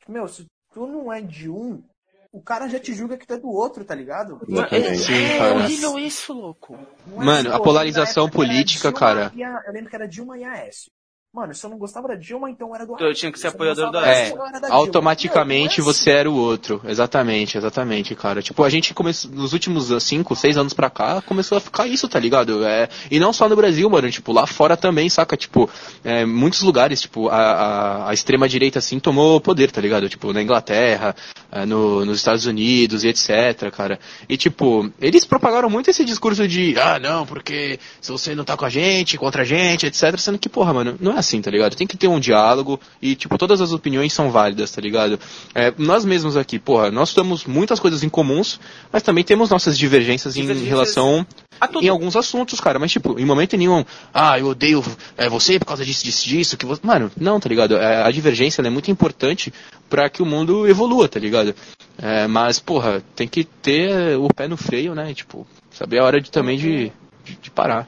Meu, 0.08 0.28
se 0.28 0.46
tu 0.74 0.88
não 0.88 1.12
é 1.12 1.22
de 1.22 1.50
um, 1.50 1.84
o 2.32 2.42
cara 2.42 2.70
já 2.70 2.80
te 2.80 2.94
julga 2.94 3.18
que 3.18 3.28
tu 3.28 3.34
é 3.34 3.38
do 3.38 3.50
outro, 3.50 3.84
tá 3.84 3.94
ligado? 3.94 4.40
Exatamente. 4.48 4.98
Sim, 5.00 5.14
é 5.14 5.38
cara. 5.38 5.56
horrível 5.56 6.00
isso, 6.00 6.34
louco. 6.34 6.78
Não 7.06 7.22
é 7.22 7.26
Mano, 7.26 7.54
a 7.54 7.60
polarização 7.60 8.30
política, 8.30 8.94
cara. 8.94 9.28
a- 9.36 9.64
eu 9.68 9.74
lembro 9.74 9.90
que 9.90 9.96
era 9.96 10.08
Dilma 10.08 10.38
e 10.38 10.46
Aécio. 10.46 10.90
Mano, 11.34 11.56
se 11.56 11.66
eu 11.66 11.70
não 11.70 11.78
gostava 11.78 12.10
da 12.10 12.16
Dilma, 12.16 12.50
então 12.50 12.68
eu 12.68 12.76
era 12.76 12.86
do 12.86 12.98
Eu 13.00 13.14
tinha 13.14 13.32
que 13.32 13.40
ser 13.40 13.48
apoiador 13.48 13.90
da 13.90 14.02
da 14.02 14.26
Dilma. 14.26 14.44
Automaticamente 14.70 15.80
é 15.80 15.82
assim. 15.82 15.82
você 15.82 16.12
era 16.12 16.30
o 16.30 16.36
outro. 16.36 16.82
Exatamente, 16.84 17.58
exatamente, 17.58 18.14
cara. 18.16 18.42
Tipo, 18.42 18.66
a 18.66 18.70
gente 18.70 18.94
começou, 18.94 19.32
nos 19.32 19.54
últimos 19.54 19.88
5, 20.04 20.36
6 20.36 20.58
anos 20.58 20.74
pra 20.74 20.90
cá, 20.90 21.22
começou 21.22 21.58
a 21.58 21.62
ficar 21.62 21.88
isso, 21.88 22.10
tá 22.10 22.20
ligado? 22.20 22.66
É, 22.66 22.90
e 23.10 23.18
não 23.18 23.32
só 23.32 23.48
no 23.48 23.56
Brasil, 23.56 23.90
mano, 23.90 24.12
tipo, 24.12 24.34
lá 24.34 24.46
fora 24.46 24.76
também, 24.76 25.08
saca? 25.08 25.38
Tipo, 25.38 25.70
é, 26.04 26.26
muitos 26.26 26.64
lugares, 26.64 27.00
tipo, 27.00 27.30
a, 27.30 27.38
a, 27.38 28.10
a 28.10 28.14
extrema-direita, 28.14 28.80
assim, 28.80 29.00
tomou 29.00 29.40
poder, 29.40 29.72
tá 29.72 29.80
ligado? 29.80 30.10
Tipo, 30.10 30.34
na 30.34 30.42
Inglaterra, 30.42 31.16
é, 31.50 31.66
no, 31.66 32.04
nos 32.04 32.18
Estados 32.18 32.46
Unidos 32.46 33.06
e 33.06 33.08
etc, 33.08 33.72
cara. 33.72 34.02
E, 34.28 34.36
tipo, 34.36 34.92
eles 35.00 35.24
propagaram 35.24 35.70
muito 35.70 35.90
esse 35.90 36.04
discurso 36.04 36.46
de, 36.46 36.78
ah, 36.78 37.00
não, 37.00 37.26
porque 37.26 37.80
se 38.02 38.12
você 38.12 38.36
não 38.36 38.44
tá 38.44 38.58
com 38.58 38.66
a 38.66 38.70
gente, 38.70 39.18
contra 39.18 39.44
a 39.44 39.46
gente, 39.46 39.86
etc, 39.86 40.18
sendo 40.18 40.38
que, 40.38 40.50
porra, 40.50 40.74
mano, 40.74 40.98
não 41.00 41.18
é 41.18 41.21
assim, 41.22 41.42
tá 41.42 41.50
ligado? 41.50 41.76
Tem 41.76 41.88
que 41.88 41.98
ter 41.98 42.08
um 42.08 42.20
diálogo 42.20 42.80
e, 43.02 43.16
tipo, 43.16 43.38
todas 43.38 43.62
as 43.62 43.72
opiniões 43.72 44.12
são 44.14 44.30
válidas, 44.30 44.72
tá 44.72 44.82
ligado? 44.82 45.18
É, 45.56 45.74
nós 45.78 46.04
mesmos 46.04 46.36
aqui, 46.36 46.60
porra, 46.60 46.92
nós 46.92 47.14
temos 47.14 47.46
muitas 47.46 47.80
coisas 47.80 48.04
em 48.04 48.10
comuns, 48.10 48.60
mas 48.92 49.02
também 49.02 49.24
temos 49.24 49.50
nossas 49.50 49.78
divergências, 49.78 50.36
em 50.36 50.42
Divergências 50.42 50.70
relação 50.70 51.26
A 51.60 51.68
tudo. 51.68 51.84
em 51.84 51.88
alguns 51.90 52.16
assuntos, 52.16 52.60
cara, 52.60 52.78
mas 52.78 52.92
tipo, 52.92 53.18
em 53.18 53.26
momento 53.26 53.56
nenhum, 53.56 53.86
ah, 54.14 54.38
eu 54.38 54.48
odeio 54.48 54.84
é, 55.18 55.30
você 55.30 55.58
por 55.58 55.66
causa 55.66 55.86
disso, 55.86 56.04
disso, 56.04 56.28
disso, 56.28 56.58
que 56.58 56.66
você... 56.66 56.82
Mano, 56.84 57.12
não, 57.16 57.40
tá 57.40 57.48
ligado? 57.48 57.76
É, 57.78 58.04
a 58.04 58.12
divergência 58.12 58.62
ela 58.62 58.68
é 58.68 58.72
muito 58.72 58.92
importante 58.92 59.54
pra 59.90 60.10
que 60.10 60.22
o 60.22 60.26
mundo 60.26 60.68
evolua, 60.68 61.08
tá 61.08 61.20
ligado? 61.20 61.56
É, 61.98 62.28
mas, 62.28 62.60
porra, 62.60 63.04
tem 63.16 63.28
que 63.28 63.44
ter 63.44 64.18
o 64.18 64.28
pé 64.34 64.48
no 64.48 64.58
freio, 64.58 64.96
né? 64.96 65.14
Tipo, 65.14 65.46
saber 65.70 66.00
a 66.00 66.06
hora 66.06 66.20
de 66.20 66.32
também 66.32 66.58
de, 66.58 66.92
de, 67.24 67.36
de 67.36 67.52
parar. 67.52 67.88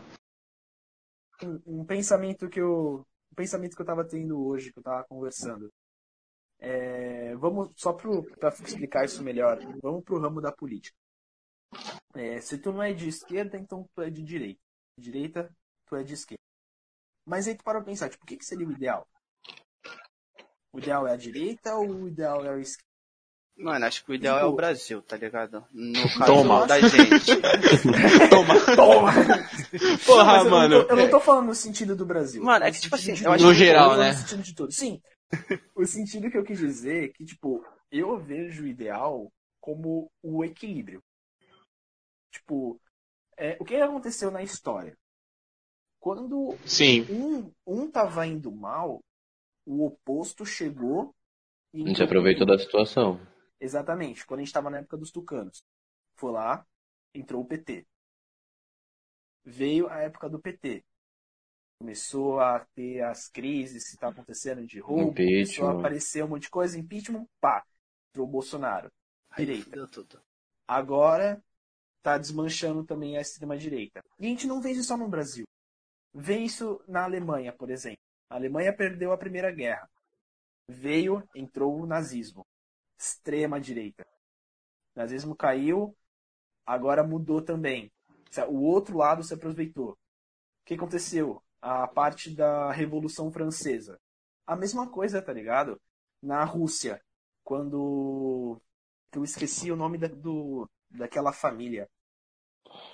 um, 1.41 1.81
um 1.81 1.85
pensamento 1.85 2.47
que 2.49 2.59
eu 2.61 3.05
um 3.33 3.35
pensamento 3.35 3.75
que 3.75 3.81
eu 3.81 3.85
tava 3.85 4.05
tendo 4.05 4.45
hoje 4.45 4.71
que 4.71 4.77
eu 4.77 4.83
tava 4.83 5.03
conversando. 5.05 5.73
É, 6.59 7.35
vamos 7.35 7.73
só 7.75 7.91
para 7.91 8.49
explicar 8.63 9.03
isso 9.03 9.21
melhor 9.21 9.59
vamos 9.81 10.03
pro 10.03 10.19
ramo 10.19 10.39
da 10.39 10.51
política. 10.51 10.95
É, 12.13 12.39
se 12.39 12.57
tu 12.59 12.71
não 12.71 12.83
é 12.83 12.93
de 12.93 13.09
esquerda 13.09 13.57
então 13.57 13.89
tu 13.93 14.01
é 14.01 14.09
de 14.09 14.21
direita. 14.21 14.61
De 14.97 15.11
direita 15.11 15.51
tu 15.87 15.95
é 15.95 16.03
de 16.03 16.13
esquerda. 16.13 16.43
Mas 17.25 17.47
aí 17.47 17.57
tu 17.57 17.63
para 17.63 17.83
pensar 17.83 18.09
tipo 18.09 18.23
o 18.23 18.27
que, 18.27 18.37
que 18.37 18.45
seria 18.45 18.67
o 18.67 18.71
ideal? 18.71 19.07
O 20.71 20.77
ideal 20.77 21.07
é 21.07 21.13
a 21.13 21.17
direita 21.17 21.75
ou 21.75 21.89
o 21.89 22.07
ideal 22.07 22.45
é 22.45 22.49
a 22.49 22.59
esquerda 22.59 22.92
Mano, 23.55 23.85
acho 23.85 24.03
que 24.03 24.11
o 24.11 24.15
ideal 24.15 24.39
é 24.39 24.45
o 24.45 24.53
Brasil, 24.55 25.01
tá 25.03 25.15
ligado? 25.15 25.63
No 25.71 25.93
caso 26.17 26.25
Toma. 26.25 26.65
da 26.65 26.79
gente. 26.81 27.31
Toma! 28.29 28.75
Toma! 28.75 29.11
Porra, 30.05 30.25
Mas 30.25 30.37
eu 30.37 30.49
não 30.49 30.49
mano. 30.51 30.83
tô- 30.83 30.89
eu 30.89 30.95
não 30.95 31.09
tô 31.09 31.19
falando 31.19 31.45
no 31.47 31.55
sentido 31.55 31.95
do 31.95 32.05
Brasil. 32.05 32.43
Mano, 32.43 32.65
é 32.65 32.71
que, 32.71 32.79
tipo 32.81 32.95
assim. 32.95 33.11
No 33.11 33.53
geral, 33.53 33.89
tô 33.91 33.95
falando 33.95 34.05
né? 34.07 34.11
No 34.11 34.17
sentido 34.17 34.41
de 34.43 34.55
tudo. 34.55 34.71
Sim. 34.71 34.99
O 35.75 35.85
sentido 35.85 36.29
que 36.31 36.37
eu 36.37 36.43
quis 36.43 36.57
dizer 36.59 37.05
é 37.05 37.07
que, 37.09 37.25
tipo, 37.25 37.63
eu 37.91 38.17
vejo 38.17 38.63
o 38.63 38.67
ideal 38.67 39.31
como 39.61 40.09
o 40.23 40.43
equilíbrio. 40.43 41.01
Tipo, 42.31 42.79
é, 43.37 43.55
o 43.59 43.65
que 43.65 43.75
aconteceu 43.75 44.31
na 44.31 44.41
história? 44.43 44.95
Quando 45.99 46.55
Sim, 46.65 47.05
um, 47.09 47.51
um 47.65 47.89
tava 47.89 48.25
indo 48.27 48.51
mal, 48.51 48.99
o 49.65 49.85
oposto 49.85 50.45
chegou 50.45 51.13
e. 51.73 51.83
A 51.83 51.87
gente 51.87 52.03
aproveitou 52.03 52.45
da 52.45 52.57
situação. 52.57 53.19
Exatamente, 53.63 54.25
quando 54.25 54.39
a 54.39 54.43
gente 54.43 54.49
estava 54.49 54.69
na 54.69 54.79
época 54.79 54.97
dos 54.97 55.09
tucanos. 55.09 55.63
Foi 56.15 56.33
lá, 56.33 56.67
entrou 57.13 57.41
o 57.41 57.45
PT. 57.45 57.87
Veio 59.45 59.87
a 59.87 59.99
época 59.99 60.29
do 60.29 60.37
PT. 60.37 60.83
Começou 61.79 62.41
a 62.41 62.59
ter 62.75 63.01
as 63.01 63.29
crises 63.29 63.89
que 63.89 63.97
tá 63.97 64.09
acontecendo 64.09 64.65
de 64.65 64.81
roubo, 64.81 65.15
começou 65.15 65.67
a 65.67 65.79
aparecer 65.79 66.25
um 66.25 66.27
monte 66.27 66.43
de 66.43 66.49
coisa, 66.49 66.77
impeachment, 66.77 67.25
pá, 67.39 67.63
entrou 68.09 68.27
o 68.27 68.29
Bolsonaro. 68.29 68.91
Direita. 69.37 69.87
Agora 70.67 71.41
tá 72.01 72.17
desmanchando 72.17 72.83
também 72.83 73.17
a 73.17 73.21
extrema-direita. 73.21 74.03
E 74.19 74.25
a 74.25 74.29
gente 74.29 74.45
não 74.45 74.61
vê 74.61 74.71
isso 74.71 74.83
só 74.83 74.97
no 74.97 75.07
Brasil. 75.07 75.45
Vê 76.13 76.37
isso 76.37 76.83
na 76.85 77.05
Alemanha, 77.05 77.53
por 77.53 77.69
exemplo. 77.69 78.03
A 78.29 78.35
Alemanha 78.35 78.75
perdeu 78.75 79.13
a 79.13 79.17
Primeira 79.17 79.51
Guerra. 79.51 79.89
Veio, 80.67 81.23
entrou 81.33 81.79
o 81.79 81.85
nazismo. 81.85 82.45
Extrema-direita. 82.97 84.05
O 84.95 84.99
nazismo 84.99 85.35
caiu, 85.35 85.95
agora 86.65 87.03
mudou 87.03 87.41
também. 87.41 87.91
O 88.49 88.61
outro 88.63 88.97
lado 88.97 89.23
se 89.23 89.33
aproveitou. 89.33 89.91
O 89.91 89.97
que 90.65 90.75
aconteceu? 90.75 91.41
A 91.61 91.87
parte 91.87 92.31
da 92.31 92.71
Revolução 92.71 93.31
Francesa. 93.31 93.99
A 94.45 94.55
mesma 94.55 94.89
coisa, 94.89 95.21
tá 95.21 95.31
ligado? 95.33 95.79
Na 96.21 96.43
Rússia, 96.43 97.01
quando 97.43 98.59
eu 99.13 99.23
esqueci 99.23 99.71
o 99.71 99.75
nome 99.75 99.97
da, 99.97 100.07
do, 100.07 100.69
daquela 100.89 101.31
família. 101.33 101.89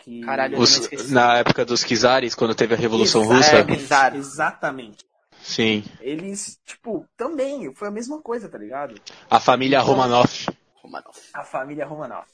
Que... 0.04 0.22
Caralho, 0.22 0.60
Os- 0.60 1.12
na 1.12 1.38
época 1.38 1.66
dos 1.66 1.84
czares, 1.84 2.36
quando 2.36 2.56
teve 2.56 2.74
a 2.74 2.78
Revolução 2.78 3.24
Russa. 3.24 3.66
Exato. 3.72 4.18
Exatamente. 4.18 5.06
Sim. 5.42 5.84
Eles, 6.00 6.60
tipo, 6.66 7.06
também, 7.16 7.74
foi 7.74 7.88
a 7.88 7.92
mesma 7.92 8.22
coisa, 8.22 8.50
tá 8.50 8.58
ligado? 8.58 8.96
A 9.30 9.40
família 9.40 9.80
Romanov. 9.82 10.48
Romanov. 10.76 11.18
A 11.34 11.44
família 11.44 11.86
Romanov. 11.86 12.28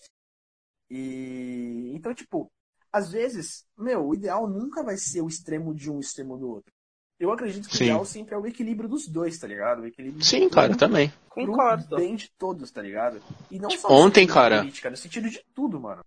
E 0.89 1.91
então, 1.94 2.13
tipo, 2.13 2.52
às 2.91 3.12
vezes, 3.12 3.65
meu, 3.78 4.08
o 4.08 4.13
ideal 4.13 4.48
nunca 4.48 4.84
vai 4.84 4.98
ser 4.98 5.22
o 5.22 5.28
extremo 5.28 5.74
de 5.74 5.89
um 5.89 5.98
o 5.98 6.00
extremo 6.00 6.38
do 6.38 6.50
outro. 6.50 6.72
Eu 7.20 7.32
acredito 7.32 7.70
que 7.70 7.78
Sim. 7.78 7.84
o 7.84 7.88
ideal 7.88 8.06
sempre 8.06 8.36
é 8.36 8.38
o 8.38 8.46
equilíbrio 8.46 8.89
dos 8.89 9.08
dois, 9.08 9.38
tá 9.39 9.48
ligado? 9.48 9.82
O 9.82 9.86
equilíbrio 9.86 10.24
Sim, 10.24 10.50
cara, 10.50 10.76
também. 10.76 11.12
Concordo. 11.30 11.96
bem 11.96 12.15
de 12.15 12.30
todos, 12.38 12.70
tá 12.72 12.82
ligado? 12.82 13.22
E 13.50 13.58
não 13.58 13.70
só 13.70 13.88
Ontem, 13.89 14.28
cara. 14.28 14.60
política, 14.60 14.89
no 14.89 14.98
sentido 14.98 15.30
de 15.30 15.41
tudo, 15.53 15.80
mano. 15.80 16.03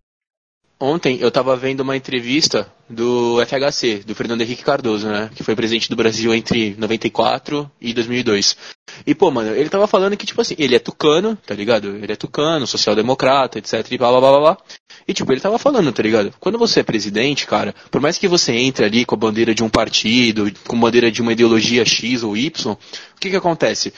Ontem 0.80 1.18
eu 1.20 1.30
tava 1.30 1.56
vendo 1.56 1.80
uma 1.80 1.96
entrevista 1.96 2.72
do 2.88 3.38
FHC, 3.44 4.04
do 4.06 4.14
Fernando 4.14 4.42
Henrique 4.42 4.62
Cardoso, 4.62 5.08
né? 5.08 5.28
Que 5.34 5.42
foi 5.42 5.56
presidente 5.56 5.90
do 5.90 5.96
Brasil 5.96 6.32
entre 6.32 6.76
94 6.78 7.68
e 7.80 7.92
2002. 7.92 8.56
E, 9.04 9.12
pô, 9.12 9.30
mano, 9.30 9.54
ele 9.54 9.68
tava 9.68 9.88
falando 9.88 10.16
que, 10.16 10.24
tipo 10.24 10.40
assim, 10.40 10.54
ele 10.56 10.76
é 10.76 10.78
tucano, 10.78 11.36
tá 11.44 11.52
ligado? 11.52 11.96
Ele 11.96 12.12
é 12.12 12.16
tucano, 12.16 12.64
social-democrata, 12.64 13.58
etc, 13.58 13.84
e 13.90 13.98
blá 13.98 14.10
blá 14.10 14.20
blá 14.20 14.38
blá. 14.38 14.58
E, 15.06 15.12
tipo, 15.12 15.32
ele 15.32 15.40
tava 15.40 15.58
falando, 15.58 15.92
tá 15.92 16.02
ligado? 16.02 16.32
Quando 16.38 16.58
você 16.58 16.80
é 16.80 16.84
presidente, 16.84 17.46
cara, 17.46 17.74
por 17.90 18.00
mais 18.00 18.16
que 18.16 18.28
você 18.28 18.52
entre 18.52 18.84
ali 18.84 19.04
com 19.04 19.16
a 19.16 19.18
bandeira 19.18 19.54
de 19.54 19.64
um 19.64 19.68
partido, 19.68 20.52
com 20.66 20.76
a 20.76 20.80
bandeira 20.80 21.10
de 21.10 21.20
uma 21.20 21.32
ideologia 21.32 21.84
X 21.84 22.22
ou 22.22 22.36
Y, 22.36 22.72
o 22.72 22.78
que 23.20 23.30
que 23.30 23.36
acontece? 23.36 23.92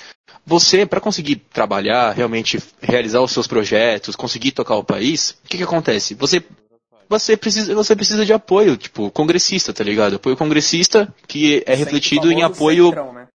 Você, 0.47 0.87
para 0.87 1.01
conseguir 1.01 1.37
trabalhar, 1.53 2.13
realmente 2.13 2.59
realizar 2.81 3.21
os 3.21 3.31
seus 3.31 3.47
projetos, 3.47 4.17
conseguir 4.17 4.53
tocar 4.53 4.77
o 4.77 4.85
país, 4.85 5.37
o 5.45 5.49
que 5.49 5.59
que 5.59 5.63
acontece? 5.63 6.15
Você 6.15 6.43
você 7.11 7.37
precisa, 7.37 7.75
você 7.75 7.97
precisa 7.97 8.25
de 8.25 8.33
apoio, 8.33 8.77
tipo, 8.77 9.11
congressista, 9.11 9.73
tá 9.73 9.83
ligado? 9.83 10.15
Apoio 10.15 10.37
congressista 10.37 11.13
que 11.27 11.61
é 11.67 11.75
refletido 11.75 12.31
em 12.31 12.45
apoio 12.45 12.87
centrão, 12.87 13.13
né? 13.13 13.27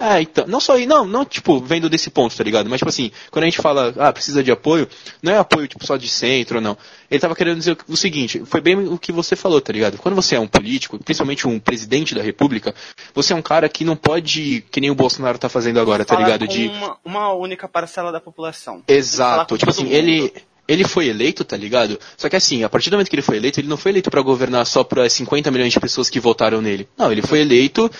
É, 0.00 0.22
então, 0.22 0.46
não 0.46 0.60
só 0.60 0.76
aí, 0.76 0.86
não, 0.86 1.04
não, 1.04 1.26
tipo, 1.26 1.60
vendo 1.60 1.90
desse 1.90 2.08
ponto, 2.08 2.34
tá 2.34 2.42
ligado? 2.42 2.70
Mas, 2.70 2.78
tipo 2.78 2.88
assim, 2.88 3.12
quando 3.30 3.42
a 3.42 3.46
gente 3.46 3.60
fala, 3.60 3.94
ah, 3.98 4.10
precisa 4.10 4.42
de 4.42 4.50
apoio, 4.50 4.88
não 5.22 5.30
é 5.30 5.36
apoio, 5.36 5.68
tipo, 5.68 5.84
só 5.84 5.98
de 5.98 6.08
centro 6.08 6.56
ou 6.56 6.62
não. 6.62 6.76
Ele 7.10 7.20
tava 7.20 7.36
querendo 7.36 7.58
dizer 7.58 7.76
o 7.86 7.96
seguinte, 7.98 8.42
foi 8.46 8.62
bem 8.62 8.76
o 8.88 8.96
que 8.96 9.12
você 9.12 9.36
falou, 9.36 9.60
tá 9.60 9.70
ligado? 9.74 9.98
Quando 9.98 10.14
você 10.14 10.36
é 10.36 10.40
um 10.40 10.46
político, 10.46 10.98
principalmente 10.98 11.46
um 11.46 11.60
presidente 11.60 12.14
da 12.14 12.22
república, 12.22 12.74
você 13.14 13.34
é 13.34 13.36
um 13.36 13.42
cara 13.42 13.68
que 13.68 13.84
não 13.84 13.94
pode, 13.94 14.64
que 14.70 14.80
nem 14.80 14.90
o 14.90 14.94
Bolsonaro 14.94 15.38
tá 15.38 15.50
fazendo 15.50 15.78
agora, 15.78 16.02
tá 16.02 16.16
ligado? 16.16 16.48
De, 16.48 16.68
uma, 16.68 16.96
uma 17.04 17.32
única 17.34 17.68
parcela 17.68 18.10
da 18.10 18.20
população. 18.20 18.82
Exato. 18.88 19.58
Tipo 19.58 19.70
assim, 19.70 19.84
mundo. 19.84 19.92
ele, 19.92 20.32
ele 20.70 20.84
foi 20.84 21.08
eleito, 21.08 21.44
tá 21.44 21.56
ligado? 21.56 21.98
Só 22.16 22.28
que 22.28 22.36
assim, 22.36 22.62
a 22.62 22.68
partir 22.68 22.90
do 22.90 22.92
momento 22.94 23.10
que 23.10 23.16
ele 23.16 23.22
foi 23.22 23.36
eleito, 23.36 23.58
ele 23.58 23.66
não 23.66 23.76
foi 23.76 23.90
eleito 23.90 24.08
pra 24.08 24.22
governar 24.22 24.64
só 24.64 24.84
para 24.84 25.08
50 25.10 25.50
milhões 25.50 25.72
de 25.72 25.80
pessoas 25.80 26.08
que 26.08 26.20
votaram 26.20 26.62
nele. 26.62 26.88
Não, 26.96 27.10
ele 27.10 27.22
foi 27.22 27.40
eleito 27.40 27.90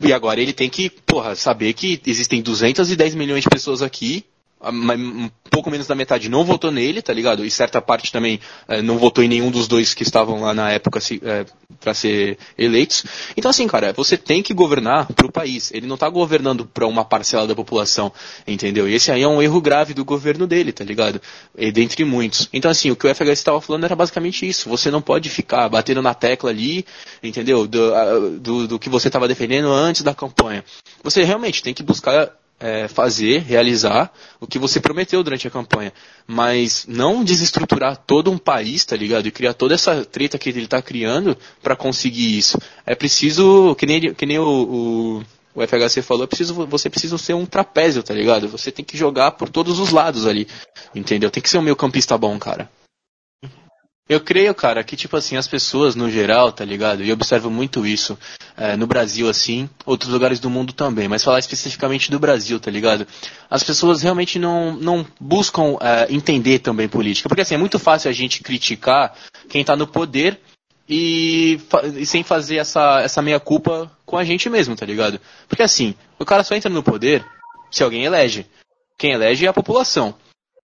e 0.00 0.12
agora 0.12 0.40
ele 0.40 0.52
tem 0.52 0.68
que, 0.68 0.90
porra, 0.90 1.36
saber 1.36 1.74
que 1.74 2.02
existem 2.04 2.42
210 2.42 3.14
milhões 3.14 3.44
de 3.44 3.48
pessoas 3.48 3.82
aqui. 3.82 4.24
A- 4.60 4.72
ma- 4.72 4.94
Um 4.94 5.30
pouco 5.50 5.70
menos 5.70 5.86
da 5.86 5.94
metade 5.94 6.28
não 6.28 6.44
votou 6.44 6.70
nele, 6.70 7.00
tá 7.02 7.12
ligado? 7.12 7.44
E 7.44 7.50
certa 7.50 7.80
parte 7.80 8.12
também 8.12 8.38
eh, 8.68 8.82
não 8.82 8.98
votou 8.98 9.24
em 9.24 9.28
nenhum 9.28 9.50
dos 9.50 9.66
dois 9.66 9.94
que 9.94 10.02
estavam 10.02 10.42
lá 10.42 10.52
na 10.54 10.70
época 10.70 11.00
se, 11.00 11.20
eh, 11.24 11.46
para 11.80 11.94
ser 11.94 12.38
eleitos. 12.56 13.04
Então 13.36 13.50
assim, 13.50 13.66
cara, 13.66 13.92
você 13.92 14.16
tem 14.16 14.42
que 14.42 14.52
governar 14.54 15.06
pro 15.14 15.32
país. 15.32 15.72
Ele 15.72 15.86
não 15.86 15.96
tá 15.96 16.08
governando 16.08 16.64
pra 16.66 16.86
uma 16.86 17.04
parcela 17.04 17.46
da 17.46 17.54
população, 17.54 18.12
entendeu? 18.46 18.88
E 18.88 18.94
esse 18.94 19.10
aí 19.10 19.22
é 19.22 19.28
um 19.28 19.40
erro 19.42 19.60
grave 19.60 19.94
do 19.94 20.04
governo 20.04 20.46
dele, 20.46 20.70
tá 20.72 20.84
ligado? 20.84 21.20
E 21.56 21.72
dentre 21.72 22.04
muitos. 22.04 22.48
Então 22.52 22.70
assim, 22.70 22.90
o 22.90 22.96
que 22.96 23.06
o 23.06 23.14
FHS 23.14 23.38
estava 23.38 23.60
falando 23.60 23.84
era 23.84 23.96
basicamente 23.96 24.46
isso. 24.46 24.68
Você 24.68 24.90
não 24.90 25.00
pode 25.00 25.28
ficar 25.30 25.68
batendo 25.68 26.02
na 26.02 26.14
tecla 26.14 26.50
ali, 26.50 26.84
entendeu? 27.22 27.66
Do, 27.66 27.94
ah, 27.94 28.06
do, 28.38 28.68
do 28.68 28.78
que 28.78 28.88
você 28.90 29.08
estava 29.08 29.26
defendendo 29.26 29.72
antes 29.72 30.02
da 30.02 30.14
campanha. 30.14 30.62
Você 31.02 31.24
realmente 31.24 31.62
tem 31.62 31.72
que 31.74 31.82
buscar 31.82 32.30
é, 32.60 32.88
fazer, 32.88 33.42
realizar 33.42 34.12
o 34.40 34.46
que 34.46 34.58
você 34.58 34.80
prometeu 34.80 35.22
durante 35.22 35.46
a 35.46 35.50
campanha. 35.50 35.92
Mas 36.26 36.84
não 36.88 37.22
desestruturar 37.22 37.96
todo 37.96 38.30
um 38.30 38.38
país, 38.38 38.84
tá 38.84 38.96
ligado? 38.96 39.26
E 39.26 39.30
criar 39.30 39.54
toda 39.54 39.74
essa 39.74 40.04
treta 40.04 40.38
que 40.38 40.48
ele 40.48 40.66
tá 40.66 40.82
criando 40.82 41.36
para 41.62 41.76
conseguir 41.76 42.36
isso. 42.36 42.58
É 42.84 42.94
preciso, 42.94 43.74
que 43.76 43.86
nem, 43.86 44.14
que 44.14 44.26
nem 44.26 44.38
o, 44.38 44.44
o, 44.44 45.24
o 45.54 45.66
FHC 45.66 46.02
falou, 46.02 46.24
é 46.24 46.26
preciso, 46.26 46.54
você 46.66 46.90
precisa 46.90 47.16
ser 47.18 47.34
um 47.34 47.46
trapézio, 47.46 48.02
tá 48.02 48.14
ligado? 48.14 48.48
Você 48.48 48.72
tem 48.72 48.84
que 48.84 48.96
jogar 48.96 49.32
por 49.32 49.48
todos 49.48 49.78
os 49.78 49.90
lados 49.90 50.26
ali. 50.26 50.48
Entendeu? 50.94 51.30
Tem 51.30 51.42
que 51.42 51.50
ser 51.50 51.58
um 51.58 51.62
meio 51.62 51.76
campista 51.76 52.18
bom, 52.18 52.38
cara. 52.38 52.68
Eu 54.08 54.20
creio, 54.20 54.54
cara, 54.54 54.82
que 54.82 54.96
tipo 54.96 55.16
assim, 55.16 55.36
as 55.36 55.46
pessoas 55.46 55.94
no 55.94 56.10
geral, 56.10 56.50
tá 56.50 56.64
ligado? 56.64 57.04
E 57.04 57.10
eu 57.10 57.14
observo 57.14 57.50
muito 57.50 57.86
isso 57.86 58.18
é, 58.56 58.74
no 58.74 58.86
Brasil, 58.86 59.28
assim, 59.28 59.68
outros 59.84 60.10
lugares 60.10 60.40
do 60.40 60.48
mundo 60.48 60.72
também, 60.72 61.06
mas 61.06 61.22
falar 61.22 61.38
especificamente 61.38 62.10
do 62.10 62.18
Brasil, 62.18 62.58
tá 62.58 62.70
ligado? 62.70 63.06
As 63.50 63.62
pessoas 63.62 64.00
realmente 64.00 64.38
não, 64.38 64.74
não 64.74 65.06
buscam 65.20 65.76
é, 65.80 66.06
entender 66.08 66.60
também 66.60 66.88
política. 66.88 67.28
Porque 67.28 67.42
assim, 67.42 67.54
é 67.54 67.58
muito 67.58 67.78
fácil 67.78 68.08
a 68.08 68.12
gente 68.12 68.42
criticar 68.42 69.14
quem 69.48 69.62
tá 69.62 69.76
no 69.76 69.86
poder 69.86 70.40
e, 70.88 71.60
e 71.96 72.06
sem 72.06 72.22
fazer 72.22 72.56
essa, 72.56 73.00
essa 73.02 73.20
meia-culpa 73.20 73.90
com 74.06 74.16
a 74.16 74.24
gente 74.24 74.48
mesmo, 74.48 74.74
tá 74.74 74.86
ligado? 74.86 75.20
Porque 75.46 75.62
assim, 75.62 75.94
o 76.18 76.24
cara 76.24 76.42
só 76.42 76.54
entra 76.54 76.70
no 76.70 76.82
poder 76.82 77.22
se 77.70 77.84
alguém 77.84 78.04
elege. 78.04 78.46
Quem 78.96 79.12
elege 79.12 79.44
é 79.44 79.48
a 79.48 79.52
população. 79.52 80.14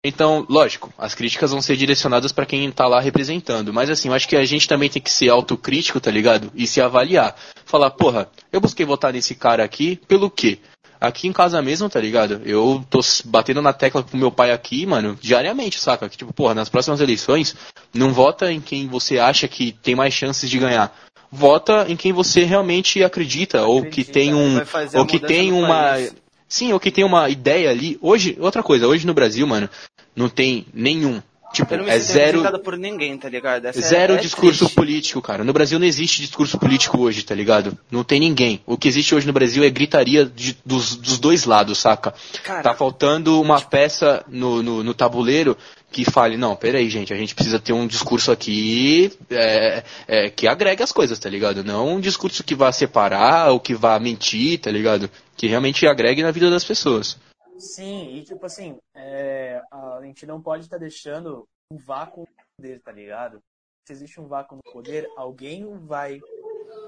Então, 0.05 0.45
lógico, 0.49 0.93
as 0.99 1.15
críticas 1.15 1.53
vão 1.53 1.63
ser 1.63 1.77
direcionadas 1.77 2.33
para 2.33 2.45
quem 2.45 2.69
tá 2.73 2.89
lá 2.89 3.01
representando. 3.01 3.73
Mas 3.73 3.89
assim, 3.89 4.09
eu 4.09 4.15
acho 4.15 4.29
que 4.29 4.35
a 4.35 4.45
gente 4.45 4.67
também 4.67 4.91
tem 4.91 5.01
que 5.01 5.11
ser 5.11 5.29
autocrítico, 5.29 6.01
tá 6.01 6.11
ligado? 6.11 6.51
E 6.57 6.67
se 6.67 6.81
avaliar. 6.81 7.37
Falar, 7.65 7.91
porra, 7.91 8.29
eu 8.53 8.61
busquei 8.61 8.85
votar 8.85 9.13
nesse 9.13 9.37
cara 9.37 9.63
aqui 9.63 10.01
pelo 10.09 10.29
quê? 10.29 10.59
Aqui 11.01 11.29
em 11.29 11.33
casa 11.33 11.63
mesmo, 11.63 11.89
tá 11.89 12.01
ligado? 12.01 12.43
Eu 12.45 12.85
tô 12.91 12.99
batendo 13.27 13.63
na 13.63 13.73
tecla 13.73 14.03
com 14.03 14.17
meu 14.17 14.31
pai 14.31 14.51
aqui, 14.51 14.85
mano, 14.87 15.17
diariamente, 15.21 15.79
saca? 15.79 16.09
Que 16.09 16.17
tipo, 16.17 16.33
porra, 16.33 16.55
nas 16.55 16.69
próximas 16.69 17.01
eleições, 17.01 17.55
não 17.95 18.13
vota 18.13 18.53
em 18.53 18.61
quem 18.61 18.89
você 18.89 19.21
acha 19.21 19.47
que 19.47 19.73
tem 19.83 19.95
mais 19.95 20.15
chances 20.15 20.51
de 20.51 20.59
ganhar. 20.59 20.97
Vota 21.31 21.87
em 21.89 21.97
quem 21.97 22.13
você 22.13 22.45
realmente 22.45 23.03
acredita, 23.03 23.63
ou 23.67 23.83
que 23.83 24.03
Acredita, 24.03 24.13
tem 24.13 24.35
um. 24.35 24.61
Ou 24.95 25.07
que 25.07 25.19
tem 25.19 25.53
uma. 25.53 25.69
país. 25.69 26.23
Sim, 26.53 26.71
ou 26.75 26.79
que 26.79 26.91
tem 26.91 27.03
uma 27.03 27.31
ideia 27.31 27.71
ali. 27.71 27.99
Hoje, 28.03 28.37
outra 28.39 28.63
coisa, 28.63 28.87
hoje 28.87 29.07
no 29.07 29.15
Brasil, 29.15 29.47
mano, 29.47 29.71
não 30.15 30.29
tem 30.29 30.67
nenhum. 30.73 31.23
Tipo, 31.53 31.75
é 31.75 31.99
zero. 31.99 32.43
ninguém, 32.79 33.19
tá 33.19 33.29
é- 33.69 33.73
Zero 33.73 34.15
é 34.15 34.17
discurso 34.17 34.61
triste. 34.61 34.75
político, 34.75 35.21
cara. 35.21 35.45
No 35.45 35.53
Brasil 35.53 35.79
não 35.79 35.87
existe 35.87 36.23
discurso 36.23 36.59
político 36.59 36.99
hoje, 36.99 37.23
tá 37.23 37.35
ligado? 37.35 37.77
Não 37.91 38.03
tem 38.03 38.19
ninguém. 38.19 38.63
O 38.65 38.79
que 38.79 38.89
existe 38.89 39.15
hoje 39.15 39.27
no 39.27 39.35
Brasil 39.35 39.63
é 39.63 39.69
gritaria 39.69 40.25
de- 40.25 40.57
dos, 40.65 40.97
dos 40.97 41.19
dois 41.19 41.45
lados, 41.45 41.77
saca? 41.77 42.15
Cara, 42.43 42.63
Tá 42.63 42.75
faltando 42.75 43.39
uma 43.39 43.61
peça 43.61 44.25
no, 44.29 44.63
no, 44.63 44.83
no 44.83 44.95
tabuleiro 44.95 45.55
que 45.91 46.07
fale, 46.11 46.39
não, 46.39 46.57
peraí, 46.57 46.89
gente, 46.89 47.13
a 47.13 47.17
gente 47.19 47.35
precisa 47.35 47.59
ter 47.59 47.75
um 47.75 47.87
discurso 47.87 48.33
aqui 48.33 49.13
é, 49.31 49.83
é, 50.09 50.31
que 50.31 50.49
agregue 50.49 50.83
as 50.83 50.91
coisas, 50.91 51.19
tá 51.19 51.29
ligado? 51.29 51.63
Não 51.63 51.97
um 51.97 52.01
discurso 52.01 52.43
que 52.43 52.55
vá 52.55 52.73
separar 52.73 53.51
ou 53.51 53.61
que 53.61 53.75
vá 53.75 53.99
mentir, 54.01 54.59
tá 54.59 54.71
ligado? 54.71 55.11
Que 55.37 55.49
realmente 55.49 55.87
agregue 55.87 56.23
na 56.23 56.31
vida 56.31 56.49
das 56.49 56.65
pessoas. 56.65 57.19
Sim, 57.63 58.17
e 58.17 58.25
tipo 58.25 58.45
assim, 58.45 58.77
é, 58.93 59.63
a 59.71 60.01
gente 60.03 60.27
não 60.27 60.43
pode 60.43 60.65
estar 60.65 60.79
deixando 60.79 61.49
um 61.71 61.77
vácuo 61.77 62.23
no 62.23 62.45
poder, 62.57 62.81
tá 62.83 62.91
ligado? 62.91 63.41
Se 63.87 63.93
existe 63.93 64.21
um 64.21 64.27
vácuo 64.27 64.57
no 64.57 64.73
poder, 64.73 65.09
alguém 65.17 65.65
vai 65.79 66.21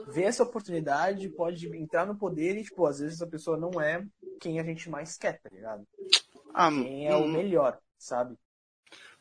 ver 0.08 0.24
essa 0.24 0.42
oportunidade, 0.42 1.28
pode 1.28 1.68
entrar 1.76 2.04
no 2.04 2.18
poder 2.18 2.56
e, 2.56 2.64
tipo, 2.64 2.84
às 2.86 2.98
vezes 2.98 3.22
a 3.22 3.26
pessoa 3.26 3.56
não 3.56 3.80
é 3.80 4.04
quem 4.40 4.58
a 4.58 4.64
gente 4.64 4.90
mais 4.90 5.16
quer, 5.16 5.40
tá 5.40 5.48
ligado? 5.48 5.86
ah, 6.52 6.70
Quem 6.70 7.06
é 7.06 7.14
o 7.14 7.24
hum, 7.24 7.32
melhor, 7.32 7.78
sabe? 7.96 8.36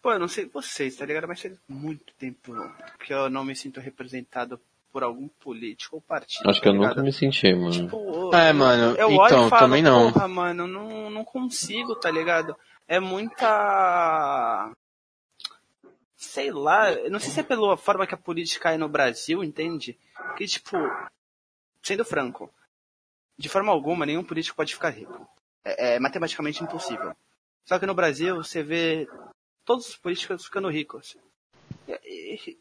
Pô, 0.01 0.11
eu 0.11 0.19
não 0.19 0.27
sei 0.27 0.45
vocês, 0.45 0.95
tá 0.95 1.05
ligado? 1.05 1.27
Mas 1.27 1.39
faz 1.41 1.55
muito 1.67 2.13
tempo 2.15 2.51
que 2.99 3.13
eu 3.13 3.29
não 3.29 3.45
me 3.45 3.55
sinto 3.55 3.79
representado 3.79 4.59
por 4.93 5.03
algum 5.03 5.27
político 5.27 5.95
ou 5.95 6.01
partido. 6.01 6.47
Acho 6.47 6.61
que 6.61 6.69
eu 6.69 6.73
tá 6.73 6.77
nunca 6.87 7.01
me 7.01 7.11
senti, 7.11 7.51
mano. 7.55 7.71
Tipo, 7.71 8.33
É, 8.33 8.53
mano, 8.53 8.95
eu 8.95 9.09
então, 9.09 9.17
olho 9.17 9.47
e 9.47 9.49
falo, 9.49 9.61
também 9.65 9.81
não. 9.81 10.11
porra, 10.13 10.27
mano, 10.27 10.67
não, 10.67 11.09
não 11.09 11.25
consigo, 11.25 11.95
tá 11.95 12.11
ligado? 12.11 12.55
É 12.87 12.99
muita. 12.99 14.71
Sei 16.15 16.51
lá, 16.51 16.91
não 17.09 17.19
sei 17.19 17.31
se 17.31 17.39
é 17.39 17.43
pela 17.43 17.75
forma 17.75 18.05
que 18.05 18.13
a 18.13 18.17
política 18.17 18.71
é 18.71 18.77
no 18.77 18.87
Brasil, 18.87 19.43
entende? 19.43 19.97
Que, 20.37 20.45
tipo, 20.45 20.77
sendo 21.81 22.05
franco, 22.05 22.53
de 23.37 23.49
forma 23.49 23.71
alguma, 23.71 24.05
nenhum 24.05 24.23
político 24.23 24.55
pode 24.55 24.73
ficar 24.75 24.91
rico. 24.91 25.27
É, 25.65 25.95
é 25.95 25.99
matematicamente 25.99 26.63
impossível. 26.63 27.15
Só 27.65 27.79
que 27.79 27.85
no 27.87 27.95
Brasil, 27.95 28.35
você 28.35 28.61
vê 28.61 29.07
todos 29.65 29.89
os 29.89 29.97
políticos 29.97 30.45
ficando 30.45 30.69
ricos. 30.69 31.17
E- 31.87 31.99
e- 32.49 32.57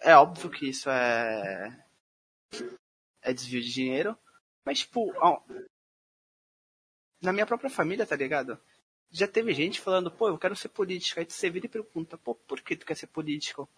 é 0.00 0.16
óbvio 0.16 0.50
que 0.50 0.68
isso 0.68 0.88
é. 0.90 1.76
é 3.22 3.32
desvio 3.32 3.60
de 3.62 3.72
dinheiro. 3.72 4.16
Mas, 4.64 4.80
tipo, 4.80 5.12
ó, 5.18 5.40
na 7.22 7.32
minha 7.32 7.46
própria 7.46 7.70
família, 7.70 8.06
tá 8.06 8.16
ligado? 8.16 8.58
Já 9.10 9.28
teve 9.28 9.54
gente 9.54 9.80
falando, 9.80 10.10
pô, 10.10 10.28
eu 10.28 10.38
quero 10.38 10.56
ser 10.56 10.68
político. 10.68 11.20
Aí 11.20 11.26
você 11.28 11.48
vira 11.48 11.66
e 11.66 11.68
pergunta, 11.68 12.18
pô, 12.18 12.34
por 12.34 12.60
que 12.60 12.76
tu 12.76 12.84
quer 12.86 12.96
ser 12.96 13.06
político? 13.06 13.68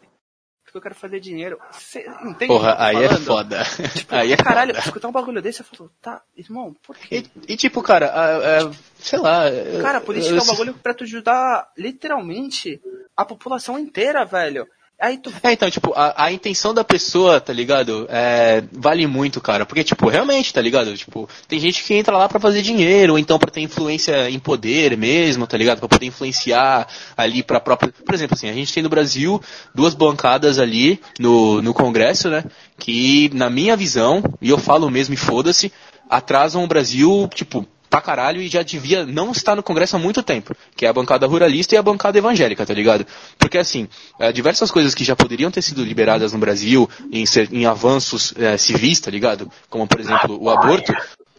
Porque 0.64 0.78
eu 0.78 0.82
quero 0.82 0.94
fazer 0.96 1.20
dinheiro. 1.20 1.60
Você 1.70 2.00
entende? 2.22 2.46
Porra, 2.48 2.70
eu 2.70 2.76
aí 2.80 2.96
é 3.04 3.08
falando? 3.08 3.24
foda. 3.24 3.62
Tipo, 3.94 4.14
Aí 4.14 4.32
é 4.32 4.36
caralho, 4.36 4.74
foda. 4.74 4.86
escutar 4.86 5.08
um 5.08 5.12
bagulho 5.12 5.40
desse, 5.42 5.60
eu 5.60 5.64
falo, 5.66 5.92
tá, 6.00 6.24
irmão, 6.36 6.74
por 6.82 6.96
quê? 6.96 7.22
E, 7.46 7.52
e, 7.52 7.56
tipo, 7.56 7.80
cara, 7.82 8.06
a- 8.06 8.36
a- 8.66 8.72
sei 8.98 9.18
lá. 9.20 9.48
eu- 9.48 9.80
Cara, 9.82 10.00
política 10.00 10.34
eu- 10.34 10.38
é 10.38 10.42
um 10.42 10.46
bagulho 10.46 10.74
pra 10.74 10.92
tu 10.94 11.04
ajudar 11.04 11.70
literalmente 11.76 12.80
a 13.16 13.24
população 13.24 13.78
inteira, 13.78 14.24
velho. 14.24 14.68
Aí 14.98 15.18
tu. 15.18 15.30
É, 15.42 15.52
então, 15.52 15.70
tipo, 15.70 15.92
a, 15.94 16.24
a 16.24 16.32
intenção 16.32 16.72
da 16.72 16.82
pessoa, 16.82 17.38
tá 17.38 17.52
ligado? 17.52 18.06
É, 18.08 18.64
vale 18.72 19.06
muito, 19.06 19.42
cara. 19.42 19.66
Porque, 19.66 19.84
tipo, 19.84 20.08
realmente, 20.08 20.54
tá 20.54 20.60
ligado? 20.60 20.96
Tipo, 20.96 21.28
tem 21.46 21.60
gente 21.60 21.84
que 21.84 21.92
entra 21.92 22.16
lá 22.16 22.26
pra 22.26 22.40
fazer 22.40 22.62
dinheiro, 22.62 23.12
ou 23.12 23.18
então 23.18 23.38
pra 23.38 23.50
ter 23.50 23.60
influência 23.60 24.30
em 24.30 24.38
poder 24.38 24.96
mesmo, 24.96 25.46
tá 25.46 25.58
ligado? 25.58 25.80
Pra 25.80 25.88
poder 25.88 26.06
influenciar 26.06 26.88
ali 27.14 27.42
pra 27.42 27.60
própria. 27.60 27.92
Por 27.92 28.14
exemplo, 28.14 28.34
assim, 28.34 28.48
a 28.48 28.54
gente 28.54 28.72
tem 28.72 28.82
no 28.82 28.88
Brasil 28.88 29.38
duas 29.74 29.92
bancadas 29.92 30.58
ali 30.58 30.98
no, 31.18 31.60
no 31.60 31.74
Congresso, 31.74 32.30
né? 32.30 32.42
Que, 32.78 33.30
na 33.34 33.50
minha 33.50 33.76
visão, 33.76 34.22
e 34.40 34.48
eu 34.48 34.56
falo 34.56 34.90
mesmo 34.90 35.12
e 35.12 35.18
foda-se, 35.18 35.70
atrasam 36.08 36.64
o 36.64 36.66
Brasil, 36.66 37.28
tipo, 37.34 37.66
pra 37.96 38.00
caralho 38.00 38.40
e 38.40 38.48
já 38.48 38.62
devia 38.62 39.06
não 39.06 39.32
estar 39.32 39.54
no 39.56 39.62
Congresso 39.62 39.96
há 39.96 39.98
muito 39.98 40.22
tempo, 40.22 40.54
que 40.76 40.84
é 40.84 40.88
a 40.88 40.92
bancada 40.92 41.26
ruralista 41.26 41.74
e 41.74 41.78
a 41.78 41.82
bancada 41.82 42.18
evangélica, 42.18 42.66
tá 42.66 42.74
ligado? 42.74 43.06
Porque 43.38 43.56
assim, 43.56 43.88
eh, 44.18 44.32
diversas 44.32 44.70
coisas 44.70 44.94
que 44.94 45.04
já 45.04 45.16
poderiam 45.16 45.50
ter 45.50 45.62
sido 45.62 45.82
liberadas 45.82 46.32
no 46.32 46.38
Brasil 46.38 46.88
em, 47.10 47.24
em 47.52 47.64
avanços 47.64 48.34
eh, 48.36 48.58
civis, 48.58 49.00
tá 49.00 49.10
ligado? 49.10 49.50
Como 49.70 49.86
por 49.86 50.00
exemplo 50.00 50.38
o 50.40 50.50
aborto, 50.50 50.92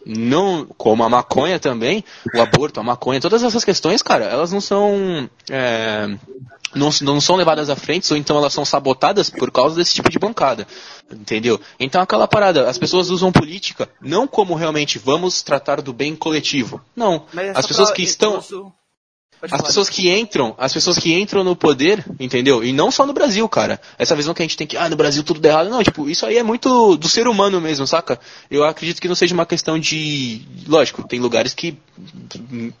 não, 0.04 0.66
como 0.76 1.04
a 1.04 1.08
maconha 1.08 1.60
também, 1.60 2.04
o 2.34 2.40
aborto, 2.40 2.80
a 2.80 2.82
maconha, 2.82 3.20
todas 3.20 3.42
essas 3.42 3.64
questões, 3.64 4.02
cara, 4.02 4.24
elas 4.24 4.50
não 4.50 4.60
são, 4.60 5.28
eh, 5.50 6.16
não, 6.74 6.90
não 7.02 7.20
são 7.20 7.36
levadas 7.36 7.70
à 7.70 7.76
frente, 7.76 8.10
ou 8.12 8.16
então 8.18 8.36
elas 8.36 8.52
são 8.52 8.64
sabotadas 8.64 9.30
por 9.30 9.50
causa 9.50 9.76
desse 9.76 9.94
tipo 9.94 10.10
de 10.10 10.18
bancada. 10.18 10.66
Entendeu? 11.10 11.60
Então 11.80 12.00
aquela 12.00 12.28
parada, 12.28 12.68
as 12.68 12.76
pessoas 12.78 13.10
usam 13.10 13.32
política 13.32 13.88
não 14.00 14.26
como 14.26 14.54
realmente 14.54 14.98
vamos 14.98 15.42
tratar 15.42 15.80
do 15.80 15.92
bem 15.92 16.14
coletivo. 16.14 16.80
Não. 16.94 17.24
Mas 17.32 17.56
As 17.56 17.66
pessoas 17.66 17.90
que 17.90 18.02
estão. 18.02 18.38
uso- 18.38 18.72
Pode 19.40 19.54
As 19.54 19.58
falar. 19.60 19.68
pessoas 19.68 19.88
que 19.88 20.10
entram, 20.10 20.54
as 20.58 20.72
pessoas 20.72 20.98
que 20.98 21.12
entram 21.14 21.44
no 21.44 21.54
poder, 21.54 22.04
entendeu? 22.18 22.64
E 22.64 22.72
não 22.72 22.90
só 22.90 23.06
no 23.06 23.12
Brasil, 23.12 23.48
cara. 23.48 23.80
Essa 23.96 24.16
visão 24.16 24.34
que 24.34 24.42
a 24.42 24.44
gente 24.44 24.56
tem 24.56 24.66
que, 24.66 24.76
ah, 24.76 24.88
no 24.88 24.96
Brasil 24.96 25.22
tudo 25.22 25.38
dá 25.40 25.48
errado. 25.50 25.70
Não, 25.70 25.82
tipo, 25.82 26.08
isso 26.10 26.26
aí 26.26 26.36
é 26.38 26.42
muito 26.42 26.96
do 26.96 27.08
ser 27.08 27.28
humano 27.28 27.60
mesmo, 27.60 27.86
saca? 27.86 28.18
Eu 28.50 28.64
acredito 28.64 29.00
que 29.00 29.06
não 29.08 29.14
seja 29.14 29.34
uma 29.34 29.46
questão 29.46 29.78
de. 29.78 30.42
Lógico, 30.66 31.06
tem 31.06 31.20
lugares 31.20 31.54
que 31.54 31.78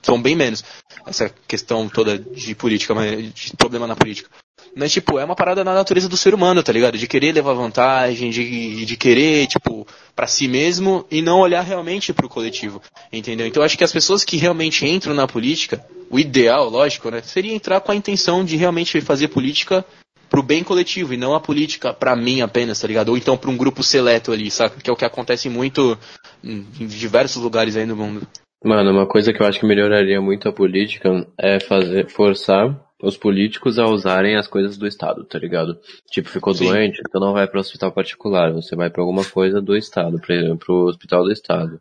são 0.02 0.20
bem 0.20 0.34
menos. 0.34 0.64
Essa 1.06 1.30
questão 1.46 1.88
toda 1.88 2.18
de 2.18 2.54
política, 2.54 2.94
mas- 2.94 3.32
de 3.32 3.56
problema 3.56 3.86
na 3.86 3.94
política. 3.96 4.28
Mas, 4.76 4.92
tipo, 4.92 5.18
é 5.18 5.24
uma 5.24 5.34
parada 5.34 5.64
na 5.64 5.74
natureza 5.74 6.08
do 6.08 6.16
ser 6.16 6.34
humano, 6.34 6.62
tá 6.62 6.72
ligado? 6.72 6.96
De 6.96 7.06
querer 7.06 7.32
levar 7.32 7.52
vantagem, 7.54 8.30
de, 8.30 8.84
de 8.84 8.96
querer, 8.96 9.46
tipo, 9.46 9.86
pra 10.14 10.26
si 10.26 10.46
mesmo 10.46 11.04
e 11.10 11.20
não 11.20 11.40
olhar 11.40 11.62
realmente 11.62 12.12
pro 12.12 12.28
coletivo. 12.28 12.80
Entendeu? 13.12 13.46
Então, 13.46 13.62
eu 13.62 13.66
acho 13.66 13.76
que 13.76 13.84
as 13.84 13.92
pessoas 13.92 14.24
que 14.24 14.36
realmente 14.36 14.86
entram 14.86 15.14
na 15.14 15.26
política, 15.26 15.84
o 16.10 16.18
ideal, 16.18 16.68
lógico, 16.68 17.10
né, 17.10 17.22
seria 17.22 17.54
entrar 17.54 17.80
com 17.80 17.92
a 17.92 17.96
intenção 17.96 18.44
de 18.44 18.56
realmente 18.56 19.00
fazer 19.00 19.28
política 19.28 19.84
pro 20.28 20.42
bem 20.42 20.62
coletivo 20.62 21.14
e 21.14 21.16
não 21.16 21.34
a 21.34 21.40
política 21.40 21.92
pra 21.92 22.14
mim 22.14 22.40
apenas, 22.40 22.80
tá 22.80 22.86
ligado? 22.86 23.08
Ou 23.08 23.16
então 23.16 23.36
pra 23.36 23.50
um 23.50 23.56
grupo 23.56 23.82
seleto 23.82 24.30
ali, 24.30 24.50
saca? 24.50 24.80
Que 24.80 24.90
é 24.90 24.92
o 24.92 24.96
que 24.96 25.04
acontece 25.04 25.48
muito 25.48 25.98
em 26.44 26.86
diversos 26.86 27.42
lugares 27.42 27.76
aí 27.76 27.86
no 27.86 27.96
mundo. 27.96 28.26
Mano, 28.64 28.90
uma 28.90 29.06
coisa 29.06 29.32
que 29.32 29.40
eu 29.40 29.46
acho 29.46 29.60
que 29.60 29.66
melhoraria 29.66 30.20
muito 30.20 30.48
a 30.48 30.52
política 30.52 31.26
é 31.38 31.60
fazer, 31.60 32.08
forçar 32.10 32.87
os 33.02 33.16
políticos 33.16 33.78
a 33.78 33.86
usarem 33.86 34.36
as 34.36 34.46
coisas 34.48 34.76
do 34.76 34.86
Estado, 34.86 35.24
tá 35.24 35.38
ligado? 35.38 35.78
Tipo, 36.10 36.28
ficou 36.28 36.52
Sim. 36.54 36.66
doente, 36.66 37.00
então 37.06 37.20
não 37.20 37.32
vai 37.32 37.46
para 37.46 37.60
hospital 37.60 37.92
particular, 37.92 38.52
você 38.52 38.74
vai 38.74 38.90
para 38.90 39.02
alguma 39.02 39.24
coisa 39.24 39.60
do 39.60 39.76
Estado, 39.76 40.18
pra- 40.20 40.56
pro 40.58 40.86
hospital 40.86 41.22
do 41.24 41.32
Estado. 41.32 41.80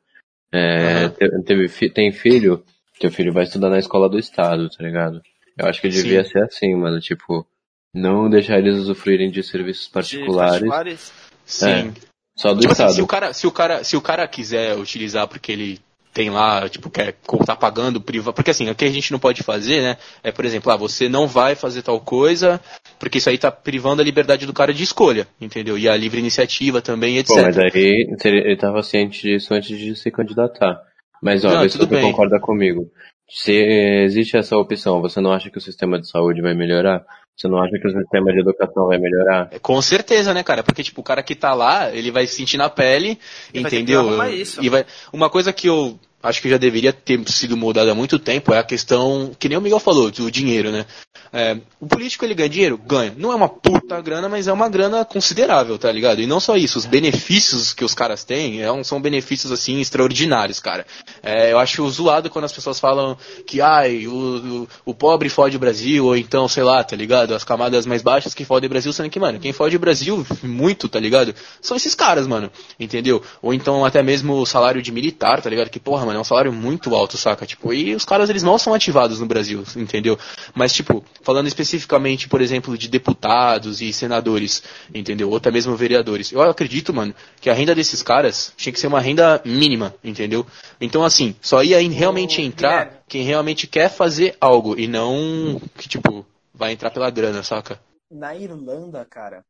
É, 0.51 1.09
te- 1.09 1.41
teve, 1.43 1.89
tem 1.89 2.11
filho, 2.11 2.63
teu 2.99 3.11
filho 3.11 3.33
vai 3.33 3.43
estudar 3.43 3.69
na 3.69 3.79
escola 3.79 4.07
do 4.09 4.17
Estado, 4.19 4.69
tá 4.69 4.83
ligado? 4.83 5.21
Eu 5.57 5.65
acho 5.67 5.81
que 5.81 5.89
devia 5.89 6.23
Sim. 6.23 6.29
ser 6.31 6.43
assim, 6.43 6.75
mano, 6.75 6.99
tipo, 6.99 7.45
não 7.93 8.29
deixar 8.29 8.59
eles 8.59 8.75
usufruírem 8.77 9.31
de 9.31 9.41
serviços 9.43 9.85
de 9.87 9.91
particulares, 9.91 10.51
particulares. 10.51 11.13
Sim. 11.45 11.93
só 12.37 12.53
do 12.53 12.59
Tipo 12.61 12.73
assim, 12.73 12.83
Estado. 12.83 12.93
se 12.95 13.01
o 13.01 13.07
cara, 13.07 13.33
se 13.33 13.47
o 13.47 13.51
cara, 13.51 13.83
se 13.83 13.97
o 13.97 14.01
cara 14.01 14.27
quiser 14.27 14.75
utilizar 14.77 15.27
porque 15.27 15.51
ele 15.51 15.79
tem 16.13 16.29
lá, 16.29 16.67
tipo, 16.67 16.89
quer 16.89 17.15
tá 17.45 17.55
pagando 17.55 18.01
privado, 18.01 18.33
porque 18.33 18.51
assim, 18.51 18.69
o 18.69 18.75
que 18.75 18.85
a 18.85 18.89
gente 18.89 19.11
não 19.11 19.19
pode 19.19 19.43
fazer, 19.43 19.81
né, 19.81 19.97
é, 20.23 20.31
por 20.31 20.45
exemplo, 20.45 20.71
ah, 20.71 20.75
você 20.75 21.07
não 21.07 21.27
vai 21.27 21.55
fazer 21.55 21.83
tal 21.83 21.99
coisa, 21.99 22.59
porque 22.99 23.19
isso 23.19 23.29
aí 23.29 23.37
tá 23.37 23.51
privando 23.51 24.01
a 24.01 24.05
liberdade 24.05 24.45
do 24.45 24.53
cara 24.53 24.73
de 24.73 24.83
escolha, 24.83 25.27
entendeu? 25.39 25.77
E 25.77 25.87
a 25.87 25.95
livre 25.95 26.19
iniciativa 26.19 26.81
também, 26.81 27.17
etc. 27.17 27.35
Pô, 27.35 27.41
mas 27.43 27.57
aí 27.57 28.07
ele, 28.25 28.57
tava 28.57 28.81
ciente 28.81 29.21
disso 29.21 29.53
antes 29.53 29.77
de 29.77 29.95
se 29.95 30.09
candidatar. 30.09 30.81
Mas 31.21 31.43
ó, 31.45 31.49
Não, 31.49 31.67
tudo 31.67 31.87
bem. 31.87 32.01
concorda 32.01 32.39
comigo. 32.39 32.89
Se 33.29 33.51
existe 33.51 34.37
essa 34.37 34.57
opção, 34.57 35.01
você 35.01 35.19
não 35.19 35.31
acha 35.31 35.49
que 35.49 35.57
o 35.57 35.61
sistema 35.61 35.99
de 35.99 36.09
saúde 36.09 36.41
vai 36.41 36.53
melhorar? 36.53 37.05
Você 37.37 37.47
não 37.47 37.61
acha 37.61 37.77
que 37.79 37.87
o 37.87 37.91
sistema 37.91 38.33
de 38.33 38.39
educação 38.39 38.87
vai 38.87 38.97
melhorar? 38.97 39.49
Com 39.61 39.79
certeza, 39.79 40.33
né, 40.33 40.41
cara? 40.41 40.63
Porque, 40.63 40.81
tipo, 40.81 41.01
o 41.01 41.03
cara 41.03 41.21
que 41.21 41.35
tá 41.35 41.53
lá, 41.53 41.91
ele 41.95 42.09
vai 42.09 42.25
sentir 42.25 42.57
na 42.57 42.67
pele, 42.67 43.19
Ele 43.53 43.61
vai 43.61 43.69
ter 43.69 43.77
que 43.77 43.83
entendeu? 43.83 43.99
arrumar 44.01 44.31
isso. 44.31 44.63
E 44.63 44.69
vai... 44.69 44.83
Uma 45.13 45.29
coisa 45.29 45.53
que 45.53 45.67
eu 45.67 45.99
acho 46.27 46.41
que 46.41 46.49
já 46.49 46.57
deveria 46.57 46.93
ter 46.93 47.19
sido 47.29 47.57
mudada 47.57 47.91
há 47.91 47.95
muito 47.95 48.19
tempo 48.19 48.53
é 48.53 48.59
a 48.59 48.63
questão, 48.63 49.31
que 49.39 49.49
nem 49.49 49.57
o 49.57 49.61
Miguel 49.61 49.79
falou, 49.79 50.11
do 50.11 50.29
dinheiro, 50.29 50.71
né? 50.71 50.85
É, 51.31 51.57
o 51.79 51.87
político, 51.87 52.23
ele 52.23 52.33
ganha 52.33 52.49
dinheiro? 52.49 52.77
Ganha. 52.77 53.13
Não 53.17 53.31
é 53.31 53.35
uma 53.35 53.49
puta 53.49 53.99
grana, 54.01 54.29
mas 54.29 54.47
é 54.47 54.53
uma 54.53 54.69
grana 54.69 55.03
considerável, 55.03 55.77
tá 55.77 55.91
ligado? 55.91 56.21
E 56.21 56.27
não 56.27 56.39
só 56.39 56.55
isso, 56.55 56.79
os 56.79 56.85
benefícios 56.85 57.73
que 57.73 57.83
os 57.83 57.93
caras 57.93 58.23
têm 58.23 58.61
é 58.61 58.83
são 58.83 59.01
benefícios, 59.01 59.51
assim, 59.51 59.79
extraordinários, 59.79 60.59
cara. 60.59 60.85
É, 61.21 61.51
eu 61.51 61.59
acho 61.59 61.87
zoado 61.89 62.29
quando 62.29 62.45
as 62.45 62.53
pessoas 62.53 62.79
falam 62.79 63.17
que, 63.45 63.61
ai, 63.61 64.07
o, 64.07 64.11
o, 64.13 64.67
o 64.85 64.93
pobre 64.93 65.29
fode 65.29 65.57
o 65.57 65.59
Brasil, 65.59 66.05
ou 66.05 66.15
então, 66.15 66.47
sei 66.47 66.63
lá, 66.63 66.83
tá 66.83 66.95
ligado? 66.95 67.33
As 67.33 67.43
camadas 67.43 67.85
mais 67.85 68.01
baixas 68.01 68.33
que 68.33 68.45
fodem 68.45 68.67
o 68.67 68.69
Brasil, 68.69 68.93
sendo 68.93 69.09
que, 69.09 69.19
mano, 69.19 69.39
quem 69.39 69.51
fode 69.53 69.75
o 69.75 69.79
Brasil 69.79 70.25
muito, 70.43 70.87
tá 70.87 70.99
ligado? 70.99 71.33
São 71.61 71.75
esses 71.75 71.95
caras, 71.95 72.27
mano, 72.27 72.51
entendeu? 72.79 73.21
Ou 73.41 73.53
então 73.53 73.83
até 73.83 74.01
mesmo 74.01 74.33
o 74.35 74.45
salário 74.45 74.81
de 74.81 74.91
militar, 74.91 75.41
tá 75.41 75.49
ligado? 75.49 75.69
Que, 75.69 75.79
porra, 75.79 76.05
mano, 76.05 76.16
é 76.17 76.21
um 76.21 76.23
salário 76.23 76.51
muito 76.51 76.95
alto, 76.95 77.17
saca? 77.17 77.45
Tipo, 77.45 77.73
e 77.73 77.95
os 77.95 78.05
caras, 78.05 78.29
eles 78.29 78.43
não 78.43 78.57
são 78.57 78.73
ativados 78.73 79.19
no 79.19 79.25
Brasil, 79.25 79.63
entendeu? 79.75 80.17
Mas, 80.53 80.73
tipo, 80.73 81.03
falando 81.21 81.47
especificamente, 81.47 82.27
por 82.27 82.41
exemplo, 82.41 82.77
de 82.77 82.87
deputados 82.87 83.81
e 83.81 83.93
senadores, 83.93 84.63
entendeu? 84.93 85.29
Ou 85.29 85.37
até 85.37 85.51
mesmo 85.51 85.75
vereadores. 85.75 86.31
Eu 86.31 86.41
acredito, 86.41 86.93
mano, 86.93 87.13
que 87.39 87.49
a 87.49 87.53
renda 87.53 87.73
desses 87.73 88.01
caras 88.03 88.53
tinha 88.57 88.73
que 88.73 88.79
ser 88.79 88.87
uma 88.87 88.99
renda 88.99 89.41
mínima, 89.45 89.95
entendeu? 90.03 90.45
Então, 90.81 91.03
assim, 91.03 91.35
só 91.41 91.63
ia 91.63 91.79
realmente 91.89 92.41
entrar 92.41 93.03
quem 93.07 93.23
realmente 93.23 93.67
quer 93.67 93.89
fazer 93.89 94.35
algo 94.41 94.77
e 94.77 94.87
não 94.87 95.61
que, 95.77 95.87
tipo, 95.87 96.25
vai 96.53 96.71
entrar 96.73 96.91
pela 96.91 97.09
grana, 97.09 97.43
saca? 97.43 97.79
Na 98.11 98.35
Irlanda, 98.35 99.05
cara, 99.05 99.43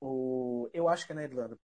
o... 0.00 0.68
eu 0.72 0.88
acho 0.88 1.06
que 1.06 1.12
é 1.12 1.14
na 1.14 1.24
Irlanda, 1.24 1.56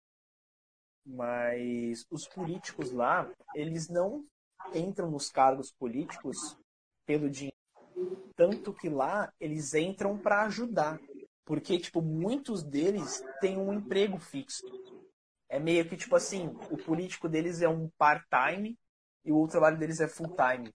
mas 1.05 2.07
os 2.11 2.27
políticos 2.27 2.93
lá, 2.93 3.31
eles 3.55 3.89
não 3.89 4.25
entram 4.75 5.11
nos 5.11 5.31
cargos 5.31 5.73
políticos 5.73 6.57
pelo 7.07 7.29
dinheiro. 7.29 7.57
Tanto 8.37 8.73
que 8.73 8.89
lá 8.89 9.33
eles 9.41 9.75
entram 9.75 10.17
para 10.19 10.43
ajudar. 10.45 10.99
Porque, 11.45 11.79
tipo, 11.79 12.01
muitos 12.01 12.63
deles 12.63 13.23
têm 13.41 13.59
um 13.59 13.73
emprego 13.73 14.19
fixo. 14.19 14.65
É 15.49 15.59
meio 15.59 15.87
que, 15.87 15.97
tipo 15.97 16.17
assim, 16.17 16.57
o 16.71 16.79
político 16.79 17.29
deles 17.29 17.61
é 17.61 17.69
um 17.69 17.91
part-time 17.99 18.79
e 19.25 19.33
o 19.33 19.47
trabalho 19.47 19.79
deles 19.79 20.01
é 20.01 20.09
full-time. 20.09 20.71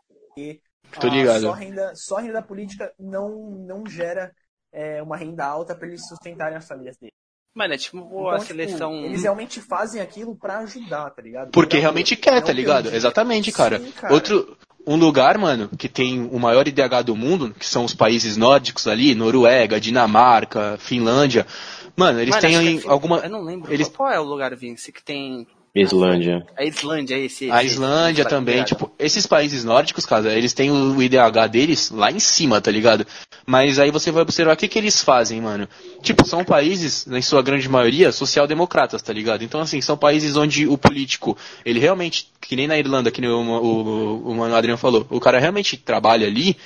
Ah, 0.95 1.05
ligado. 1.07 1.41
só, 1.41 1.51
renda, 1.51 1.95
só 1.95 2.15
renda 2.17 2.41
política 2.41 2.93
não, 2.97 3.49
não 3.51 3.85
gera 3.85 4.33
é, 4.71 5.01
uma 5.01 5.17
renda 5.17 5.45
alta 5.45 5.75
para 5.75 5.87
eles 5.87 6.07
sustentarem 6.07 6.57
as 6.57 6.67
famílias 6.67 6.97
deles. 6.97 7.15
Mano, 7.57 7.73
é 7.73 7.77
tipo 7.77 7.97
Então, 7.97 8.29
a 8.29 8.33
tipo, 8.35 8.45
seleção. 8.47 8.93
eles 9.03 9.23
realmente 9.23 9.59
fazem 9.59 9.99
aquilo 9.99 10.35
para 10.35 10.59
ajudar, 10.59 11.09
tá 11.09 11.21
ligado? 11.23 11.49
Porque 11.51 11.79
realmente 11.79 12.15
quer, 12.15 12.39
tá 12.39 12.47
pelo 12.47 12.57
ligado? 12.57 12.93
Exatamente, 12.93 13.51
cara. 13.51 13.79
Sim, 13.79 13.91
cara. 13.91 14.13
Outro, 14.13 14.55
um 14.85 14.95
lugar, 14.95 15.39
mano, 15.39 15.67
que 15.75 15.89
tem 15.89 16.29
o 16.31 16.37
maior 16.39 16.67
IDH 16.67 17.01
do 17.03 17.15
mundo, 17.15 17.55
que 17.57 17.65
são 17.65 17.83
os 17.83 17.95
países 17.95 18.37
nórdicos 18.37 18.87
ali, 18.87 19.15
Noruega, 19.15 19.79
Dinamarca, 19.79 20.77
Finlândia. 20.79 21.47
Mano, 21.95 22.19
eles 22.21 22.35
Mano, 22.35 22.41
têm 22.41 22.55
é 22.55 22.79
Fin- 22.81 22.87
alguma. 22.87 23.17
Eu 23.21 23.29
não 23.31 23.41
lembro. 23.41 23.73
eles- 23.73 23.89
Qual 23.89 24.07
é 24.11 24.19
o 24.19 24.23
lugar, 24.23 24.55
Vince, 24.55 24.91
que 24.91 25.03
tem. 25.03 25.47
Islândia. 25.81 26.45
A 26.57 26.63
Islândia, 26.65 27.15
é 27.15 27.19
esse. 27.25 27.49
A 27.51 27.63
esse- 27.63 27.73
Islândia 27.75 28.21
esse- 28.21 28.29
também, 28.29 28.63
tipo, 28.63 28.91
esses 28.99 29.25
países 29.25 29.63
nórdicos, 29.63 30.05
cara, 30.05 30.33
eles 30.33 30.53
têm 30.53 30.71
o 30.71 31.01
IDH 31.01 31.47
deles 31.47 31.91
lá 31.91 32.11
em 32.11 32.19
cima, 32.19 32.59
tá 32.61 32.71
ligado? 32.71 33.05
Mas 33.45 33.79
aí 33.79 33.91
você 33.91 34.11
vai 34.11 34.21
observar 34.23 34.53
o 34.53 34.57
que, 34.57 34.67
que 34.67 34.77
eles 34.77 35.01
fazem, 35.01 35.39
mano. 35.41 35.67
Tipo, 36.01 36.25
são 36.27 36.43
países, 36.43 37.07
em 37.07 37.21
sua 37.21 37.41
grande 37.41 37.69
maioria, 37.69 38.11
social-democratas, 38.11 39.01
tá 39.01 39.13
ligado? 39.13 39.43
Então, 39.43 39.61
assim, 39.61 39.79
são 39.81 39.97
países 39.97 40.35
onde 40.35 40.67
o 40.67 40.77
político, 40.77 41.37
ele 41.65 41.79
realmente, 41.79 42.27
que 42.41 42.55
nem 42.55 42.67
na 42.67 42.77
Irlanda, 42.77 43.09
que 43.11 43.21
nem 43.21 43.29
o, 43.29 43.39
o, 43.39 44.31
o 44.31 44.35
Mano 44.35 44.55
Adriano 44.55 44.77
falou, 44.77 45.05
o 45.09 45.19
cara 45.19 45.39
realmente 45.39 45.77
trabalha 45.77 46.27
ali 46.27 46.57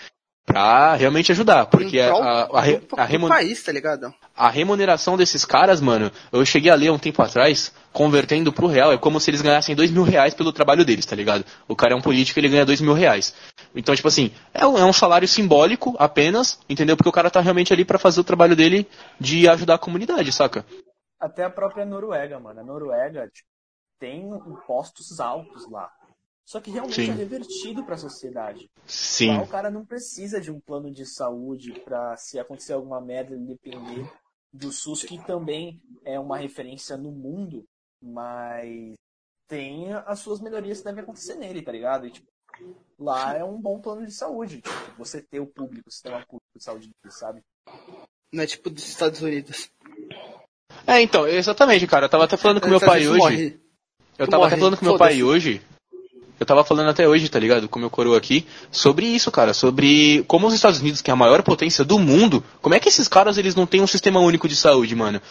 pra 0.45 0.95
realmente 0.95 1.31
ajudar, 1.31 1.67
porque 1.67 1.99
a, 1.99 2.11
a, 2.13 2.57
a, 2.59 2.61
re- 2.61 2.77
do- 2.79 2.99
a 2.99 3.05
do 3.05 3.09
remon- 3.11 3.27
país, 3.29 3.63
tá 3.63 3.71
ligado? 3.71 4.13
a 4.35 4.49
remuneração 4.49 5.15
desses 5.15 5.45
caras, 5.45 5.79
mano, 5.79 6.11
eu 6.31 6.43
cheguei 6.45 6.71
a 6.71 6.75
ler 6.75 6.91
um 6.91 6.97
tempo 6.97 7.21
atrás, 7.21 7.71
convertendo 7.93 8.51
pro 8.51 8.67
real, 8.67 8.91
é 8.91 8.97
como 8.97 9.19
se 9.19 9.29
eles 9.29 9.41
ganhassem 9.41 9.75
dois 9.75 9.91
mil 9.91 10.03
reais 10.03 10.33
pelo 10.33 10.51
trabalho 10.51 10.83
deles, 10.83 11.05
tá 11.05 11.15
ligado? 11.15 11.45
O 11.67 11.75
cara 11.75 11.93
é 11.93 11.95
um 11.95 12.01
político, 12.01 12.39
ele 12.39 12.49
ganha 12.49 12.65
dois 12.65 12.81
mil 12.81 12.93
reais. 12.93 13.33
Então, 13.75 13.95
tipo 13.95 14.07
assim, 14.07 14.31
é 14.53 14.65
um, 14.65 14.77
é 14.77 14.83
um 14.83 14.91
salário 14.93 15.27
simbólico 15.27 15.95
apenas, 15.99 16.59
entendeu? 16.67 16.97
Porque 16.97 17.09
o 17.09 17.13
cara 17.13 17.29
tá 17.29 17.39
realmente 17.39 17.71
ali 17.71 17.85
pra 17.85 17.99
fazer 17.99 18.19
o 18.19 18.23
trabalho 18.23 18.55
dele 18.55 18.87
de 19.19 19.47
ajudar 19.47 19.75
a 19.75 19.79
comunidade, 19.79 20.31
saca? 20.31 20.65
Até 21.19 21.43
a 21.43 21.49
própria 21.49 21.85
Noruega, 21.85 22.39
mano. 22.39 22.59
A 22.59 22.63
Noruega 22.63 23.27
tipo, 23.31 23.47
tem 23.99 24.27
impostos 24.47 25.19
altos 25.19 25.69
lá. 25.69 25.87
Só 26.51 26.59
que 26.59 26.69
realmente 26.69 26.95
Sim. 26.95 27.11
é 27.11 27.13
revertido 27.13 27.85
para 27.85 27.95
a 27.95 27.97
sociedade. 27.97 28.69
Lá 28.75 28.83
Sim. 28.85 29.37
o 29.37 29.47
cara 29.47 29.71
não 29.71 29.85
precisa 29.85 30.41
de 30.41 30.51
um 30.51 30.59
plano 30.59 30.91
de 30.91 31.05
saúde 31.05 31.79
para 31.79 32.17
se 32.17 32.37
acontecer 32.37 32.73
alguma 32.73 32.99
merda 32.99 33.33
ele 33.33 33.45
depender 33.45 34.05
do 34.51 34.69
SUS, 34.69 35.03
que 35.03 35.17
também 35.25 35.81
é 36.03 36.19
uma 36.19 36.37
referência 36.37 36.97
no 36.97 37.09
mundo, 37.09 37.63
mas 38.03 38.95
tem 39.47 39.93
as 39.93 40.19
suas 40.19 40.41
melhorias 40.41 40.79
que 40.79 40.83
devem 40.83 41.03
acontecer 41.03 41.35
nele, 41.35 41.61
tá 41.61 41.71
ligado? 41.71 42.05
E, 42.05 42.11
tipo, 42.11 42.27
lá 42.99 43.33
é 43.33 43.45
um 43.45 43.57
bom 43.57 43.79
plano 43.79 44.05
de 44.05 44.11
saúde, 44.11 44.57
tipo, 44.57 44.97
você 44.97 45.21
ter 45.21 45.39
o 45.39 45.47
público, 45.47 45.87
o 45.87 45.91
sistema 45.91 46.17
público 46.17 46.57
de 46.57 46.63
saúde, 46.65 46.91
sabe? 47.11 47.41
Não 48.29 48.43
é 48.43 48.45
tipo 48.45 48.69
dos 48.69 48.85
Estados 48.85 49.21
Unidos. 49.21 49.71
É, 50.85 51.01
então, 51.01 51.25
exatamente, 51.25 51.87
cara. 51.87 52.07
Eu 52.07 52.09
tava 52.09 52.25
até 52.25 52.35
falando 52.35 52.59
com 52.59 52.67
meu 52.67 52.81
pai 52.81 53.07
hoje. 53.07 53.17
morre. 53.17 53.61
Eu 54.19 54.27
Tu 54.27 54.29
tava 54.29 54.47
até 54.47 54.57
morre, 54.57 54.59
falando 54.59 54.77
com 54.77 54.85
meu 54.85 54.97
pai 54.97 55.23
hoje. 55.23 55.61
Eu 56.41 56.45
tava 56.47 56.63
falando 56.63 56.89
até 56.89 57.07
hoje, 57.07 57.29
tá 57.29 57.37
ligado? 57.37 57.69
Com 57.69 57.77
o 57.77 57.81
meu 57.81 57.89
coroa 57.91 58.17
aqui, 58.17 58.47
sobre 58.71 59.05
isso, 59.05 59.29
cara. 59.29 59.53
Sobre 59.53 60.25
como 60.27 60.47
os 60.47 60.55
Estados 60.55 60.79
Unidos, 60.79 60.99
que 60.99 61.11
é 61.11 61.13
a 61.13 61.15
maior 61.15 61.43
potência 61.43 61.85
do 61.85 61.99
mundo, 61.99 62.43
como 62.63 62.73
é 62.73 62.79
que 62.79 62.89
esses 62.89 63.07
caras 63.07 63.37
eles 63.37 63.53
não 63.53 63.67
têm 63.67 63.79
um 63.79 63.85
sistema 63.85 64.19
único 64.19 64.47
de 64.47 64.55
saúde, 64.55 64.95
mano? 64.95 65.21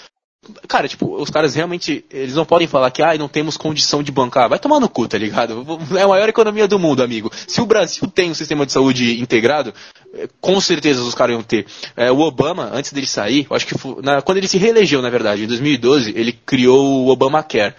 Cara, 0.68 0.86
tipo, 0.86 1.20
os 1.20 1.28
caras 1.28 1.52
realmente, 1.56 2.04
eles 2.12 2.36
não 2.36 2.44
podem 2.44 2.68
falar 2.68 2.92
que, 2.92 3.02
ah, 3.02 3.18
não 3.18 3.26
temos 3.26 3.56
condição 3.56 4.04
de 4.04 4.12
bancar. 4.12 4.48
Vai 4.48 4.60
tomar 4.60 4.78
no 4.78 4.88
cu, 4.88 5.08
tá 5.08 5.18
ligado? 5.18 5.66
É 5.98 6.02
a 6.02 6.08
maior 6.08 6.28
economia 6.28 6.68
do 6.68 6.78
mundo, 6.78 7.02
amigo. 7.02 7.28
Se 7.44 7.60
o 7.60 7.66
Brasil 7.66 8.06
tem 8.06 8.30
um 8.30 8.34
sistema 8.34 8.64
de 8.64 8.70
saúde 8.70 9.20
integrado, 9.20 9.74
eh, 10.14 10.28
com 10.40 10.60
certeza 10.60 11.02
os 11.02 11.12
caras 11.12 11.34
iam 11.34 11.42
ter. 11.42 11.66
É, 11.96 12.12
o 12.12 12.20
Obama, 12.20 12.70
antes 12.72 12.92
dele 12.92 13.08
sair, 13.08 13.48
acho 13.50 13.66
que 13.66 13.76
foi, 13.76 14.00
na, 14.00 14.22
quando 14.22 14.38
ele 14.38 14.46
se 14.46 14.58
reelegeu, 14.58 15.02
na 15.02 15.10
verdade, 15.10 15.42
em 15.42 15.48
2012, 15.48 16.12
ele 16.16 16.32
criou 16.32 17.04
o 17.04 17.08
Obamacare 17.08 17.74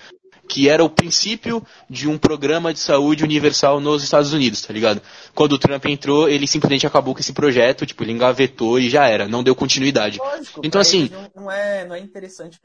que 0.51 0.67
era 0.67 0.83
o 0.83 0.89
princípio 0.89 1.65
de 1.89 2.09
um 2.09 2.17
programa 2.17 2.73
de 2.73 2.79
saúde 2.79 3.23
universal 3.23 3.79
nos 3.79 4.03
Estados 4.03 4.33
Unidos, 4.33 4.61
tá 4.61 4.73
ligado? 4.73 5.01
Quando 5.33 5.53
o 5.53 5.57
Trump 5.57 5.85
entrou, 5.85 6.27
ele 6.27 6.45
simplesmente 6.45 6.85
acabou 6.85 7.13
com 7.13 7.21
esse 7.21 7.31
projeto, 7.31 7.85
tipo, 7.85 8.03
ele 8.03 8.11
engavetou 8.11 8.77
e 8.77 8.89
já 8.89 9.07
era, 9.07 9.29
não 9.29 9.41
deu 9.41 9.55
continuidade. 9.55 10.17
Lógico, 10.17 10.59
então 10.61 10.81
assim, 10.81 11.09
não, 11.09 11.43
não, 11.43 11.51
é, 11.51 11.85
não 11.85 11.95
é 11.95 11.99
interessante. 12.01 12.59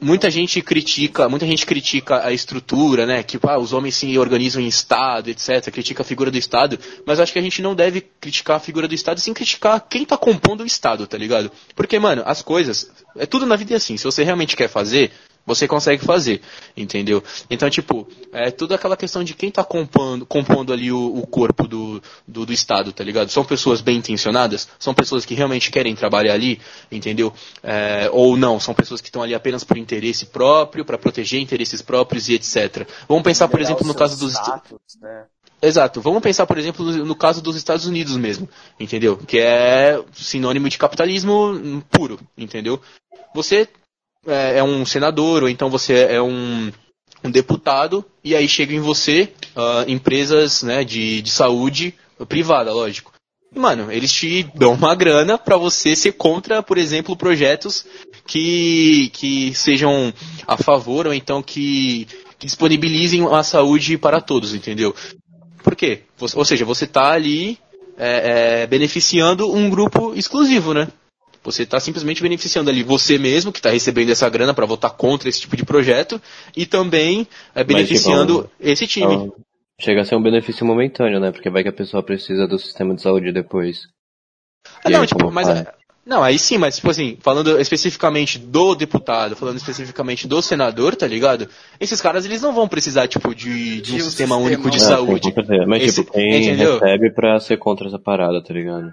Muita 0.00 0.30
gente 0.30 0.62
critica, 0.62 1.28
muita 1.28 1.46
gente 1.46 1.66
critica 1.66 2.26
a 2.26 2.32
estrutura, 2.32 3.04
né? 3.04 3.22
Que 3.22 3.38
ah, 3.42 3.58
os 3.58 3.74
homens 3.74 3.94
se 3.96 4.18
organizam 4.18 4.62
em 4.62 4.66
Estado, 4.66 5.28
etc. 5.28 5.70
Critica 5.70 6.00
a 6.02 6.04
figura 6.04 6.30
do 6.30 6.38
Estado, 6.38 6.78
mas 7.04 7.20
acho 7.20 7.32
que 7.32 7.38
a 7.38 7.42
gente 7.42 7.60
não 7.60 7.74
deve 7.74 8.00
criticar 8.00 8.56
a 8.56 8.60
figura 8.60 8.88
do 8.88 8.94
Estado, 8.94 9.20
sem 9.20 9.34
criticar 9.34 9.86
quem 9.86 10.06
tá 10.06 10.16
compondo 10.16 10.62
o 10.62 10.66
Estado, 10.66 11.06
tá 11.06 11.18
ligado? 11.18 11.52
Porque, 11.74 11.98
mano, 11.98 12.22
as 12.24 12.40
coisas, 12.40 12.90
é 13.16 13.26
tudo 13.26 13.44
na 13.44 13.56
vida 13.56 13.76
assim. 13.76 13.98
Se 13.98 14.04
você 14.04 14.22
realmente 14.24 14.56
quer 14.56 14.68
fazer, 14.68 15.12
você 15.46 15.68
consegue 15.68 16.04
fazer, 16.04 16.42
entendeu? 16.76 17.22
Então, 17.48 17.70
tipo, 17.70 18.08
é 18.32 18.50
toda 18.50 18.74
aquela 18.74 18.96
questão 18.96 19.22
de 19.22 19.32
quem 19.32 19.48
está 19.48 19.62
compondo, 19.62 20.26
compondo 20.26 20.72
ali 20.72 20.90
o, 20.90 21.18
o 21.18 21.26
corpo 21.26 21.68
do, 21.68 22.02
do, 22.26 22.44
do, 22.44 22.52
Estado, 22.52 22.92
tá 22.92 23.04
ligado? 23.04 23.30
São 23.30 23.44
pessoas 23.44 23.80
bem 23.80 23.98
intencionadas? 23.98 24.68
São 24.78 24.92
pessoas 24.92 25.24
que 25.24 25.34
realmente 25.34 25.70
querem 25.70 25.94
trabalhar 25.94 26.34
ali, 26.34 26.60
entendeu? 26.90 27.32
É, 27.62 28.10
ou 28.12 28.36
não, 28.36 28.58
são 28.58 28.74
pessoas 28.74 29.00
que 29.00 29.08
estão 29.08 29.22
ali 29.22 29.34
apenas 29.34 29.62
por 29.62 29.78
interesse 29.78 30.26
próprio, 30.26 30.84
para 30.84 30.98
proteger 30.98 31.40
interesses 31.40 31.80
próprios 31.80 32.28
e 32.28 32.34
etc. 32.34 32.88
Vamos 33.08 33.22
pensar, 33.22 33.46
por 33.46 33.60
exemplo, 33.60 33.86
no 33.86 33.94
caso 33.94 34.18
dos... 34.18 34.32
Status, 34.32 34.80
né? 35.00 35.26
Exato. 35.62 36.00
Vamos 36.00 36.22
pensar, 36.22 36.46
por 36.46 36.58
exemplo, 36.58 36.84
no 36.84 37.14
caso 37.14 37.40
dos 37.40 37.56
Estados 37.56 37.86
Unidos 37.86 38.16
mesmo, 38.16 38.48
entendeu? 38.78 39.16
Que 39.16 39.38
é 39.38 40.02
sinônimo 40.12 40.68
de 40.68 40.76
capitalismo 40.76 41.82
puro, 41.90 42.20
entendeu? 42.36 42.80
Você 43.34 43.68
é, 44.26 44.58
é 44.58 44.62
um 44.64 44.84
senador, 44.84 45.42
ou 45.42 45.48
então 45.48 45.70
você 45.70 45.94
é 46.10 46.20
um, 46.20 46.70
um 47.22 47.30
deputado, 47.30 48.04
e 48.22 48.34
aí 48.34 48.48
chega 48.48 48.74
em 48.74 48.80
você 48.80 49.32
uh, 49.56 49.90
empresas 49.90 50.62
né, 50.62 50.84
de, 50.84 51.22
de 51.22 51.30
saúde 51.30 51.94
privada, 52.28 52.72
lógico. 52.72 53.12
E, 53.54 53.58
mano, 53.58 53.90
eles 53.90 54.12
te 54.12 54.42
dão 54.54 54.74
uma 54.74 54.94
grana 54.94 55.38
para 55.38 55.56
você 55.56 55.94
ser 55.94 56.12
contra, 56.12 56.62
por 56.62 56.78
exemplo, 56.78 57.16
projetos 57.16 57.86
que, 58.26 59.10
que 59.12 59.54
sejam 59.54 60.12
a 60.46 60.56
favor 60.56 61.06
ou 61.06 61.14
então 61.14 61.42
que, 61.42 62.06
que 62.38 62.46
disponibilizem 62.46 63.26
a 63.32 63.42
saúde 63.42 63.96
para 63.96 64.20
todos, 64.20 64.54
entendeu? 64.54 64.94
Por 65.62 65.74
quê? 65.74 66.02
Ou 66.34 66.44
seja, 66.44 66.64
você 66.64 66.84
está 66.84 67.12
ali 67.12 67.58
é, 67.96 68.62
é, 68.62 68.66
beneficiando 68.66 69.52
um 69.52 69.70
grupo 69.70 70.14
exclusivo, 70.14 70.74
né? 70.74 70.88
Você 71.46 71.62
está 71.62 71.78
simplesmente 71.78 72.20
beneficiando 72.20 72.68
ali 72.68 72.82
você 72.82 73.18
mesmo, 73.18 73.52
que 73.52 73.60
está 73.60 73.70
recebendo 73.70 74.10
essa 74.10 74.28
grana 74.28 74.52
para 74.52 74.66
votar 74.66 74.90
contra 74.90 75.28
esse 75.28 75.40
tipo 75.40 75.56
de 75.56 75.64
projeto, 75.64 76.20
e 76.56 76.66
também 76.66 77.26
é, 77.54 77.62
beneficiando 77.62 78.42
tipo, 78.42 78.50
esse 78.58 78.86
time. 78.86 79.14
Então, 79.14 79.32
chega 79.80 80.00
a 80.00 80.04
ser 80.04 80.16
um 80.16 80.22
benefício 80.22 80.66
momentâneo, 80.66 81.20
né? 81.20 81.30
Porque 81.30 81.48
vai 81.48 81.62
que 81.62 81.68
a 81.68 81.72
pessoa 81.72 82.02
precisa 82.02 82.48
do 82.48 82.58
sistema 82.58 82.96
de 82.96 83.00
saúde 83.00 83.32
depois. 83.32 83.82
Ah, 84.84 84.90
não, 84.90 85.02
aí, 85.02 85.06
tipo, 85.06 85.30
mas. 85.30 85.46
Não, 86.04 86.22
aí 86.22 86.38
sim, 86.38 86.56
mas 86.56 86.76
tipo 86.76 86.90
assim, 86.90 87.16
falando 87.20 87.60
especificamente 87.60 88.38
do 88.38 88.76
deputado, 88.76 89.34
falando 89.34 89.56
especificamente 89.56 90.28
do 90.28 90.40
senador, 90.40 90.94
tá 90.94 91.06
ligado? 91.06 91.48
Esses 91.80 92.00
caras 92.00 92.24
eles 92.24 92.42
não 92.42 92.52
vão 92.52 92.68
precisar, 92.68 93.08
tipo, 93.08 93.34
de, 93.34 93.80
de 93.80 93.94
um, 93.94 94.00
sistema, 94.00 94.10
sistema 94.10 94.36
único 94.36 94.70
de 94.70 94.80
saúde. 94.80 95.32
Sim, 95.34 95.66
mas 95.66 95.82
Esse, 95.82 96.02
tipo, 96.02 96.12
quem 96.12 96.44
entendeu? 96.44 96.78
recebe 96.78 97.12
pra 97.12 97.40
ser 97.40 97.56
contra 97.56 97.88
essa 97.88 97.98
parada, 97.98 98.42
tá 98.42 98.54
ligado? 98.54 98.92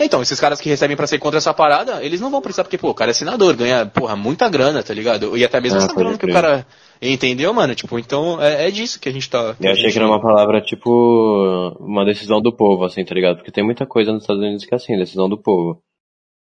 Então, 0.00 0.22
esses 0.22 0.38
caras 0.38 0.60
que 0.60 0.68
recebem 0.68 0.96
para 0.96 1.08
ser 1.08 1.18
contra 1.18 1.38
essa 1.38 1.52
parada, 1.52 2.04
eles 2.04 2.20
não 2.20 2.30
vão 2.30 2.40
precisar, 2.40 2.62
porque, 2.62 2.78
pô, 2.78 2.90
o 2.90 2.94
cara 2.94 3.10
é 3.10 3.14
senador, 3.14 3.56
ganha, 3.56 3.84
porra, 3.84 4.14
muita 4.14 4.48
grana, 4.48 4.82
tá 4.82 4.94
ligado? 4.94 5.36
E 5.36 5.44
até 5.44 5.60
mesmo 5.60 5.80
ah, 5.80 5.82
essa 5.82 5.94
grana 5.94 6.16
que 6.16 6.26
o 6.26 6.32
cara. 6.32 6.64
Entendeu, 7.02 7.52
mano? 7.52 7.74
Tipo, 7.74 7.98
então 7.98 8.40
é, 8.40 8.68
é 8.68 8.70
disso 8.70 9.00
que 9.00 9.08
a 9.08 9.12
gente 9.12 9.28
tá. 9.28 9.56
Eu 9.60 9.72
achei 9.72 9.90
que 9.90 9.98
era 9.98 10.06
uma 10.06 10.20
palavra, 10.20 10.60
tipo, 10.60 11.76
uma 11.80 12.04
decisão 12.04 12.40
do 12.40 12.54
povo, 12.54 12.84
assim, 12.84 13.04
tá 13.04 13.14
ligado? 13.14 13.36
Porque 13.36 13.50
tem 13.50 13.64
muita 13.64 13.86
coisa 13.86 14.12
nos 14.12 14.22
Estados 14.22 14.42
Unidos 14.42 14.64
que 14.64 14.72
é 14.72 14.76
assim, 14.76 14.96
decisão 14.96 15.28
do 15.28 15.38
povo. 15.38 15.82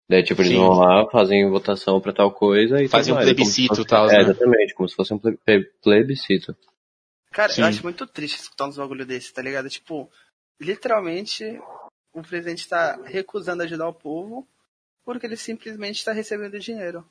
Daí, 0.08 0.22
tipo, 0.22 0.40
eles 0.40 0.52
Sim. 0.52 0.58
vão 0.58 0.70
lá, 0.70 1.08
fazem 1.10 1.50
votação 1.50 2.00
pra 2.00 2.12
tal 2.12 2.30
coisa 2.30 2.80
e 2.80 2.88
Fazem 2.88 3.12
um 3.12 3.16
plebiscito 3.16 3.80
e 3.80 3.84
tal, 3.84 4.08
É, 4.08 4.18
né? 4.18 4.20
exatamente, 4.20 4.74
como 4.74 4.88
se 4.88 4.94
fosse 4.94 5.12
um 5.12 5.20
plebiscito. 5.82 6.54
Cara, 7.32 7.52
Sim. 7.52 7.62
eu 7.62 7.66
acho 7.66 7.82
muito 7.82 8.06
triste 8.06 8.38
escutar 8.38 8.68
uns 8.68 8.76
bagulho 8.76 9.04
desse, 9.04 9.32
tá 9.32 9.42
ligado? 9.42 9.68
Tipo, 9.68 10.08
literalmente, 10.60 11.44
o 12.20 12.22
presidente 12.22 12.60
está 12.60 12.98
recusando 13.04 13.62
ajudar 13.62 13.88
o 13.88 13.94
povo 13.94 14.46
porque 15.04 15.26
ele 15.26 15.36
simplesmente 15.36 15.98
está 15.98 16.12
recebendo 16.12 16.58
dinheiro. 16.58 17.04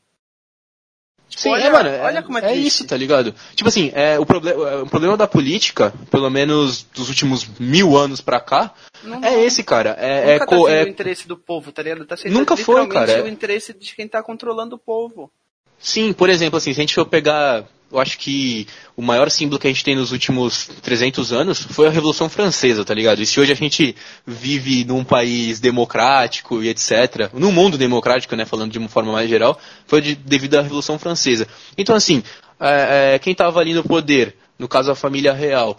Sim, 1.29 1.49
olha, 1.49 1.63
é, 1.63 1.69
mano, 1.71 1.89
olha 1.89 2.23
como 2.23 2.37
é, 2.37 2.51
é 2.51 2.55
isso, 2.55 2.85
tá 2.85 2.95
ligado? 2.95 3.33
Tipo 3.55 3.67
assim, 3.67 3.91
é, 3.95 4.19
o, 4.19 4.25
problema, 4.25 4.69
é, 4.69 4.75
o 4.77 4.85
problema 4.85 5.17
da 5.17 5.27
política, 5.27 5.91
pelo 6.11 6.29
menos 6.29 6.83
dos 6.83 7.09
últimos 7.09 7.47
mil 7.59 7.97
anos 7.97 8.21
pra 8.21 8.39
cá, 8.39 8.73
não, 9.03 9.23
é 9.23 9.43
esse, 9.43 9.63
cara. 9.63 9.91
É, 9.91 10.33
nunca 10.33 10.43
é, 10.43 10.47
tá 10.47 10.71
é, 10.71 10.83
o 10.83 10.87
interesse 10.87 11.27
do 11.27 11.35
povo, 11.35 11.71
tá 11.71 11.81
ligado? 11.81 12.05
Tá 12.05 12.15
sendo 12.15 12.33
nunca 12.33 12.55
foi, 12.55 12.87
cara. 12.87 13.11
É 13.11 13.21
o 13.23 13.27
interesse 13.27 13.73
de 13.73 13.95
quem 13.95 14.07
tá 14.07 14.21
controlando 14.21 14.75
o 14.75 14.79
povo. 14.79 15.31
Sim, 15.79 16.13
por 16.13 16.29
exemplo, 16.29 16.57
assim, 16.57 16.73
se 16.73 16.79
a 16.79 16.83
gente 16.83 16.95
for 16.95 17.05
pegar 17.05 17.65
eu 17.95 18.01
acho 18.01 18.17
que 18.17 18.67
o 18.95 19.01
maior 19.01 19.31
símbolo 19.31 19.57
que 19.57 19.67
a 19.67 19.69
gente 19.69 19.83
tem 19.83 19.95
nos 19.95 20.11
últimos 20.11 20.67
300 20.81 21.31
anos 21.31 21.61
foi 21.61 21.87
a 21.87 21.89
Revolução 21.89 22.27
Francesa, 22.27 22.83
tá 22.83 22.93
ligado? 22.93 23.21
E 23.21 23.25
se 23.25 23.39
hoje 23.39 23.53
a 23.53 23.55
gente 23.55 23.95
vive 24.27 24.83
num 24.83 25.03
país 25.03 25.61
democrático 25.61 26.61
e 26.61 26.67
etc., 26.67 27.29
num 27.33 27.53
mundo 27.53 27.77
democrático, 27.77 28.35
né, 28.35 28.43
falando 28.43 28.73
de 28.73 28.77
uma 28.77 28.89
forma 28.89 29.13
mais 29.13 29.29
geral, 29.29 29.57
foi 29.87 30.01
de, 30.01 30.13
devido 30.13 30.55
à 30.55 30.61
Revolução 30.61 30.99
Francesa. 30.99 31.47
Então, 31.77 31.95
assim, 31.95 32.21
é, 32.59 33.13
é, 33.15 33.19
quem 33.19 33.33
tava 33.33 33.61
ali 33.61 33.73
no 33.73 33.83
poder, 33.83 34.35
no 34.59 34.67
caso 34.67 34.91
a 34.91 34.95
família 34.95 35.31
real, 35.31 35.77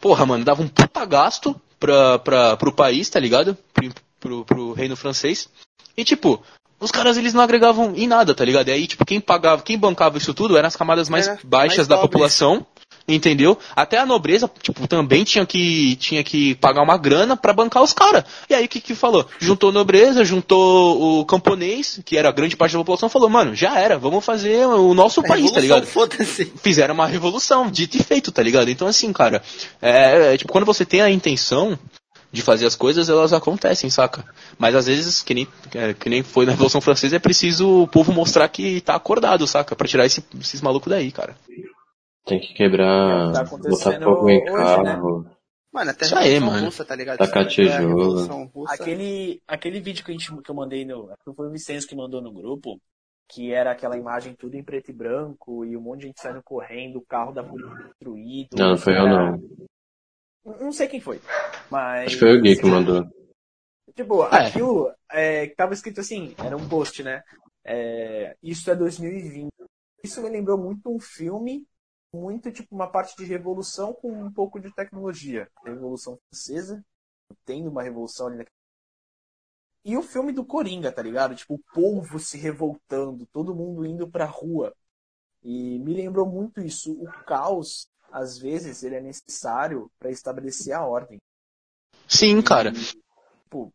porra, 0.00 0.26
mano, 0.26 0.44
dava 0.44 0.60
um 0.60 0.68
puta 0.68 1.04
gasto 1.04 1.54
pra, 1.78 2.18
pra, 2.18 2.56
pro 2.56 2.72
país, 2.72 3.08
tá 3.08 3.20
ligado? 3.20 3.56
Pro, 3.72 3.92
pro, 4.18 4.44
pro 4.44 4.72
reino 4.72 4.96
francês. 4.96 5.48
E 5.96 6.02
tipo, 6.02 6.42
os 6.80 6.90
caras 6.90 7.16
eles 7.16 7.32
não 7.32 7.42
agregavam 7.42 7.94
em 7.96 8.06
nada, 8.06 8.34
tá 8.34 8.44
ligado? 8.44 8.68
E 8.68 8.72
aí, 8.72 8.86
tipo, 8.86 9.04
quem 9.04 9.20
pagava, 9.20 9.62
quem 9.62 9.78
bancava 9.78 10.18
isso 10.18 10.34
tudo 10.34 10.56
eram 10.56 10.66
as 10.66 10.76
camadas 10.76 11.08
mais 11.08 11.28
é, 11.28 11.38
baixas 11.42 11.78
mais 11.78 11.88
da 11.88 11.98
população, 11.98 12.66
entendeu? 13.06 13.58
Até 13.74 13.98
a 13.98 14.06
nobreza, 14.06 14.50
tipo, 14.60 14.86
também 14.88 15.24
tinha 15.24 15.44
que, 15.46 15.96
tinha 15.96 16.24
que 16.24 16.54
pagar 16.56 16.82
uma 16.82 16.96
grana 16.96 17.36
para 17.36 17.52
bancar 17.52 17.82
os 17.82 17.92
caras. 17.92 18.24
E 18.48 18.54
aí, 18.54 18.64
o 18.64 18.68
que 18.68 18.80
que 18.80 18.94
falou? 18.94 19.26
Juntou 19.38 19.70
a 19.70 19.72
nobreza, 19.72 20.24
juntou 20.24 21.20
o 21.20 21.24
camponês, 21.24 22.00
que 22.04 22.16
era 22.16 22.32
grande 22.32 22.56
parte 22.56 22.72
da 22.72 22.78
população, 22.78 23.08
falou, 23.08 23.28
mano, 23.28 23.54
já 23.54 23.78
era, 23.78 23.98
vamos 23.98 24.24
fazer 24.24 24.66
o 24.66 24.94
nosso 24.94 25.20
a 25.20 25.24
país, 25.24 25.50
tá 25.50 25.60
ligado? 25.60 25.86
Fizeram 26.62 26.94
uma 26.94 27.06
revolução, 27.06 27.70
dito 27.70 27.96
e 27.96 28.02
feito, 28.02 28.32
tá 28.32 28.42
ligado? 28.42 28.68
Então, 28.70 28.88
assim, 28.88 29.12
cara, 29.12 29.42
é, 29.80 30.34
é, 30.34 30.36
tipo, 30.36 30.52
quando 30.52 30.64
você 30.64 30.84
tem 30.84 31.00
a 31.00 31.10
intenção, 31.10 31.78
de 32.34 32.42
fazer 32.42 32.66
as 32.66 32.74
coisas, 32.74 33.08
elas 33.08 33.32
acontecem, 33.32 33.88
saca? 33.88 34.24
Mas 34.58 34.74
às 34.74 34.86
vezes, 34.86 35.22
que 35.22 35.32
nem, 35.32 35.48
é, 35.72 35.94
que 35.94 36.10
nem 36.10 36.22
foi 36.22 36.44
na 36.44 36.50
Revolução 36.50 36.80
Francesa, 36.80 37.14
é 37.14 37.20
preciso 37.20 37.82
o 37.82 37.88
povo 37.88 38.12
mostrar 38.12 38.48
que 38.48 38.80
tá 38.80 38.96
acordado, 38.96 39.46
saca? 39.46 39.76
Pra 39.76 39.86
tirar 39.86 40.04
esse, 40.04 40.22
esses 40.40 40.60
malucos 40.60 40.90
daí, 40.90 41.12
cara. 41.12 41.36
Tem 42.26 42.40
que 42.40 42.52
quebrar, 42.52 43.32
tá 43.32 43.44
botar 43.44 44.00
fogo 44.02 44.28
em 44.28 44.44
carro. 44.44 45.22
Né? 45.22 45.30
Mano, 45.72 45.90
até 45.90 46.06
a 46.06 46.20
Revolução 46.20 46.50
mano. 46.50 46.64
Russa, 46.66 46.84
tá 46.84 46.96
ligado? 46.96 47.18
Tacar 47.18 47.46
tijolo. 47.46 48.50
Aquele, 48.68 49.40
aquele 49.46 49.80
vídeo 49.80 50.04
que, 50.04 50.10
a 50.10 50.14
gente, 50.14 50.34
que 50.42 50.50
eu 50.50 50.54
mandei 50.54 50.84
no... 50.84 51.08
Foi 51.36 51.46
o 51.46 51.52
Vicente 51.52 51.86
que 51.86 51.94
mandou 51.94 52.20
no 52.20 52.32
grupo, 52.32 52.80
que 53.28 53.52
era 53.52 53.70
aquela 53.70 53.96
imagem 53.96 54.34
tudo 54.34 54.56
em 54.56 54.64
preto 54.64 54.90
e 54.90 54.94
branco, 54.94 55.64
e 55.64 55.76
um 55.76 55.80
monte 55.80 56.00
de 56.00 56.06
gente 56.08 56.20
saindo 56.20 56.42
correndo, 56.42 56.96
o 56.96 57.06
carro 57.06 57.32
da 57.32 57.44
polícia 57.44 57.84
destruído. 57.84 58.48
Não, 58.56 58.70
não 58.70 58.76
foi 58.76 58.98
eu 58.98 59.08
não. 59.08 59.40
Não 60.44 60.72
sei 60.72 60.88
quem 60.88 61.00
foi. 61.00 61.20
Mas. 61.70 62.06
Acho 62.06 62.14
que 62.16 62.20
foi 62.20 62.36
o 62.36 62.40
Gui 62.40 62.56
que 62.56 62.66
mandou. 62.66 63.06
Tipo, 63.94 64.24
é. 64.24 64.46
aquilo 64.46 64.92
é, 65.10 65.46
que 65.46 65.54
tava 65.54 65.72
escrito 65.72 66.00
assim, 66.00 66.34
era 66.38 66.56
um 66.56 66.68
post, 66.68 67.02
né? 67.02 67.22
É, 67.64 68.36
isso 68.42 68.70
é 68.70 68.74
2020. 68.74 69.50
Isso 70.02 70.20
me 70.22 70.28
lembrou 70.28 70.58
muito 70.58 70.94
um 70.94 71.00
filme, 71.00 71.66
muito 72.12 72.52
tipo 72.52 72.74
uma 72.74 72.90
parte 72.90 73.16
de 73.16 73.24
revolução 73.24 73.94
com 73.94 74.12
um 74.12 74.32
pouco 74.32 74.60
de 74.60 74.70
tecnologia. 74.74 75.48
Revolução 75.64 76.18
Francesa, 76.28 76.84
tendo 77.44 77.70
uma 77.70 77.82
revolução 77.82 78.26
ali 78.26 78.36
naquele 78.36 78.54
e 79.84 79.98
o 79.98 80.02
filme 80.02 80.32
do 80.32 80.44
Coringa, 80.44 80.90
tá 80.90 81.02
ligado? 81.02 81.34
Tipo, 81.36 81.54
o 81.54 81.62
povo 81.74 82.18
se 82.18 82.38
revoltando, 82.38 83.26
todo 83.26 83.54
mundo 83.54 83.84
indo 83.84 84.08
pra 84.08 84.24
rua. 84.24 84.74
E 85.42 85.78
me 85.80 85.92
lembrou 85.92 86.26
muito 86.26 86.60
isso, 86.62 86.92
o 86.94 87.06
caos 87.26 87.86
às 88.14 88.38
vezes, 88.38 88.84
ele 88.84 88.94
é 88.94 89.00
necessário 89.00 89.90
para 89.98 90.10
estabelecer 90.10 90.72
a 90.72 90.86
ordem. 90.86 91.18
Sim, 92.06 92.40
cara. 92.40 92.72
Tipo, 92.72 93.72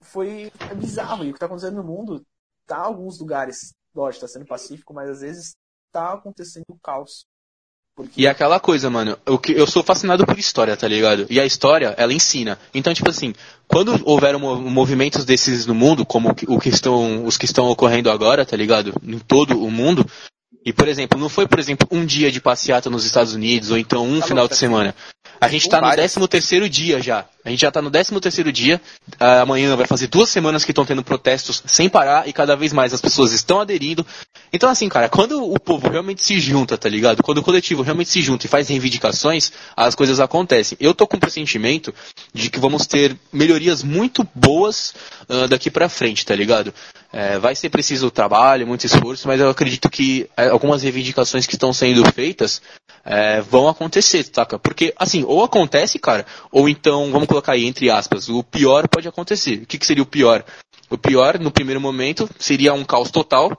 foi 0.00 0.50
é 0.70 0.74
bizarro. 0.74 1.24
E 1.24 1.30
o 1.30 1.34
que 1.34 1.38
tá 1.38 1.44
acontecendo 1.46 1.76
no 1.76 1.84
mundo, 1.84 2.22
tá 2.66 2.78
em 2.78 2.80
alguns 2.80 3.20
lugares, 3.20 3.74
lógico, 3.94 4.22
tá 4.22 4.28
sendo 4.28 4.46
pacífico, 4.46 4.94
mas 4.94 5.10
às 5.10 5.20
vezes 5.20 5.52
tá 5.92 6.14
acontecendo 6.14 6.64
caos. 6.82 7.26
Porque 7.94 8.18
E 8.18 8.26
é 8.26 8.30
aquela 8.30 8.58
coisa, 8.58 8.88
mano, 8.88 9.18
eu, 9.26 9.38
que- 9.38 9.52
eu 9.52 9.66
sou 9.66 9.84
fascinado 9.84 10.24
por 10.24 10.38
história, 10.38 10.74
tá 10.74 10.88
ligado? 10.88 11.26
E 11.28 11.38
a 11.38 11.44
história, 11.44 11.94
ela 11.98 12.14
ensina. 12.14 12.58
Então, 12.72 12.94
tipo 12.94 13.10
assim, 13.10 13.34
quando 13.68 13.92
houveram 14.08 14.38
mo- 14.40 14.56
movimentos 14.58 15.26
desses 15.26 15.66
no 15.66 15.74
mundo, 15.74 16.06
como 16.06 16.30
o 16.30 16.34
que- 16.34 16.50
o 16.50 16.58
que 16.58 16.70
estão, 16.70 17.26
os 17.26 17.36
que 17.36 17.44
estão 17.44 17.68
ocorrendo 17.68 18.10
agora, 18.10 18.46
tá 18.46 18.56
ligado? 18.56 18.94
Em 19.02 19.18
todo 19.18 19.62
o 19.62 19.70
mundo. 19.70 20.06
E, 20.64 20.72
por 20.72 20.86
exemplo, 20.86 21.18
não 21.18 21.28
foi, 21.28 21.46
por 21.46 21.58
exemplo, 21.58 21.88
um 21.90 22.04
dia 22.04 22.30
de 22.30 22.40
passeata 22.40 22.88
nos 22.88 23.04
Estados 23.04 23.34
Unidos, 23.34 23.70
ou 23.70 23.78
então 23.78 24.06
um 24.06 24.20
Tá 24.20 24.26
final 24.26 24.42
louco, 24.44 24.54
de 24.54 24.58
semana. 24.58 24.94
A 25.40 25.48
gente 25.48 25.68
tá 25.68 25.78
no 25.78 25.88
vários. 25.88 26.12
13 26.12 26.28
terceiro 26.28 26.68
dia 26.68 27.00
já. 27.00 27.24
A 27.44 27.50
gente 27.50 27.60
já 27.60 27.70
tá 27.70 27.82
no 27.82 27.90
13 27.90 28.20
terceiro 28.20 28.52
dia. 28.52 28.80
Amanhã 29.18 29.74
vai 29.76 29.86
fazer 29.86 30.06
duas 30.06 30.28
semanas 30.28 30.64
que 30.64 30.70
estão 30.70 30.84
tendo 30.84 31.02
protestos 31.02 31.62
sem 31.66 31.88
parar 31.88 32.28
e 32.28 32.32
cada 32.32 32.54
vez 32.54 32.72
mais 32.72 32.94
as 32.94 33.00
pessoas 33.00 33.32
estão 33.32 33.60
aderindo. 33.60 34.06
Então, 34.52 34.68
assim, 34.68 34.88
cara, 34.88 35.08
quando 35.08 35.42
o 35.42 35.58
povo 35.58 35.88
realmente 35.88 36.24
se 36.24 36.38
junta, 36.38 36.78
tá 36.78 36.88
ligado? 36.88 37.22
Quando 37.22 37.38
o 37.38 37.42
coletivo 37.42 37.82
realmente 37.82 38.10
se 38.10 38.22
junta 38.22 38.46
e 38.46 38.48
faz 38.48 38.68
reivindicações, 38.68 39.50
as 39.76 39.94
coisas 39.94 40.20
acontecem. 40.20 40.76
Eu 40.80 40.94
tô 40.94 41.06
com 41.06 41.16
o 41.16 41.20
pressentimento 41.20 41.92
de 42.32 42.50
que 42.50 42.60
vamos 42.60 42.86
ter 42.86 43.16
melhorias 43.32 43.82
muito 43.82 44.26
boas 44.34 44.94
ah, 45.28 45.46
daqui 45.46 45.70
pra 45.70 45.88
frente, 45.88 46.24
tá 46.24 46.34
ligado? 46.34 46.72
É, 47.12 47.38
vai 47.38 47.54
ser 47.54 47.68
preciso 47.68 48.10
trabalho, 48.10 48.66
muito 48.66 48.86
esforço, 48.86 49.28
mas 49.28 49.38
eu 49.38 49.50
acredito 49.50 49.90
que 49.90 50.30
é, 50.34 50.48
algumas 50.48 50.82
reivindicações 50.82 51.46
que 51.46 51.54
estão 51.54 51.72
sendo 51.72 52.10
feitas 52.12 52.62
é, 53.04 53.40
vão 53.40 53.68
acontecer, 53.68 54.26
saca? 54.32 54.58
Porque, 54.58 54.94
assim, 54.96 55.22
ou 55.24 55.44
acontece, 55.44 55.98
cara, 55.98 56.24
ou 56.50 56.68
então, 56.68 57.10
vamos 57.10 57.26
colocar 57.32 57.52
aí 57.52 57.64
entre 57.64 57.90
aspas, 57.90 58.28
o 58.28 58.42
pior 58.42 58.86
pode 58.86 59.08
acontecer. 59.08 59.62
O 59.62 59.66
que, 59.66 59.78
que 59.78 59.86
seria 59.86 60.02
o 60.02 60.06
pior? 60.06 60.44
O 60.90 60.98
pior, 60.98 61.38
no 61.38 61.50
primeiro 61.50 61.80
momento, 61.80 62.28
seria 62.38 62.74
um 62.74 62.84
caos 62.84 63.10
total, 63.10 63.56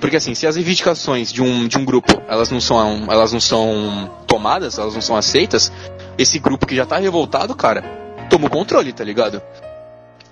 porque 0.00 0.16
assim, 0.16 0.36
se 0.36 0.46
as 0.46 0.54
reivindicações 0.54 1.32
de 1.32 1.42
um, 1.42 1.66
de 1.66 1.76
um 1.76 1.84
grupo, 1.84 2.22
elas 2.28 2.48
não 2.48 2.60
são, 2.60 3.08
elas 3.10 3.32
não 3.32 3.40
são 3.40 4.08
tomadas, 4.28 4.78
elas 4.78 4.94
não 4.94 5.00
são 5.00 5.16
aceitas, 5.16 5.72
esse 6.16 6.38
grupo 6.38 6.64
que 6.64 6.76
já 6.76 6.86
tá 6.86 6.98
revoltado, 6.98 7.56
cara, 7.56 7.82
toma 8.30 8.46
o 8.46 8.50
controle, 8.50 8.92
tá 8.92 9.02
ligado? 9.02 9.42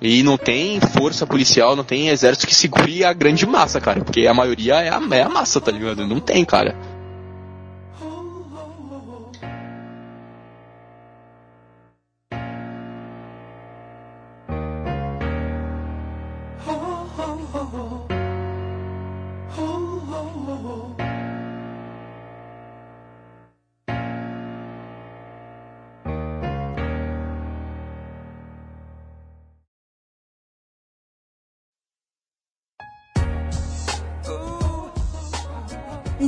E 0.01 0.23
não 0.23 0.39
tem 0.39 0.79
força 0.81 1.27
policial, 1.27 1.75
não 1.75 1.83
tem 1.83 2.11
exército 2.11 2.47
que 2.47 2.55
segure 2.55 3.05
a 3.05 3.13
grande 3.13 3.47
massa, 3.47 3.81
cara. 3.81 4.05
Porque 4.05 4.27
a 4.27 4.35
maioria 4.35 4.75
é 4.75 4.91
a, 4.91 5.01
é 5.11 5.23
a 5.23 5.29
massa, 5.29 5.61
tá 5.61 5.73
ligado? 5.73 6.07
Não 6.07 6.21
tem, 6.21 6.45
cara. 6.45 6.77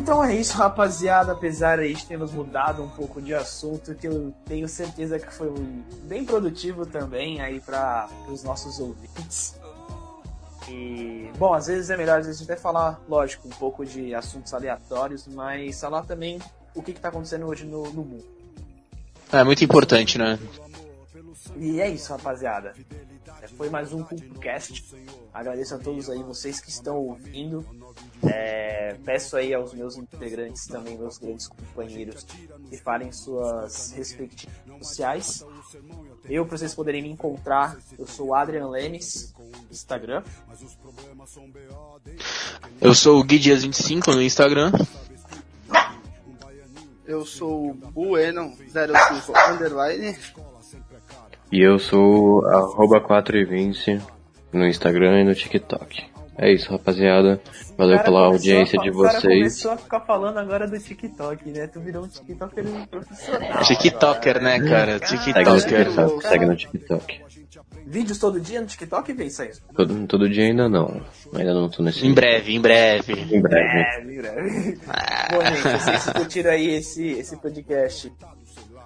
Então 0.07 0.23
é 0.23 0.37
isso, 0.37 0.57
rapaziada. 0.57 1.33
Apesar 1.33 1.79
de 1.79 2.07
termos 2.07 2.31
mudado 2.31 2.81
um 2.81 2.89
pouco 2.89 3.21
de 3.21 3.35
assunto, 3.35 3.93
que 3.93 4.07
eu 4.07 4.33
tenho 4.45 4.69
certeza 4.69 5.19
que 5.19 5.35
foi 5.35 5.53
bem 6.05 6.25
produtivo 6.25 6.87
também 6.87 7.41
aí 7.41 7.59
para 7.59 8.09
os 8.29 8.45
nossos 8.45 8.79
ouvintes. 8.79 9.57
E, 10.69 11.29
bom, 11.37 11.53
às 11.53 11.67
vezes 11.67 11.91
é 11.91 11.97
melhor 11.97 12.21
às 12.21 12.27
vezes 12.27 12.41
até 12.41 12.55
falar, 12.55 13.01
lógico, 13.09 13.49
um 13.49 13.51
pouco 13.51 13.85
de 13.85 14.15
assuntos 14.15 14.55
aleatórios, 14.55 15.27
mas 15.27 15.81
falar 15.81 16.03
também 16.03 16.39
o 16.73 16.85
que 16.85 16.93
está 16.93 17.09
acontecendo 17.09 17.45
hoje 17.45 17.65
no, 17.65 17.83
no 17.91 18.05
mundo. 18.05 18.25
É 19.33 19.43
muito 19.43 19.65
importante, 19.65 20.19
né? 20.19 20.39
E 21.57 21.81
é 21.81 21.91
isso, 21.91 22.13
rapaziada. 22.13 22.75
É, 23.43 23.49
Foi 23.49 23.69
mais 23.69 23.93
um 23.93 24.05
CultoCast. 24.05 24.85
Agradeço 25.35 25.75
a 25.75 25.79
todos 25.79 26.09
aí, 26.09 26.23
vocês 26.23 26.61
que 26.61 26.71
estão 26.71 26.97
ouvindo. 26.97 27.67
É, 28.25 28.97
peço 29.05 29.37
aí 29.37 29.53
aos 29.53 29.75
meus 29.75 29.97
integrantes 29.97 30.67
também, 30.67 30.97
meus 30.97 31.19
grandes 31.19 31.49
companheiros, 31.49 32.27
que 32.69 32.77
falem 32.77 33.12
suas 33.12 33.93
respectivas 33.93 34.57
sociais. 34.81 35.45
Eu, 36.29 36.47
para 36.47 36.57
vocês 36.57 36.75
poderem 36.75 37.03
me 37.03 37.11
encontrar, 37.11 37.77
eu 37.99 38.07
sou 38.07 38.29
o 38.29 38.35
Adrian 38.35 38.69
Lemes, 38.69 39.35
Instagram. 39.71 40.23
Eu 42.81 42.95
sou 42.95 43.21
o 43.21 43.25
Guidias25 43.25 44.14
no 44.14 44.23
Instagram. 44.23 44.73
Eu 47.07 47.25
sou 47.25 47.71
o 47.71 47.93
Bueno05 47.93 49.53
Underline. 49.53 50.19
E 51.53 51.61
eu 51.61 51.79
sou 51.79 52.45
arroba 52.47 53.01
4 53.01 53.37
e 53.37 53.45
20 53.45 54.03
no 54.53 54.67
Instagram 54.67 55.21
e 55.21 55.25
no 55.25 55.35
TikTok. 55.35 56.16
É 56.39 56.53
isso, 56.53 56.70
rapaziada. 56.70 57.41
Valeu 57.78 57.99
pela 58.03 58.26
audiência 58.26 58.78
de 58.78 58.91
o 58.91 59.03
cara 59.03 59.20
vocês. 59.20 59.39
começou 59.39 59.70
a 59.72 59.76
ficar 59.76 60.01
falando 60.01 60.39
agora 60.39 60.66
do 60.68 60.78
TikTok, 60.78 61.51
né? 61.51 61.66
Tu 61.66 61.80
virou 61.80 62.05
um 62.05 62.09
TikToker 62.09 62.64
profissional. 62.91 63.62
TikToker, 63.62 64.43
né, 64.43 64.61
cara? 64.61 65.01
TikToker. 65.01 65.87
TikTok. 65.87 66.28
Segue 66.28 66.47
no 66.47 66.57
TikTok. 66.57 67.20
Vídeos 67.87 68.18
todo 68.18 68.41
dia 68.41 68.61
no 68.61 68.66
TikTok, 68.66 69.12
vem 69.12 69.28
isso 69.28 69.43
aí. 69.43 69.51
Todo, 69.74 70.07
todo 70.07 70.28
dia 70.28 70.45
ainda 70.45 70.68
não. 70.68 71.01
Ainda 71.32 71.55
não 71.55 71.70
tô 71.70 71.82
nesse. 71.82 72.07
Em 72.07 72.12
breve, 72.12 72.55
em 72.55 72.61
breve. 72.61 73.12
Em 73.12 73.41
breve. 73.41 73.78
É, 73.78 74.01
vira. 74.01 74.34
Bom, 75.30 75.45
gente, 75.45 75.82
vocês 75.82 76.12
curtiram 76.12 76.51
aí 76.51 76.74
esse, 76.74 77.07
esse 77.12 77.37
podcast. 77.37 78.12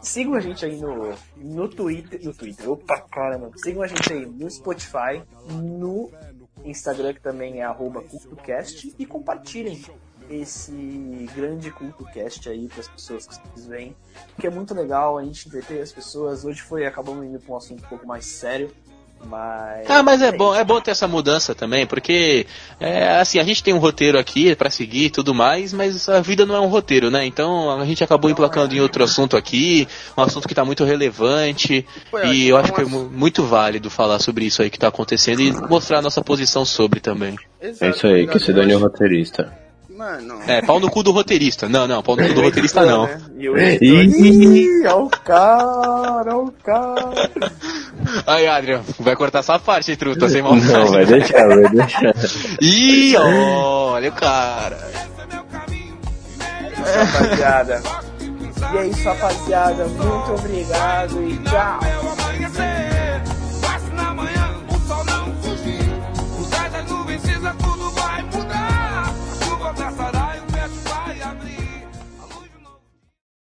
Sigam 0.03 0.35
a 0.35 0.41
gente 0.41 0.65
aí 0.65 0.79
no, 0.79 1.15
no 1.37 1.69
Twitter. 1.69 2.21
No 2.23 2.33
Twitter, 2.33 2.71
opa, 2.71 3.01
caramba. 3.11 3.51
Sigam 3.57 3.83
a 3.83 3.87
gente 3.87 4.13
aí 4.13 4.27
no 4.27 4.51
Spotify, 4.51 5.23
no 5.51 6.11
Instagram, 6.65 7.15
que 7.15 7.21
também 7.21 7.63
é 7.63 7.75
CultoCast, 7.75 8.95
e 8.99 9.07
compartilhem 9.07 9.83
esse 10.29 11.29
grande 11.35 11.71
CultoCast 11.73 12.49
aí 12.49 12.69
para 12.69 12.81
as 12.81 12.89
pessoas 12.89 13.27
que 13.27 13.35
vocês 13.35 13.67
veem, 13.67 13.97
que 14.39 14.47
é 14.47 14.51
muito 14.51 14.75
legal 14.75 15.19
a 15.19 15.25
gente 15.25 15.49
entreter 15.49 15.81
as 15.81 15.93
pessoas. 15.93 16.45
Hoje 16.45 16.63
foi, 16.63 16.87
acabamos 16.87 17.25
indo 17.25 17.41
para 17.41 17.53
um 17.53 17.57
assunto 17.57 17.85
um 17.85 17.89
pouco 17.89 18.07
mais 18.07 18.27
sério, 18.27 18.71
mas... 19.25 19.89
Ah, 19.89 20.03
mas 20.03 20.23
é 20.23 20.33
bom, 20.33 20.55
é 20.55 20.65
bom 20.65 20.81
ter 20.81 20.93
essa 20.93 21.07
mudança 21.07 21.55
também, 21.55 21.87
porque 21.87 22.47
é, 22.79 23.19
assim, 23.19 23.39
a 23.39 23.45
gente 23.45 23.63
tem 23.63 23.75
um 23.75 23.79
roteiro 23.79 24.19
aqui 24.19 24.55
pra 24.57 24.71
seguir 24.71 25.07
e 25.07 25.11
tudo 25.11 25.35
mais, 25.35 25.73
mas 25.73 26.09
a 26.09 26.21
vida 26.21 26.47
não 26.47 26.55
é 26.55 26.61
um 26.61 26.69
roteiro, 26.69 27.11
né? 27.11 27.27
Então 27.27 27.81
a 27.81 27.85
gente 27.85 28.03
acabou 28.03 28.31
emplacando 28.31 28.75
em 28.75 28.81
outro 28.81 29.05
assunto 29.05 29.37
aqui, 29.37 29.87
um 30.17 30.23
assunto 30.23 30.49
que 30.49 30.55
tá 30.55 30.65
muito 30.65 30.85
relevante, 30.85 31.87
Pô, 32.11 32.21
e 32.21 32.49
eu 32.49 32.57
é 32.57 32.61
acho 32.61 32.73
que 32.73 32.81
é 32.81 32.85
muito 32.85 33.45
válido 33.45 33.91
falar 33.91 34.19
sobre 34.19 34.47
isso 34.47 34.63
aí 34.63 34.71
que 34.71 34.79
tá 34.79 34.89
acontecendo 34.89 35.41
e 35.41 35.53
mostrar 35.69 35.99
a 35.99 36.03
nossa 36.03 36.23
posição 36.23 36.65
sobre 36.65 37.01
também. 37.01 37.37
Exato, 37.61 37.85
É 37.85 37.91
isso 37.91 38.07
aí, 38.07 38.27
que 38.27 38.39
se 38.39 38.53
dane 38.53 38.75
o 38.75 38.79
roteirista. 38.79 39.70
Mano, 40.01 40.41
É, 40.47 40.63
pau 40.63 40.81
no 40.81 40.91
cu 40.91 41.03
do 41.03 41.11
roteirista. 41.13 41.69
Não, 41.69 41.87
não, 41.87 42.03
pau 42.03 42.17
no 42.17 42.27
cu 42.27 42.33
do 42.33 42.41
roteirista 42.41 42.87
não. 42.87 43.05
Né? 43.05 43.21
E 43.39 43.51
o 43.51 43.59
Ih! 43.59 44.87
Olha 44.87 44.97
o 45.05 45.11
cara, 45.11 46.37
olha 46.37 46.37
o 46.37 46.53
cara. 46.65 47.11
Aí, 48.27 48.47
Adrian, 48.47 48.81
vai 48.99 49.15
cortar 49.15 49.41
essa 49.41 49.59
parte, 49.59 49.91
hein, 49.91 49.99
truta, 49.99 50.27
sem 50.27 50.41
maldade. 50.41 50.73
Não, 50.73 50.87
vai 50.87 51.05
deixar, 51.05 51.47
vai 51.47 51.69
deixar. 51.69 52.15
Ih, 52.63 53.15
olha 53.19 54.09
o 54.09 54.13
cara. 54.13 54.79
rapaziada. 56.79 57.83
E 58.73 58.77
é 58.79 58.87
isso, 58.87 59.05
rapaziada. 59.05 59.85
Muito 59.85 60.33
obrigado 60.33 61.23
e 61.29 61.37
tchau. 61.45 62.90